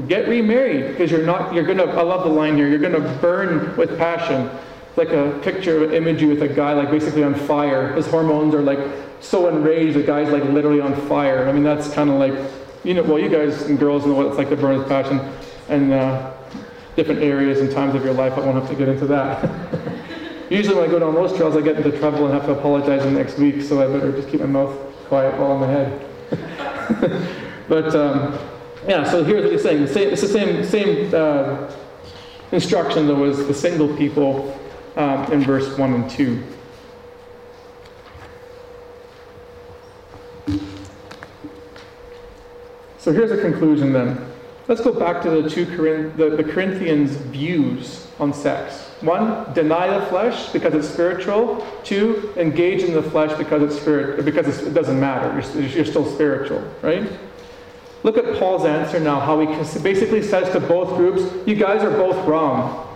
Get 0.06 0.28
remarried 0.28 0.92
because 0.92 1.10
you're 1.10 1.26
not, 1.26 1.52
you're 1.52 1.64
going 1.64 1.78
to, 1.78 1.84
I 1.84 2.02
love 2.02 2.22
the 2.22 2.30
line 2.30 2.56
here, 2.56 2.68
you're 2.68 2.78
going 2.78 2.92
to 2.92 3.18
burn 3.20 3.76
with 3.76 3.98
passion. 3.98 4.50
Like 4.94 5.08
a 5.08 5.38
picture 5.42 5.82
of 5.82 5.90
an 5.90 5.94
imagery 5.96 6.28
with 6.28 6.42
a 6.42 6.48
guy 6.48 6.74
like 6.74 6.90
basically 6.90 7.24
on 7.24 7.34
fire. 7.34 7.92
His 7.94 8.06
hormones 8.06 8.54
are 8.54 8.62
like 8.62 8.78
so 9.20 9.48
enraged, 9.48 9.96
the 9.96 10.02
guy's 10.02 10.30
like 10.30 10.44
literally 10.44 10.80
on 10.80 10.94
fire. 11.08 11.48
I 11.48 11.52
mean, 11.52 11.62
that's 11.62 11.92
kind 11.92 12.10
of 12.10 12.16
like, 12.16 12.34
you 12.84 12.94
know, 12.94 13.02
well, 13.02 13.18
you 13.18 13.28
guys 13.28 13.62
and 13.62 13.78
girls 13.78 14.06
know 14.06 14.14
what 14.14 14.26
it's 14.26 14.36
like 14.36 14.48
to 14.50 14.56
burn 14.56 14.78
with 14.78 14.88
passion 14.88 15.20
and 15.68 15.92
uh, 15.92 16.32
different 16.94 17.22
areas 17.22 17.60
and 17.60 17.70
times 17.70 17.94
of 17.94 18.04
your 18.04 18.14
life. 18.14 18.34
I 18.34 18.40
won't 18.40 18.54
have 18.54 18.68
to 18.68 18.76
get 18.76 18.88
into 18.88 19.06
that. 19.06 19.50
Usually 20.50 20.76
when 20.76 20.88
I 20.88 20.90
go 20.90 21.00
down 21.00 21.14
those 21.14 21.36
trails, 21.36 21.56
I 21.56 21.60
get 21.60 21.76
into 21.76 21.96
trouble 21.98 22.24
and 22.26 22.34
have 22.34 22.46
to 22.46 22.52
apologize 22.52 23.02
the 23.02 23.10
next 23.10 23.38
week, 23.38 23.62
so 23.62 23.82
I 23.82 23.92
better 23.92 24.12
just 24.12 24.28
keep 24.28 24.40
my 24.40 24.46
mouth 24.46 24.76
quiet 25.06 25.36
while 25.38 25.52
I'm 25.52 25.62
ahead. 25.64 26.06
but 27.68 27.94
um, 27.96 28.38
yeah, 28.86 29.02
so 29.02 29.24
here's 29.24 29.42
what 29.42 29.52
he's 29.52 29.62
saying. 29.62 29.82
It's 29.82 30.20
the 30.20 30.28
same, 30.28 30.64
same 30.64 31.12
uh, 31.12 31.68
instruction 32.52 33.08
that 33.08 33.14
was 33.16 33.46
the 33.48 33.54
single 33.54 33.94
people 33.96 34.56
um, 34.96 35.30
in 35.32 35.42
verse 35.42 35.76
1 35.76 35.92
and 35.92 36.08
2. 36.08 36.42
So 43.06 43.12
here's 43.12 43.30
a 43.30 43.40
conclusion 43.40 43.92
then. 43.92 44.18
Let's 44.66 44.80
go 44.80 44.92
back 44.92 45.22
to 45.22 45.30
the 45.30 45.48
two 45.48 45.64
Corinth- 45.76 46.16
the, 46.16 46.30
the 46.30 46.42
Corinthians' 46.42 47.12
views 47.12 48.08
on 48.18 48.34
sex. 48.34 48.80
One, 49.00 49.52
deny 49.54 49.96
the 49.96 50.04
flesh 50.06 50.48
because 50.48 50.74
it's 50.74 50.88
spiritual. 50.88 51.64
Two, 51.84 52.32
engage 52.36 52.82
in 52.82 52.94
the 52.94 53.02
flesh 53.04 53.32
because 53.38 53.62
it's 53.62 53.80
spirit 53.80 54.24
because 54.24 54.48
it's, 54.48 54.66
it 54.66 54.74
doesn't 54.74 54.98
matter. 54.98 55.28
You're, 55.56 55.68
you're 55.68 55.84
still 55.84 56.04
spiritual, 56.04 56.68
right? 56.82 57.08
Look 58.02 58.18
at 58.18 58.40
Paul's 58.40 58.64
answer 58.64 58.98
now. 58.98 59.20
How 59.20 59.38
he 59.38 59.46
basically 59.78 60.20
says 60.20 60.50
to 60.50 60.58
both 60.58 60.96
groups, 60.96 61.32
"You 61.46 61.54
guys 61.54 61.84
are 61.84 61.92
both 61.92 62.26
wrong. 62.26 62.88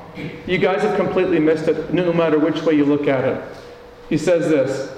You 0.44 0.58
guys 0.58 0.82
have 0.82 0.96
completely 0.96 1.38
missed 1.38 1.68
it, 1.68 1.94
no 1.94 2.12
matter 2.12 2.36
which 2.36 2.62
way 2.62 2.74
you 2.74 2.84
look 2.84 3.06
at 3.06 3.22
it." 3.22 3.44
He 4.08 4.18
says 4.18 4.48
this. 4.48 4.92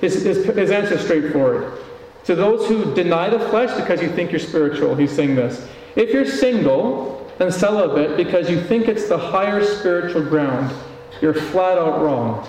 His, 0.00 0.24
his, 0.24 0.46
his 0.46 0.72
answer 0.72 0.94
is 0.94 1.00
straightforward. 1.02 1.80
To 2.24 2.34
those 2.34 2.68
who 2.68 2.94
deny 2.94 3.28
the 3.30 3.40
flesh 3.48 3.74
because 3.80 4.02
you 4.02 4.08
think 4.10 4.30
you're 4.30 4.40
spiritual, 4.40 4.94
he's 4.94 5.10
saying 5.10 5.34
this. 5.34 5.68
If 5.96 6.10
you're 6.10 6.26
single 6.26 7.30
and 7.40 7.52
celibate 7.52 8.16
because 8.16 8.50
you 8.50 8.60
think 8.60 8.88
it's 8.88 9.08
the 9.08 9.18
higher 9.18 9.64
spiritual 9.64 10.22
ground, 10.22 10.74
you're 11.20 11.34
flat 11.34 11.78
out 11.78 12.02
wrong. 12.02 12.46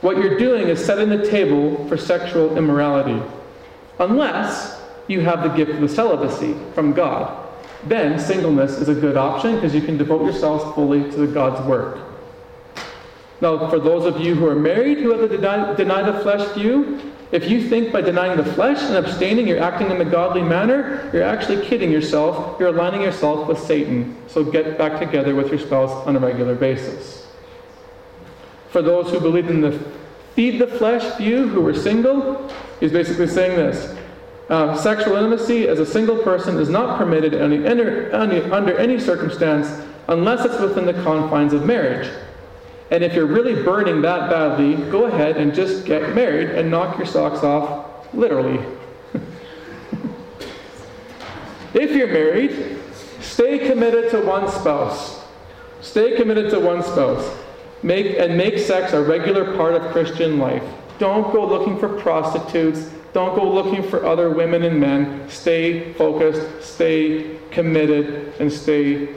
What 0.00 0.18
you're 0.18 0.38
doing 0.38 0.68
is 0.68 0.84
setting 0.84 1.08
the 1.08 1.28
table 1.28 1.86
for 1.88 1.96
sexual 1.96 2.56
immorality, 2.58 3.22
unless 3.98 4.80
you 5.08 5.20
have 5.20 5.42
the 5.42 5.48
gift 5.48 5.70
of 5.70 5.80
the 5.80 5.88
celibacy 5.88 6.56
from 6.74 6.92
God. 6.92 7.44
Then 7.84 8.18
singleness 8.18 8.78
is 8.78 8.88
a 8.88 8.94
good 8.94 9.16
option 9.16 9.54
because 9.54 9.74
you 9.74 9.80
can 9.80 9.96
devote 9.96 10.24
yourselves 10.24 10.64
fully 10.74 11.10
to 11.12 11.26
God's 11.32 11.64
work. 11.66 11.98
Now, 13.40 13.68
for 13.68 13.78
those 13.78 14.06
of 14.06 14.20
you 14.20 14.34
who 14.34 14.46
are 14.46 14.54
married 14.54 14.98
who 14.98 15.10
have 15.10 15.20
the 15.20 15.36
deny, 15.36 15.74
deny 15.74 16.02
the 16.02 16.18
flesh 16.20 16.46
view, 16.54 17.12
if 17.32 17.50
you 17.50 17.68
think 17.68 17.92
by 17.92 18.00
denying 18.00 18.36
the 18.36 18.44
flesh 18.52 18.80
and 18.82 18.94
abstaining 18.94 19.48
you're 19.48 19.62
acting 19.62 19.90
in 19.90 19.98
the 19.98 20.04
godly 20.04 20.42
manner, 20.42 21.10
you're 21.12 21.24
actually 21.24 21.66
kidding 21.66 21.90
yourself. 21.90 22.58
You're 22.60 22.68
aligning 22.68 23.02
yourself 23.02 23.48
with 23.48 23.58
Satan. 23.58 24.16
So 24.28 24.44
get 24.44 24.78
back 24.78 25.00
together 25.00 25.34
with 25.34 25.48
your 25.48 25.58
spouse 25.58 25.90
on 26.06 26.14
a 26.14 26.20
regular 26.20 26.54
basis. 26.54 27.26
For 28.70 28.80
those 28.80 29.10
who 29.10 29.18
believe 29.18 29.48
in 29.48 29.60
the 29.60 29.78
feed 30.34 30.60
the 30.60 30.66
flesh 30.66 31.16
view, 31.16 31.48
who 31.48 31.66
are 31.66 31.74
single, 31.74 32.52
he's 32.78 32.92
basically 32.92 33.26
saying 33.26 33.56
this. 33.56 33.96
Uh, 34.48 34.76
sexual 34.76 35.16
intimacy 35.16 35.66
as 35.66 35.80
a 35.80 35.86
single 35.86 36.18
person 36.18 36.58
is 36.58 36.68
not 36.68 36.98
permitted 36.98 37.34
any, 37.34 37.66
any, 37.66 38.40
under 38.52 38.76
any 38.78 39.00
circumstance 39.00 39.82
unless 40.08 40.44
it's 40.44 40.60
within 40.60 40.86
the 40.86 40.92
confines 41.02 41.52
of 41.52 41.64
marriage. 41.64 42.08
And 42.90 43.02
if 43.02 43.14
you're 43.14 43.26
really 43.26 43.62
burning 43.62 44.00
that 44.02 44.30
badly, 44.30 44.76
go 44.90 45.06
ahead 45.06 45.36
and 45.36 45.52
just 45.54 45.84
get 45.84 46.14
married 46.14 46.50
and 46.50 46.70
knock 46.70 46.96
your 46.96 47.06
socks 47.06 47.42
off, 47.42 48.14
literally. 48.14 48.64
if 51.74 51.90
you're 51.90 52.06
married, 52.06 52.78
stay 53.20 53.58
committed 53.58 54.10
to 54.12 54.20
one 54.20 54.48
spouse. 54.48 55.24
Stay 55.80 56.16
committed 56.16 56.50
to 56.50 56.60
one 56.60 56.82
spouse. 56.82 57.28
Make 57.82 58.18
and 58.18 58.36
make 58.36 58.58
sex 58.58 58.92
a 58.92 59.02
regular 59.02 59.56
part 59.56 59.74
of 59.74 59.92
Christian 59.92 60.38
life. 60.38 60.62
Don't 60.98 61.32
go 61.32 61.46
looking 61.46 61.78
for 61.78 61.88
prostitutes. 61.88 62.90
Don't 63.12 63.34
go 63.34 63.50
looking 63.50 63.82
for 63.82 64.06
other 64.06 64.30
women 64.30 64.62
and 64.62 64.78
men. 64.78 65.28
Stay 65.28 65.92
focused, 65.94 66.62
stay 66.62 67.38
committed, 67.50 68.32
and 68.38 68.52
stay 68.52 69.08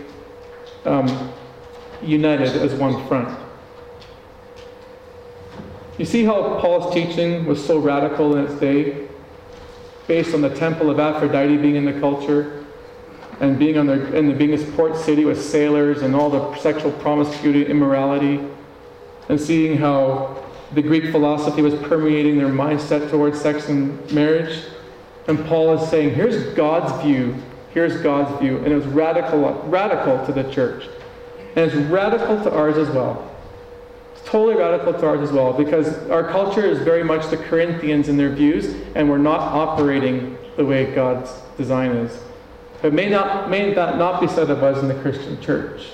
um, 0.86 1.32
united 2.02 2.56
as 2.56 2.74
one 2.74 3.06
front. 3.08 3.38
You 6.00 6.06
see 6.06 6.24
how 6.24 6.58
Paul's 6.62 6.94
teaching 6.94 7.46
was 7.46 7.64
so 7.64 7.78
radical 7.78 8.38
in 8.38 8.46
its 8.46 8.58
day, 8.58 9.10
based 10.08 10.34
on 10.34 10.40
the 10.40 10.56
temple 10.56 10.90
of 10.90 10.98
Aphrodite 10.98 11.58
being 11.58 11.76
in 11.76 11.84
the 11.84 12.00
culture, 12.00 12.66
and 13.42 13.60
being 13.60 13.78
on 13.78 13.86
the, 13.86 14.18
and 14.18 14.38
being 14.38 14.52
this 14.52 14.64
port 14.78 14.96
city 14.96 15.26
with 15.26 15.44
sailors 15.44 16.02
and 16.02 16.16
all 16.16 16.30
the 16.30 16.56
sexual 16.56 16.94
promiscuity, 16.94 17.66
immorality, 17.66 18.40
and 19.28 19.40
seeing 19.40 19.78
how 19.78 20.42
the 20.72 20.82
Greek 20.82 21.12
philosophy 21.12 21.62
was 21.62 21.76
permeating 21.90 22.38
their 22.38 22.48
mindset 22.48 23.10
towards 23.10 23.40
sex 23.40 23.68
and 23.68 24.10
marriage. 24.10 24.64
And 25.28 25.46
Paul 25.48 25.74
is 25.74 25.90
saying, 25.90 26.16
here's 26.16 26.54
God's 26.54 27.04
view. 27.04 27.36
Here's 27.74 28.02
God's 28.02 28.40
view. 28.40 28.58
And 28.60 28.68
it 28.68 28.76
was 28.76 28.86
radical, 28.86 29.52
radical 29.68 30.26
to 30.26 30.32
the 30.32 30.50
church. 30.50 30.86
And 31.58 31.70
it's 31.70 31.76
radical 31.76 32.42
to 32.44 32.56
ours 32.56 32.78
as 32.78 32.90
well 32.90 33.30
totally 34.30 34.56
radical 34.56 34.94
to 34.94 35.08
ours 35.08 35.22
as 35.22 35.32
well 35.32 35.54
because 35.54 36.08
our 36.10 36.24
culture 36.30 36.66
is 36.66 36.80
very 36.80 37.04
much 37.04 37.30
the 37.30 37.38
Corinthians 37.38 38.10
in 38.10 38.18
their 38.18 38.30
views, 38.30 38.76
and 38.96 39.10
we're 39.10 39.18
not 39.18 39.40
operating 39.40 40.38
the 40.56 40.64
way 40.64 40.94
God's 40.94 41.32
design 41.58 41.92
is. 41.92 42.22
But 42.82 42.94
may 42.94 43.10
not 43.10 43.50
may 43.50 43.74
that 43.74 43.98
not 43.98 44.22
be 44.22 44.28
said 44.28 44.50
of 44.50 44.64
us 44.64 44.82
in 44.82 44.88
the 44.88 45.02
Christian 45.02 45.42
church. 45.42 45.88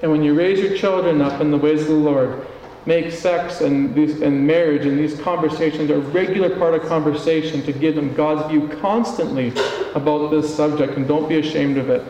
And 0.00 0.10
when 0.10 0.22
you 0.22 0.34
raise 0.34 0.60
your 0.60 0.76
children 0.76 1.20
up 1.20 1.40
in 1.40 1.50
the 1.50 1.58
ways 1.58 1.82
of 1.82 1.88
the 1.88 1.94
Lord, 1.94 2.46
make 2.86 3.12
sex 3.12 3.60
and 3.60 3.94
these 3.94 4.22
and 4.22 4.46
marriage 4.46 4.86
and 4.86 4.98
these 4.98 5.20
conversations 5.20 5.90
a 5.90 5.98
regular 5.98 6.56
part 6.56 6.74
of 6.74 6.82
conversation 6.88 7.62
to 7.62 7.72
give 7.72 7.94
them 7.94 8.14
God's 8.14 8.48
view 8.50 8.68
constantly 8.80 9.52
about 9.94 10.30
this 10.30 10.54
subject, 10.54 10.96
and 10.96 11.06
don't 11.06 11.28
be 11.28 11.38
ashamed 11.38 11.78
of 11.78 11.90
it. 11.90 12.02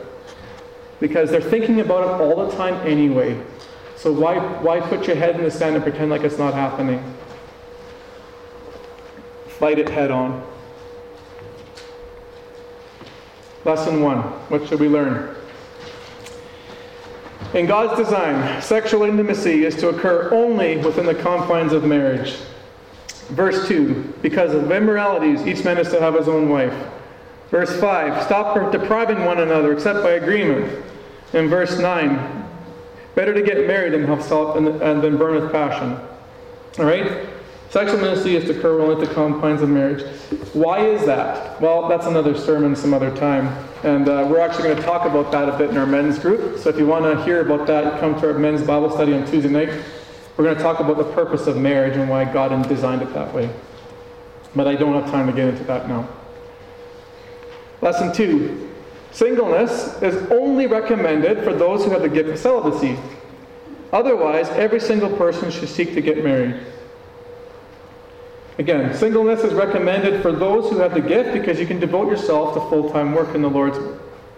Because 1.00 1.30
they're 1.30 1.40
thinking 1.40 1.80
about 1.80 2.04
it 2.04 2.22
all 2.22 2.46
the 2.46 2.56
time 2.56 2.74
anyway. 2.86 3.42
So 4.02 4.10
why, 4.10 4.40
why 4.62 4.80
put 4.80 5.06
your 5.06 5.14
head 5.14 5.36
in 5.36 5.44
the 5.44 5.50
sand 5.50 5.76
and 5.76 5.84
pretend 5.84 6.10
like 6.10 6.22
it's 6.22 6.36
not 6.36 6.54
happening? 6.54 7.00
Fight 9.46 9.78
it 9.78 9.88
head 9.88 10.10
on. 10.10 10.44
Lesson 13.64 14.00
one 14.00 14.22
What 14.48 14.66
should 14.66 14.80
we 14.80 14.88
learn? 14.88 15.36
In 17.54 17.66
God's 17.66 17.96
design, 17.96 18.60
sexual 18.60 19.04
intimacy 19.04 19.64
is 19.64 19.76
to 19.76 19.90
occur 19.90 20.34
only 20.34 20.78
within 20.78 21.06
the 21.06 21.14
confines 21.14 21.72
of 21.72 21.84
marriage. 21.84 22.38
Verse 23.28 23.68
2 23.68 24.14
Because 24.20 24.52
of 24.52 24.68
immoralities, 24.72 25.46
each 25.46 25.64
man 25.64 25.78
is 25.78 25.90
to 25.90 26.00
have 26.00 26.14
his 26.14 26.26
own 26.26 26.48
wife. 26.48 26.74
Verse 27.52 27.78
5 27.78 28.24
Stop 28.24 28.72
depriving 28.72 29.24
one 29.24 29.38
another 29.38 29.72
except 29.72 30.02
by 30.02 30.14
agreement. 30.14 30.84
In 31.34 31.48
verse 31.48 31.78
9 31.78 32.41
Better 33.14 33.34
to 33.34 33.42
get 33.42 33.66
married 33.66 33.92
than 33.92 34.04
have 34.04 34.22
self 34.22 34.56
and, 34.56 34.66
and 34.66 35.02
then 35.02 35.16
burn 35.16 35.34
with 35.34 35.52
passion. 35.52 35.98
All 36.78 36.86
right? 36.86 37.28
Sexual 37.68 38.00
intimacy 38.00 38.36
is 38.36 38.44
to 38.44 38.58
occur 38.58 38.80
only 38.80 39.02
at 39.02 39.08
the 39.08 39.14
confines 39.14 39.62
of 39.62 39.68
marriage. 39.68 40.02
Why 40.52 40.80
is 40.80 41.06
that? 41.06 41.60
Well, 41.60 41.88
that's 41.88 42.06
another 42.06 42.36
sermon 42.36 42.76
some 42.76 42.92
other 42.92 43.14
time. 43.16 43.46
And 43.82 44.08
uh, 44.08 44.26
we're 44.30 44.40
actually 44.40 44.64
going 44.64 44.76
to 44.76 44.82
talk 44.82 45.06
about 45.06 45.32
that 45.32 45.48
a 45.48 45.56
bit 45.56 45.70
in 45.70 45.76
our 45.76 45.86
men's 45.86 46.18
group. 46.18 46.58
So 46.58 46.68
if 46.68 46.76
you 46.76 46.86
want 46.86 47.04
to 47.04 47.24
hear 47.24 47.40
about 47.40 47.66
that, 47.68 47.98
come 47.98 48.18
to 48.20 48.32
our 48.32 48.38
men's 48.38 48.62
Bible 48.62 48.90
study 48.90 49.14
on 49.14 49.26
Tuesday 49.26 49.48
night. 49.48 49.70
We're 50.36 50.44
going 50.44 50.56
to 50.56 50.62
talk 50.62 50.80
about 50.80 50.98
the 50.98 51.10
purpose 51.12 51.46
of 51.46 51.56
marriage 51.56 51.96
and 51.96 52.08
why 52.08 52.24
God 52.24 52.68
designed 52.68 53.02
it 53.02 53.12
that 53.14 53.32
way. 53.32 53.50
But 54.54 54.66
I 54.66 54.74
don't 54.74 54.92
have 54.92 55.10
time 55.10 55.26
to 55.26 55.32
get 55.32 55.48
into 55.48 55.64
that 55.64 55.88
now. 55.88 56.08
Lesson 57.80 58.12
two 58.12 58.71
Singleness 59.12 60.00
is 60.02 60.30
only 60.30 60.66
recommended 60.66 61.44
for 61.44 61.52
those 61.52 61.84
who 61.84 61.90
have 61.90 62.02
the 62.02 62.08
gift 62.08 62.30
of 62.30 62.38
celibacy. 62.38 62.98
Otherwise, 63.92 64.48
every 64.50 64.80
single 64.80 65.14
person 65.16 65.50
should 65.50 65.68
seek 65.68 65.92
to 65.94 66.00
get 66.00 66.24
married. 66.24 66.56
Again, 68.58 68.94
singleness 68.94 69.44
is 69.44 69.52
recommended 69.52 70.22
for 70.22 70.32
those 70.32 70.70
who 70.70 70.78
have 70.78 70.94
the 70.94 71.00
gift 71.00 71.34
because 71.34 71.60
you 71.60 71.66
can 71.66 71.78
devote 71.78 72.08
yourself 72.08 72.54
to 72.54 72.60
full 72.70 72.90
time 72.90 73.12
work 73.12 73.34
in 73.34 73.42
the 73.42 73.50
Lord's 73.50 73.78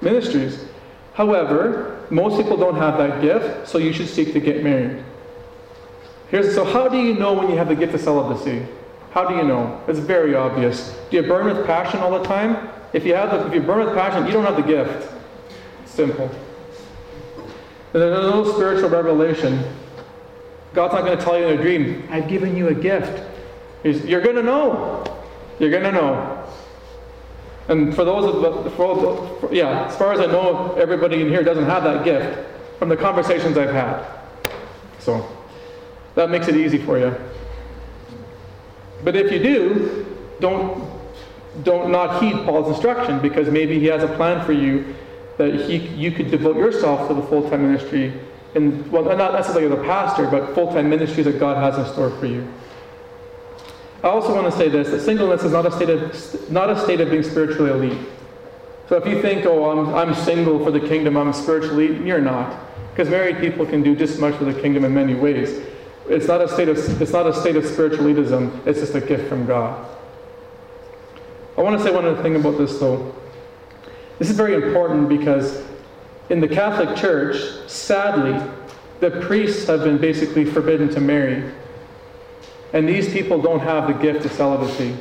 ministries. 0.00 0.66
However, 1.14 2.04
most 2.10 2.36
people 2.36 2.56
don't 2.56 2.76
have 2.76 2.98
that 2.98 3.22
gift, 3.22 3.68
so 3.68 3.78
you 3.78 3.92
should 3.92 4.08
seek 4.08 4.32
to 4.32 4.40
get 4.40 4.64
married. 4.64 5.04
Here's, 6.28 6.52
so, 6.54 6.64
how 6.64 6.88
do 6.88 7.00
you 7.00 7.14
know 7.14 7.32
when 7.32 7.48
you 7.48 7.56
have 7.56 7.68
the 7.68 7.76
gift 7.76 7.94
of 7.94 8.00
celibacy? 8.00 8.66
How 9.14 9.24
do 9.24 9.36
you 9.36 9.44
know? 9.44 9.80
It's 9.86 10.00
very 10.00 10.34
obvious. 10.34 10.98
Do 11.08 11.16
you 11.16 11.22
burn 11.22 11.46
with 11.46 11.64
passion 11.64 12.00
all 12.00 12.18
the 12.18 12.24
time? 12.24 12.68
If 12.92 13.06
you 13.06 13.14
have 13.14 13.30
the, 13.30 13.46
if 13.46 13.54
you 13.54 13.60
burn 13.60 13.84
with 13.84 13.94
passion, 13.94 14.26
you 14.26 14.32
don't 14.32 14.44
have 14.44 14.56
the 14.56 14.62
gift. 14.62 15.08
Simple. 15.86 16.28
And 17.92 18.02
there's 18.02 18.12
no 18.12 18.52
spiritual 18.52 18.90
revelation. 18.90 19.62
God's 20.72 20.94
not 20.94 21.04
going 21.04 21.16
to 21.16 21.24
tell 21.24 21.38
you 21.38 21.46
in 21.46 21.60
a 21.60 21.62
dream, 21.62 22.08
I've 22.10 22.26
given 22.26 22.56
you 22.56 22.66
a 22.66 22.74
gift. 22.74 23.22
He's, 23.84 24.04
you're 24.04 24.20
going 24.20 24.34
to 24.34 24.42
know. 24.42 25.04
You're 25.60 25.70
going 25.70 25.84
to 25.84 25.92
know. 25.92 26.48
And 27.68 27.94
for 27.94 28.04
those 28.04 28.24
of 28.24 28.64
the, 28.64 28.70
for, 28.70 29.38
for, 29.38 29.54
yeah, 29.54 29.86
as 29.86 29.96
far 29.96 30.12
as 30.12 30.18
I 30.18 30.26
know, 30.26 30.74
everybody 30.74 31.22
in 31.22 31.28
here 31.28 31.44
doesn't 31.44 31.66
have 31.66 31.84
that 31.84 32.04
gift 32.04 32.36
from 32.80 32.88
the 32.88 32.96
conversations 32.96 33.56
I've 33.56 33.70
had. 33.70 34.04
So 34.98 35.24
that 36.16 36.30
makes 36.30 36.48
it 36.48 36.56
easy 36.56 36.78
for 36.78 36.98
you. 36.98 37.16
But 39.04 39.14
if 39.14 39.30
you 39.30 39.38
do, 39.38 40.06
don't 40.40 40.92
don't 41.62 41.92
not 41.92 42.20
heed 42.20 42.34
Paul's 42.44 42.68
instruction 42.68 43.20
because 43.20 43.48
maybe 43.48 43.78
he 43.78 43.86
has 43.86 44.02
a 44.02 44.08
plan 44.08 44.44
for 44.44 44.52
you 44.52 44.96
that 45.38 45.54
he, 45.54 45.76
you 45.76 46.10
could 46.10 46.30
devote 46.30 46.56
yourself 46.56 47.06
to 47.06 47.14
the 47.14 47.22
full-time 47.22 47.62
ministry 47.62 48.12
and 48.56 48.90
well 48.90 49.04
not 49.04 49.32
necessarily 49.32 49.72
as 49.72 49.78
a 49.78 49.82
pastor 49.84 50.26
but 50.26 50.52
full-time 50.54 50.88
ministries 50.88 51.26
that 51.26 51.38
god 51.38 51.56
has 51.56 51.78
in 51.78 51.92
store 51.92 52.10
for 52.18 52.26
you. 52.26 52.46
I 54.02 54.08
also 54.08 54.34
want 54.34 54.52
to 54.52 54.58
say 54.58 54.68
this 54.68 54.90
that 54.90 55.00
singleness 55.00 55.44
is 55.44 55.52
not 55.52 55.66
a 55.66 55.70
state 55.70 55.90
of 55.90 56.50
not 56.50 56.70
a 56.70 56.80
state 56.80 57.00
of 57.00 57.10
being 57.10 57.22
spiritually 57.22 57.70
elite. 57.70 58.08
So 58.88 58.96
if 58.96 59.06
you 59.06 59.22
think 59.22 59.46
oh 59.46 59.70
i'm, 59.70 59.94
I'm 59.94 60.14
single 60.14 60.62
for 60.64 60.70
the 60.70 60.80
kingdom 60.80 61.16
i'm 61.16 61.32
spiritually 61.32 61.86
elite 61.86 62.06
you're 62.06 62.20
not 62.20 62.58
because 62.90 63.08
married 63.08 63.38
people 63.38 63.64
can 63.64 63.82
do 63.82 63.94
just 63.94 64.14
as 64.14 64.20
much 64.20 64.34
for 64.36 64.44
the 64.44 64.60
kingdom 64.60 64.84
in 64.84 64.92
many 64.92 65.14
ways 65.14 65.64
it's 66.08 66.26
not 66.26 66.40
a 66.40 66.48
state 66.48 66.68
of 66.68 66.78
it's 67.00 67.12
not 67.12 67.26
a 67.26 67.34
state 67.34 67.56
of 67.56 67.64
spiritual 67.66 68.04
elitism 68.04 68.66
it's 68.66 68.80
just 68.80 68.94
a 68.94 69.00
gift 69.00 69.28
from 69.28 69.46
god 69.46 69.86
I 71.56 71.60
want 71.60 71.78
to 71.78 71.84
say 71.84 71.94
one 71.94 72.04
other 72.04 72.20
thing 72.20 72.34
about 72.34 72.58
this, 72.58 72.78
though. 72.80 73.14
This 74.18 74.28
is 74.28 74.36
very 74.36 74.54
important 74.54 75.08
because 75.08 75.62
in 76.28 76.40
the 76.40 76.48
Catholic 76.48 76.96
Church, 76.96 77.36
sadly, 77.70 78.40
the 78.98 79.20
priests 79.22 79.66
have 79.68 79.84
been 79.84 79.98
basically 79.98 80.44
forbidden 80.44 80.88
to 80.90 81.00
marry. 81.00 81.52
And 82.72 82.88
these 82.88 83.12
people 83.12 83.40
don't 83.40 83.60
have 83.60 83.86
the 83.86 83.92
gift 83.92 84.24
of 84.24 84.32
celibacy. 84.32 84.96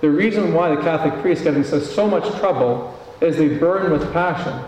The 0.00 0.10
reason 0.10 0.54
why 0.54 0.74
the 0.74 0.80
Catholic 0.80 1.20
priests 1.20 1.42
get 1.42 1.54
into 1.54 1.80
so 1.84 2.06
much 2.06 2.38
trouble 2.38 2.96
is 3.20 3.36
they 3.36 3.48
burn 3.48 3.90
with 3.90 4.12
passion. 4.12 4.62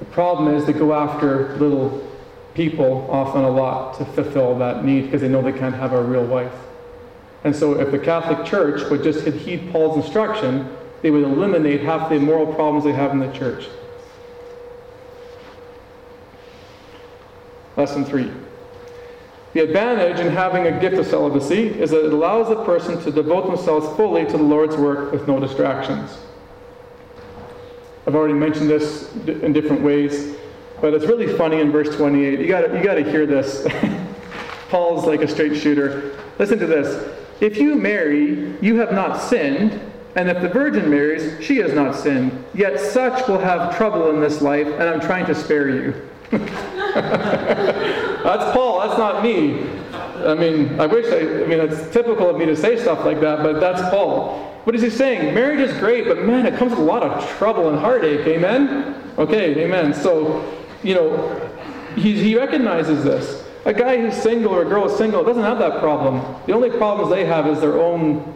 The 0.00 0.04
problem 0.06 0.54
is 0.54 0.66
they 0.66 0.74
go 0.74 0.92
after 0.92 1.56
little 1.56 2.06
people 2.54 3.08
often 3.10 3.44
a 3.44 3.50
lot 3.50 3.96
to 3.98 4.04
fulfill 4.04 4.58
that 4.58 4.84
need 4.84 5.02
because 5.02 5.20
they 5.20 5.28
know 5.28 5.42
they 5.42 5.52
can't 5.52 5.74
have 5.74 5.92
a 5.92 6.02
real 6.02 6.24
wife. 6.24 6.52
And 7.44 7.54
so 7.54 7.80
if 7.80 7.90
the 7.90 7.98
Catholic 7.98 8.46
Church 8.46 8.88
would 8.90 9.02
just 9.02 9.26
heed 9.26 9.70
Paul's 9.72 10.04
instruction, 10.04 10.68
they 11.02 11.10
would 11.10 11.24
eliminate 11.24 11.80
half 11.80 12.10
the 12.10 12.18
moral 12.18 12.52
problems 12.52 12.84
they 12.84 12.92
have 12.92 13.12
in 13.12 13.18
the 13.18 13.32
church. 13.32 13.66
Lesson 17.76 18.04
three. 18.04 18.30
The 19.52 19.60
advantage 19.60 20.20
in 20.20 20.30
having 20.30 20.66
a 20.66 20.80
gift 20.80 20.96
of 20.96 21.06
celibacy 21.06 21.68
is 21.68 21.90
that 21.90 22.04
it 22.06 22.12
allows 22.12 22.48
the 22.48 22.62
person 22.64 23.00
to 23.02 23.10
devote 23.10 23.46
themselves 23.46 23.96
fully 23.96 24.24
to 24.26 24.32
the 24.32 24.42
Lord's 24.42 24.76
work 24.76 25.10
with 25.10 25.26
no 25.26 25.40
distractions. 25.40 26.18
I've 28.06 28.14
already 28.14 28.34
mentioned 28.34 28.68
this 28.68 29.12
in 29.26 29.52
different 29.52 29.82
ways, 29.82 30.36
but 30.80 30.94
it's 30.94 31.06
really 31.06 31.36
funny 31.36 31.60
in 31.60 31.70
verse 31.70 31.94
28. 31.94 32.40
You 32.40 32.48
got 32.48 32.74
you 32.74 32.82
got 32.82 32.94
to 32.94 33.08
hear 33.08 33.26
this. 33.26 33.66
Paul's 34.68 35.04
like 35.04 35.22
a 35.22 35.28
straight 35.28 35.60
shooter. 35.60 36.16
Listen 36.38 36.58
to 36.58 36.66
this. 36.66 37.12
If 37.40 37.58
you 37.58 37.74
marry, 37.74 38.56
you 38.60 38.76
have 38.76 38.92
not 38.92 39.20
sinned, 39.20 39.80
and 40.14 40.28
if 40.28 40.42
the 40.42 40.48
virgin 40.48 40.90
marries, 40.90 41.42
she 41.44 41.56
has 41.58 41.72
not 41.72 41.94
sinned. 41.94 42.44
Yet 42.54 42.78
such 42.78 43.26
will 43.28 43.38
have 43.38 43.76
trouble 43.76 44.10
in 44.10 44.20
this 44.20 44.42
life, 44.42 44.66
and 44.66 44.82
I'm 44.82 45.00
trying 45.00 45.26
to 45.26 45.34
spare 45.34 45.68
you. 45.68 46.08
that's 46.30 48.54
Paul, 48.54 48.86
that's 48.86 48.98
not 48.98 49.22
me. 49.22 49.66
I 50.24 50.34
mean, 50.34 50.78
I 50.78 50.86
wish 50.86 51.06
I, 51.06 51.42
I 51.42 51.46
mean, 51.46 51.60
it's 51.60 51.90
typical 51.92 52.28
of 52.28 52.36
me 52.36 52.46
to 52.46 52.56
say 52.56 52.76
stuff 52.76 53.04
like 53.04 53.20
that, 53.20 53.42
but 53.42 53.58
that's 53.58 53.80
Paul. 53.90 54.46
What 54.64 54.76
is 54.76 54.82
he 54.82 54.90
saying? 54.90 55.34
Marriage 55.34 55.60
is 55.60 55.76
great, 55.78 56.06
but 56.06 56.24
man, 56.24 56.46
it 56.46 56.58
comes 56.58 56.70
with 56.70 56.80
a 56.80 56.82
lot 56.82 57.02
of 57.02 57.26
trouble 57.38 57.70
and 57.70 57.78
heartache. 57.78 58.26
Amen? 58.26 59.02
Okay, 59.18 59.64
amen. 59.64 59.94
So, 59.94 60.59
you 60.82 60.94
know, 60.94 61.50
he, 61.96 62.20
he 62.20 62.36
recognizes 62.36 63.04
this. 63.04 63.44
A 63.64 63.74
guy 63.74 63.98
who's 63.98 64.14
single 64.14 64.52
or 64.54 64.62
a 64.62 64.64
girl 64.64 64.88
who's 64.88 64.96
single 64.96 65.22
doesn't 65.22 65.42
have 65.42 65.58
that 65.58 65.80
problem. 65.80 66.36
The 66.46 66.52
only 66.52 66.70
problems 66.70 67.10
they 67.10 67.26
have 67.26 67.46
is 67.46 67.60
their 67.60 67.78
own 67.78 68.34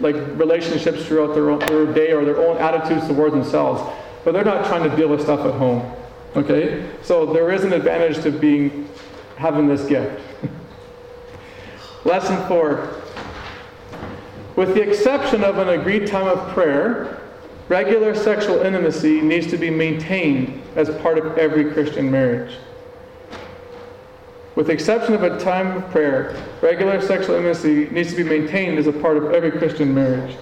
like 0.00 0.16
relationships 0.16 1.04
throughout 1.06 1.34
their, 1.34 1.50
own, 1.50 1.60
their 1.60 1.86
day 1.92 2.12
or 2.12 2.24
their 2.24 2.38
own 2.38 2.56
attitudes 2.56 3.06
towards 3.06 3.34
themselves. 3.34 3.82
But 4.24 4.32
they're 4.32 4.44
not 4.44 4.66
trying 4.66 4.88
to 4.88 4.96
deal 4.96 5.08
with 5.08 5.22
stuff 5.22 5.40
at 5.40 5.54
home. 5.54 5.94
Okay? 6.34 6.90
So 7.02 7.26
there 7.26 7.50
is 7.52 7.64
an 7.64 7.72
advantage 7.72 8.22
to 8.22 8.30
being 8.30 8.88
having 9.36 9.68
this 9.68 9.84
gift. 9.86 10.20
Lesson 12.04 12.36
four. 12.48 13.02
With 14.56 14.74
the 14.74 14.82
exception 14.82 15.42
of 15.42 15.58
an 15.58 15.68
agreed 15.68 16.06
time 16.06 16.26
of 16.26 16.52
prayer, 16.54 17.23
regular 17.68 18.14
sexual 18.14 18.60
intimacy 18.60 19.20
needs 19.20 19.46
to 19.48 19.56
be 19.56 19.70
maintained 19.70 20.62
as 20.76 20.90
part 21.00 21.18
of 21.18 21.38
every 21.38 21.72
Christian 21.72 22.10
marriage. 22.10 22.56
With 24.54 24.68
the 24.68 24.72
exception 24.72 25.14
of 25.14 25.22
a 25.22 25.38
time 25.40 25.78
of 25.78 25.90
prayer, 25.90 26.36
regular 26.60 27.00
sexual 27.00 27.36
intimacy 27.36 27.88
needs 27.90 28.10
to 28.10 28.16
be 28.16 28.22
maintained 28.22 28.78
as 28.78 28.86
a 28.86 28.92
part 28.92 29.16
of 29.16 29.32
every 29.32 29.50
Christian 29.50 29.92
marriage. 29.94 30.36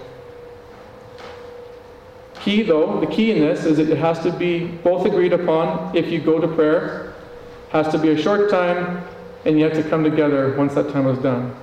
Key, 2.35 2.61
though, 2.61 2.99
the 2.99 3.07
key 3.07 3.31
in 3.31 3.39
this 3.39 3.65
is 3.65 3.77
that 3.77 3.89
it 3.89 3.97
has 3.97 4.19
to 4.19 4.31
be 4.31 4.67
both 4.67 5.05
agreed 5.05 5.33
upon 5.33 5.95
if 5.95 6.11
you 6.11 6.19
go 6.19 6.39
to 6.39 6.47
prayer, 6.47 7.13
has 7.69 7.87
to 7.89 7.97
be 7.97 8.09
a 8.09 8.17
short 8.21 8.51
time, 8.51 9.03
and 9.45 9.57
you 9.57 9.63
have 9.63 9.73
to 9.73 9.89
come 9.89 10.03
together 10.03 10.53
once 10.57 10.73
that 10.75 10.91
time 10.91 11.07
is 11.07 11.17
done. 11.19 11.55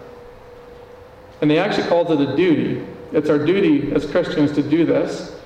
And 1.40 1.50
they 1.50 1.58
actually 1.58 1.86
calls 1.86 2.10
it 2.10 2.20
a 2.28 2.34
duty. 2.34 2.84
It's 3.12 3.28
our 3.28 3.38
duty 3.38 3.92
as 3.92 4.10
Christians 4.10 4.52
to 4.52 4.62
do 4.62 4.84
this 4.84 5.39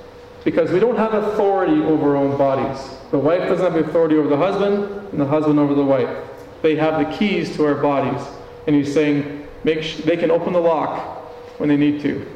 because 0.44 0.70
we 0.70 0.78
don't 0.78 0.96
have 0.96 1.14
authority 1.14 1.82
over 1.82 2.16
our 2.16 2.16
own 2.16 2.36
bodies. 2.36 2.90
The 3.10 3.18
wife 3.18 3.48
doesn't 3.48 3.72
have 3.72 3.76
authority 3.88 4.16
over 4.16 4.28
the 4.28 4.36
husband, 4.36 4.84
and 5.10 5.20
the 5.20 5.26
husband 5.26 5.58
over 5.58 5.74
the 5.74 5.84
wife. 5.84 6.14
They 6.62 6.76
have 6.76 6.98
the 6.98 7.16
keys 7.16 7.56
to 7.56 7.64
our 7.64 7.74
bodies. 7.74 8.22
And 8.66 8.76
he's 8.76 8.92
saying, 8.92 9.46
sh- 9.64 9.96
they 9.98 10.16
can 10.16 10.30
open 10.30 10.52
the 10.52 10.60
lock 10.60 11.22
when 11.58 11.68
they 11.68 11.76
need 11.76 12.02
to. 12.02 12.26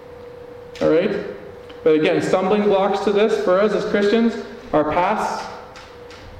All 0.80 0.90
right? 0.90 1.26
But 1.82 1.96
again, 1.96 2.22
stumbling 2.22 2.62
blocks 2.64 3.00
to 3.00 3.12
this 3.12 3.44
for 3.44 3.60
us 3.60 3.72
as 3.72 3.84
Christians 3.90 4.34
are 4.72 4.90
past, 4.92 5.48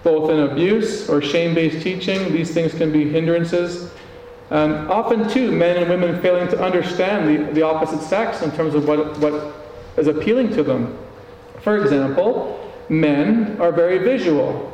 both 0.02 0.30
in 0.30 0.40
abuse 0.40 1.08
or 1.08 1.20
shame 1.20 1.54
based 1.54 1.82
teaching. 1.82 2.32
These 2.32 2.52
things 2.52 2.74
can 2.74 2.92
be 2.92 3.08
hindrances. 3.08 3.90
And 4.50 4.88
often, 4.90 5.28
too, 5.28 5.50
men 5.50 5.76
and 5.76 5.88
women 5.88 6.20
failing 6.20 6.48
to 6.48 6.62
understand 6.62 7.48
the, 7.48 7.52
the 7.52 7.62
opposite 7.62 8.00
sex 8.00 8.42
in 8.42 8.50
terms 8.52 8.74
of 8.74 8.86
what, 8.86 9.16
what 9.18 9.63
is 9.96 10.06
appealing 10.06 10.50
to 10.54 10.62
them. 10.62 10.98
For 11.62 11.82
example, 11.82 12.72
men 12.88 13.60
are 13.60 13.72
very 13.72 13.98
visual. 13.98 14.70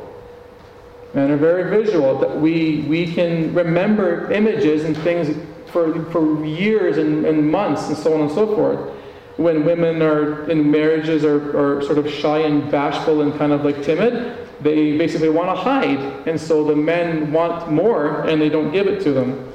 Men 1.13 1.31
are 1.31 1.37
very 1.37 1.69
visual. 1.69 2.19
That 2.19 2.39
we, 2.39 2.85
we 2.87 3.13
can 3.13 3.53
remember 3.53 4.31
images 4.31 4.83
and 4.83 4.97
things 4.97 5.35
for, 5.67 6.03
for 6.11 6.45
years 6.45 6.97
and, 6.97 7.25
and 7.25 7.49
months 7.49 7.87
and 7.87 7.97
so 7.97 8.13
on 8.13 8.21
and 8.21 8.31
so 8.31 8.55
forth 8.55 8.97
when 9.37 9.65
women 9.65 10.01
are 10.01 10.49
in 10.49 10.69
marriages 10.69 11.23
are, 11.23 11.57
are 11.57 11.81
sort 11.81 11.97
of 11.97 12.09
shy 12.09 12.39
and 12.39 12.69
bashful 12.71 13.21
and 13.21 13.37
kind 13.37 13.51
of 13.51 13.63
like 13.63 13.83
timid, 13.83 14.37
they 14.61 14.97
basically 14.97 15.29
want 15.29 15.49
to 15.49 15.55
hide. 15.55 15.99
And 16.27 16.39
so 16.39 16.63
the 16.63 16.75
men 16.75 17.31
want 17.31 17.71
more 17.71 18.27
and 18.27 18.41
they 18.41 18.49
don't 18.49 18.71
give 18.71 18.87
it 18.87 19.01
to 19.03 19.11
them. 19.11 19.51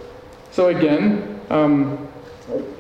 So 0.51 0.69
again, 0.69 1.41
um, 1.51 2.06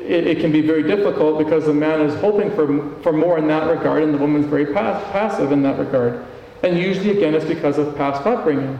it, 0.06 0.26
it, 0.26 0.40
can 0.40 0.52
be 0.52 0.60
very 0.60 0.82
difficult 0.82 1.38
because 1.38 1.66
the 1.66 1.74
man 1.74 2.00
is 2.00 2.14
hoping 2.20 2.50
for, 2.50 2.66
for 3.02 3.12
more 3.12 3.38
in 3.38 3.46
that 3.48 3.68
regard 3.68 4.02
and 4.02 4.14
the 4.14 4.18
woman's 4.18 4.46
very 4.46 4.66
pa- 4.66 5.00
passive 5.12 5.52
in 5.52 5.62
that 5.62 5.78
regard. 5.78 6.24
And 6.62 6.78
usually, 6.78 7.10
again, 7.10 7.34
it's 7.34 7.44
because 7.44 7.78
of 7.78 7.96
past 7.96 8.26
upbringing. 8.26 8.78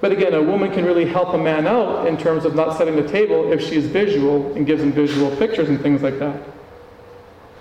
But 0.00 0.12
again, 0.12 0.34
a 0.34 0.42
woman 0.42 0.72
can 0.72 0.84
really 0.84 1.04
help 1.04 1.32
a 1.32 1.38
man 1.38 1.66
out 1.66 2.08
in 2.08 2.18
terms 2.18 2.44
of 2.44 2.54
not 2.54 2.76
setting 2.76 2.96
the 2.96 3.08
table 3.08 3.52
if 3.52 3.62
she 3.62 3.76
is 3.76 3.86
visual 3.86 4.52
and 4.54 4.66
gives 4.66 4.82
him 4.82 4.92
visual 4.92 5.34
pictures 5.36 5.68
and 5.68 5.80
things 5.80 6.02
like 6.02 6.18
that. 6.18 6.42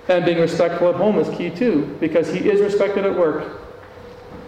And 0.08 0.26
being 0.26 0.40
respectful 0.40 0.90
at 0.90 0.96
home 0.96 1.20
is 1.20 1.30
key 1.38 1.52
too, 1.52 1.96
because 2.00 2.34
he 2.34 2.50
is 2.50 2.60
respected 2.60 3.06
at 3.06 3.16
work. 3.16 3.62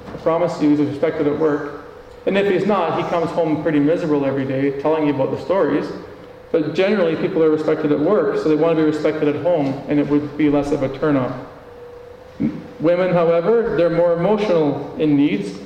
I 0.08 0.18
promise 0.18 0.60
you, 0.62 0.70
he's 0.70 0.80
respected 0.80 1.28
at 1.28 1.38
work. 1.38 1.86
And 2.26 2.38
if 2.38 2.52
he's 2.52 2.66
not, 2.66 3.02
he 3.02 3.08
comes 3.10 3.30
home 3.32 3.62
pretty 3.62 3.80
miserable 3.80 4.26
every 4.26 4.46
day 4.46 4.82
telling 4.82 5.08
you 5.08 5.14
about 5.14 5.32
the 5.32 5.40
stories. 5.40 5.86
But 6.54 6.76
generally, 6.76 7.16
people 7.16 7.44
are 7.44 7.50
respected 7.50 7.92
at 7.92 8.00
work, 8.00 8.38
so 8.38 8.48
they 8.48 8.54
want 8.54 8.78
to 8.78 8.84
be 8.84 8.88
respected 8.88 9.28
at 9.28 9.42
home, 9.42 9.74
and 9.88 10.00
it 10.00 10.08
would 10.08 10.38
be 10.38 10.50
less 10.50 10.72
of 10.72 10.84
a 10.84 10.90
turnoff. 10.90 11.36
Women, 12.80 13.12
however, 13.12 13.76
they're 13.76 13.90
more 13.90 14.14
emotional 14.14 14.96
in 14.98 15.18
needs. 15.18 15.58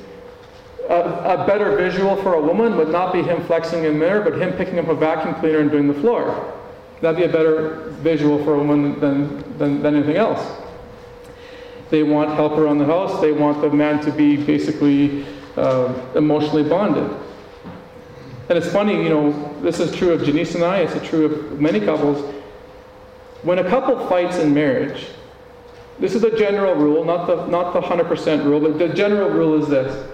A, 0.88 0.94
a, 0.94 1.44
better 1.46 1.76
visual 1.76 2.16
for 2.22 2.32
a 2.32 2.40
woman 2.40 2.78
would 2.78 2.88
not 2.88 3.12
be 3.12 3.22
him 3.22 3.44
flexing 3.44 3.84
in 3.84 3.98
mirror, 3.98 4.22
but 4.22 4.40
him 4.40 4.54
picking 4.54 4.78
up 4.78 4.88
a 4.88 4.94
vacuum 4.94 5.34
cleaner 5.34 5.58
and 5.58 5.70
doing 5.70 5.88
the 5.88 6.00
floor. 6.00 6.54
That'd 7.02 7.18
be 7.18 7.24
a 7.24 7.28
better 7.28 7.90
visual 8.00 8.42
for 8.42 8.54
a 8.54 8.58
woman 8.58 8.98
than, 8.98 9.58
than, 9.58 9.82
than 9.82 9.94
anything 9.94 10.16
else. 10.16 10.58
They 11.90 12.02
want 12.02 12.30
help 12.30 12.52
around 12.52 12.78
the 12.78 12.86
house. 12.86 13.20
They 13.20 13.32
want 13.32 13.60
the 13.60 13.68
man 13.68 14.02
to 14.06 14.10
be 14.10 14.38
basically 14.38 15.26
uh, 15.58 15.92
emotionally 16.14 16.66
bonded. 16.66 17.14
And 18.48 18.56
it's 18.56 18.70
funny, 18.72 19.02
you 19.02 19.10
know, 19.10 19.60
this 19.60 19.78
is 19.78 19.94
true 19.94 20.12
of 20.12 20.24
Janice 20.24 20.54
and 20.54 20.64
I, 20.64 20.78
it's 20.78 21.08
true 21.08 21.26
of 21.26 21.60
many 21.60 21.80
couples. 21.80 22.34
When 23.42 23.58
a 23.58 23.68
couple 23.68 24.08
fights 24.08 24.38
in 24.38 24.54
marriage, 24.54 25.06
this 25.98 26.14
is 26.14 26.24
a 26.24 26.36
general 26.36 26.74
rule, 26.74 27.04
not 27.04 27.26
the, 27.26 27.46
not 27.46 27.72
the 27.72 27.80
100% 27.80 28.44
rule, 28.44 28.60
but 28.60 28.78
the 28.78 28.88
general 28.88 29.28
rule 29.28 29.62
is 29.62 29.68
this. 29.68 30.10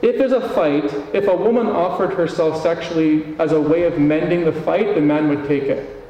If 0.00 0.18
there's 0.18 0.32
a 0.32 0.48
fight, 0.50 0.84
if 1.14 1.28
a 1.28 1.36
woman 1.36 1.66
offered 1.66 2.14
herself 2.14 2.62
sexually 2.62 3.36
as 3.38 3.52
a 3.52 3.60
way 3.60 3.84
of 3.84 3.98
mending 3.98 4.44
the 4.44 4.52
fight, 4.52 4.94
the 4.94 5.00
man 5.00 5.28
would 5.28 5.46
take 5.46 5.64
it. 5.64 6.01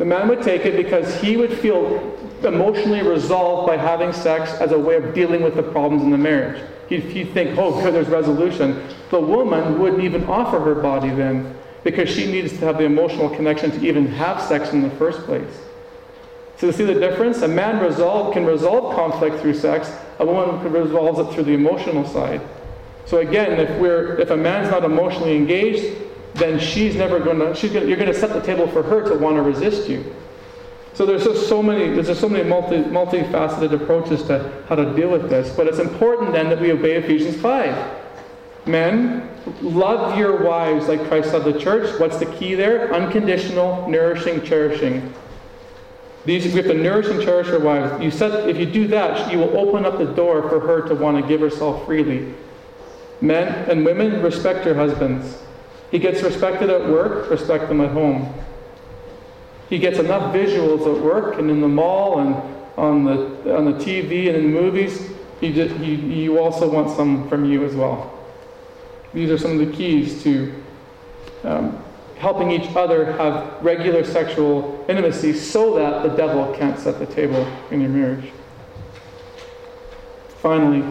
The 0.00 0.06
man 0.06 0.28
would 0.28 0.40
take 0.40 0.64
it 0.64 0.78
because 0.78 1.20
he 1.20 1.36
would 1.36 1.52
feel 1.58 2.16
emotionally 2.42 3.02
resolved 3.02 3.66
by 3.66 3.76
having 3.76 4.14
sex 4.14 4.50
as 4.52 4.72
a 4.72 4.78
way 4.78 4.96
of 4.96 5.12
dealing 5.12 5.42
with 5.42 5.56
the 5.56 5.62
problems 5.62 6.02
in 6.02 6.08
the 6.08 6.16
marriage. 6.16 6.58
He'd, 6.88 7.02
he'd 7.02 7.34
think, 7.34 7.58
oh, 7.58 7.82
good, 7.82 7.92
there's 7.92 8.08
resolution. 8.08 8.82
The 9.10 9.20
woman 9.20 9.78
wouldn't 9.78 10.02
even 10.02 10.24
offer 10.24 10.58
her 10.58 10.74
body 10.74 11.10
then 11.10 11.54
because 11.84 12.08
she 12.08 12.32
needs 12.32 12.50
to 12.52 12.60
have 12.60 12.78
the 12.78 12.84
emotional 12.84 13.28
connection 13.28 13.72
to 13.72 13.86
even 13.86 14.06
have 14.06 14.40
sex 14.40 14.72
in 14.72 14.80
the 14.80 14.88
first 14.92 15.20
place. 15.26 15.60
So 16.56 16.68
you 16.68 16.72
see 16.72 16.86
the 16.86 16.94
difference? 16.94 17.42
A 17.42 17.48
man 17.48 17.78
resolve, 17.84 18.32
can 18.32 18.46
resolve 18.46 18.94
conflict 18.94 19.42
through 19.42 19.52
sex. 19.52 19.92
A 20.18 20.24
woman 20.24 20.72
resolves 20.72 21.18
it 21.18 21.34
through 21.34 21.44
the 21.44 21.52
emotional 21.52 22.06
side. 22.06 22.40
So 23.04 23.18
again, 23.18 23.60
if 23.60 23.78
we're 23.78 24.18
if 24.18 24.30
a 24.30 24.36
man's 24.36 24.70
not 24.70 24.82
emotionally 24.82 25.36
engaged, 25.36 25.94
then 26.34 26.58
she's 26.58 26.96
never 26.96 27.18
going 27.18 27.38
to, 27.38 27.68
gonna, 27.68 27.86
you're 27.86 27.96
going 27.96 28.12
to 28.12 28.18
set 28.18 28.32
the 28.32 28.40
table 28.40 28.68
for 28.68 28.82
her 28.82 29.08
to 29.08 29.16
want 29.16 29.36
to 29.36 29.42
resist 29.42 29.88
you. 29.88 30.14
So 30.94 31.06
there's 31.06 31.24
just 31.24 31.48
so 31.48 31.62
many, 31.62 31.94
there's 31.94 32.08
just 32.08 32.20
so 32.20 32.28
many 32.28 32.48
multi, 32.48 32.76
multifaceted 32.82 33.72
approaches 33.72 34.22
to 34.24 34.64
how 34.68 34.74
to 34.74 34.94
deal 34.94 35.10
with 35.10 35.30
this. 35.30 35.54
But 35.54 35.66
it's 35.66 35.78
important 35.78 36.32
then 36.32 36.48
that 36.50 36.60
we 36.60 36.72
obey 36.72 36.96
Ephesians 36.96 37.40
5. 37.40 37.98
Men, 38.66 39.28
love 39.62 40.18
your 40.18 40.44
wives 40.44 40.88
like 40.88 41.02
Christ 41.08 41.32
loved 41.32 41.46
the 41.46 41.58
church. 41.58 41.98
What's 41.98 42.18
the 42.18 42.26
key 42.26 42.54
there? 42.54 42.92
Unconditional, 42.92 43.88
nourishing, 43.88 44.42
cherishing. 44.42 45.12
These, 46.26 46.44
we 46.52 46.62
have 46.62 46.66
to 46.66 46.74
nourish 46.74 47.06
and 47.06 47.22
cherish 47.22 47.48
our 47.48 47.58
wives. 47.58 48.02
You 48.02 48.10
said 48.10 48.48
if 48.48 48.58
you 48.58 48.66
do 48.66 48.86
that, 48.88 49.32
you 49.32 49.38
will 49.38 49.56
open 49.56 49.86
up 49.86 49.96
the 49.96 50.04
door 50.04 50.48
for 50.50 50.60
her 50.60 50.86
to 50.88 50.94
want 50.94 51.16
to 51.20 51.26
give 51.26 51.40
herself 51.40 51.86
freely. 51.86 52.34
Men 53.22 53.48
and 53.70 53.84
women, 53.84 54.22
respect 54.22 54.66
your 54.66 54.74
husbands. 54.74 55.38
He 55.90 55.98
gets 55.98 56.22
respected 56.22 56.70
at 56.70 56.88
work, 56.88 57.30
respect 57.30 57.68
them 57.68 57.80
at 57.80 57.90
home. 57.90 58.32
He 59.68 59.78
gets 59.78 59.98
enough 59.98 60.34
visuals 60.34 60.80
at 60.80 61.02
work 61.02 61.38
and 61.38 61.50
in 61.50 61.60
the 61.60 61.68
mall 61.68 62.20
and 62.20 62.34
on 62.76 63.04
the, 63.04 63.56
on 63.56 63.64
the 63.64 63.72
TV 63.72 64.28
and 64.28 64.36
in 64.36 64.52
the 64.52 64.60
movies. 64.60 65.10
He, 65.40 65.52
he, 65.52 65.94
you 65.94 66.38
also 66.38 66.70
want 66.70 66.90
some 66.96 67.28
from 67.28 67.44
you 67.44 67.64
as 67.64 67.74
well. 67.74 68.12
These 69.14 69.30
are 69.30 69.38
some 69.38 69.58
of 69.58 69.66
the 69.66 69.74
keys 69.74 70.22
to 70.22 70.54
um, 71.44 71.82
helping 72.16 72.50
each 72.50 72.68
other 72.76 73.12
have 73.12 73.62
regular 73.62 74.04
sexual 74.04 74.84
intimacy 74.88 75.32
so 75.32 75.74
that 75.76 76.02
the 76.02 76.14
devil 76.16 76.54
can't 76.54 76.78
set 76.78 76.98
the 76.98 77.06
table 77.06 77.46
in 77.70 77.80
your 77.80 77.90
marriage. 77.90 78.30
Finally, 80.40 80.84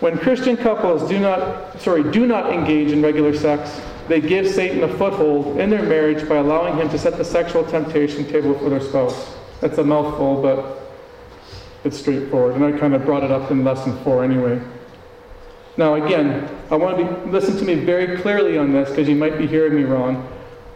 when 0.00 0.18
Christian 0.18 0.56
couples 0.56 1.08
do 1.08 1.18
not, 1.18 1.80
sorry, 1.80 2.02
do 2.10 2.26
not 2.26 2.52
engage 2.52 2.92
in 2.92 3.02
regular 3.02 3.34
sex, 3.34 3.80
they 4.08 4.20
give 4.20 4.46
Satan 4.46 4.82
a 4.84 4.96
foothold 4.96 5.58
in 5.58 5.70
their 5.70 5.82
marriage 5.82 6.28
by 6.28 6.36
allowing 6.36 6.76
him 6.76 6.88
to 6.90 6.98
set 6.98 7.16
the 7.16 7.24
sexual 7.24 7.64
temptation 7.64 8.26
table 8.26 8.56
for 8.58 8.68
their 8.68 8.80
spouse. 8.80 9.36
That's 9.60 9.78
a 9.78 9.84
mouthful, 9.84 10.42
but 10.42 10.92
it's 11.84 11.98
straightforward. 11.98 12.56
And 12.56 12.64
I 12.64 12.78
kind 12.78 12.94
of 12.94 13.04
brought 13.04 13.24
it 13.24 13.30
up 13.30 13.50
in 13.50 13.64
lesson 13.64 13.96
four 14.04 14.22
anyway. 14.22 14.60
Now, 15.78 15.94
again, 15.94 16.48
I 16.70 16.76
want 16.76 16.98
to 16.98 17.04
be, 17.04 17.30
listen 17.30 17.56
to 17.58 17.64
me 17.64 17.74
very 17.74 18.18
clearly 18.18 18.58
on 18.58 18.72
this 18.72 18.90
because 18.90 19.08
you 19.08 19.16
might 19.16 19.38
be 19.38 19.46
hearing 19.46 19.74
me 19.74 19.84
wrong. 19.84 20.30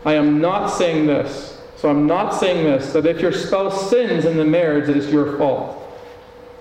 I 0.05 0.15
am 0.15 0.41
not 0.41 0.69
saying 0.69 1.07
this. 1.07 1.59
So 1.77 1.89
I'm 1.89 2.07
not 2.07 2.35
saying 2.35 2.65
this 2.65 2.93
that 2.93 3.07
if 3.07 3.21
your 3.21 3.33
spouse 3.33 3.89
sins 3.89 4.25
in 4.25 4.37
the 4.37 4.45
marriage, 4.45 4.89
it 4.89 4.97
is 4.97 5.11
your 5.11 5.39
fault. 5.39 5.77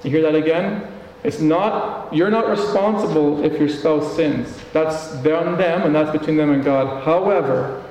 You 0.03 0.12
hear 0.12 0.22
that 0.22 0.36
again? 0.36 0.88
It's 1.24 1.40
not, 1.40 2.14
you're 2.14 2.30
not 2.30 2.48
responsible 2.48 3.44
if 3.44 3.60
your 3.60 3.68
spouse 3.70 4.16
sins. 4.16 4.58
That's 4.72 5.12
on 5.48 5.58
them 5.58 5.82
and 5.84 5.94
that's 5.94 6.12
between 6.18 6.38
them 6.38 6.52
and 6.52 6.64
God. 6.64 7.04
However, 7.04 7.84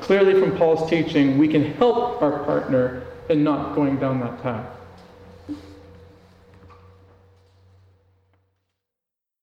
clearly 0.00 0.40
from 0.40 0.56
Paul's 0.56 0.88
teaching, 0.88 1.38
we 1.38 1.48
can 1.48 1.72
help 1.74 2.22
our 2.22 2.44
partner 2.44 3.02
in 3.28 3.42
not 3.42 3.74
going 3.74 3.98
down 3.98 4.20
that 4.20 4.42
path. 4.42 4.77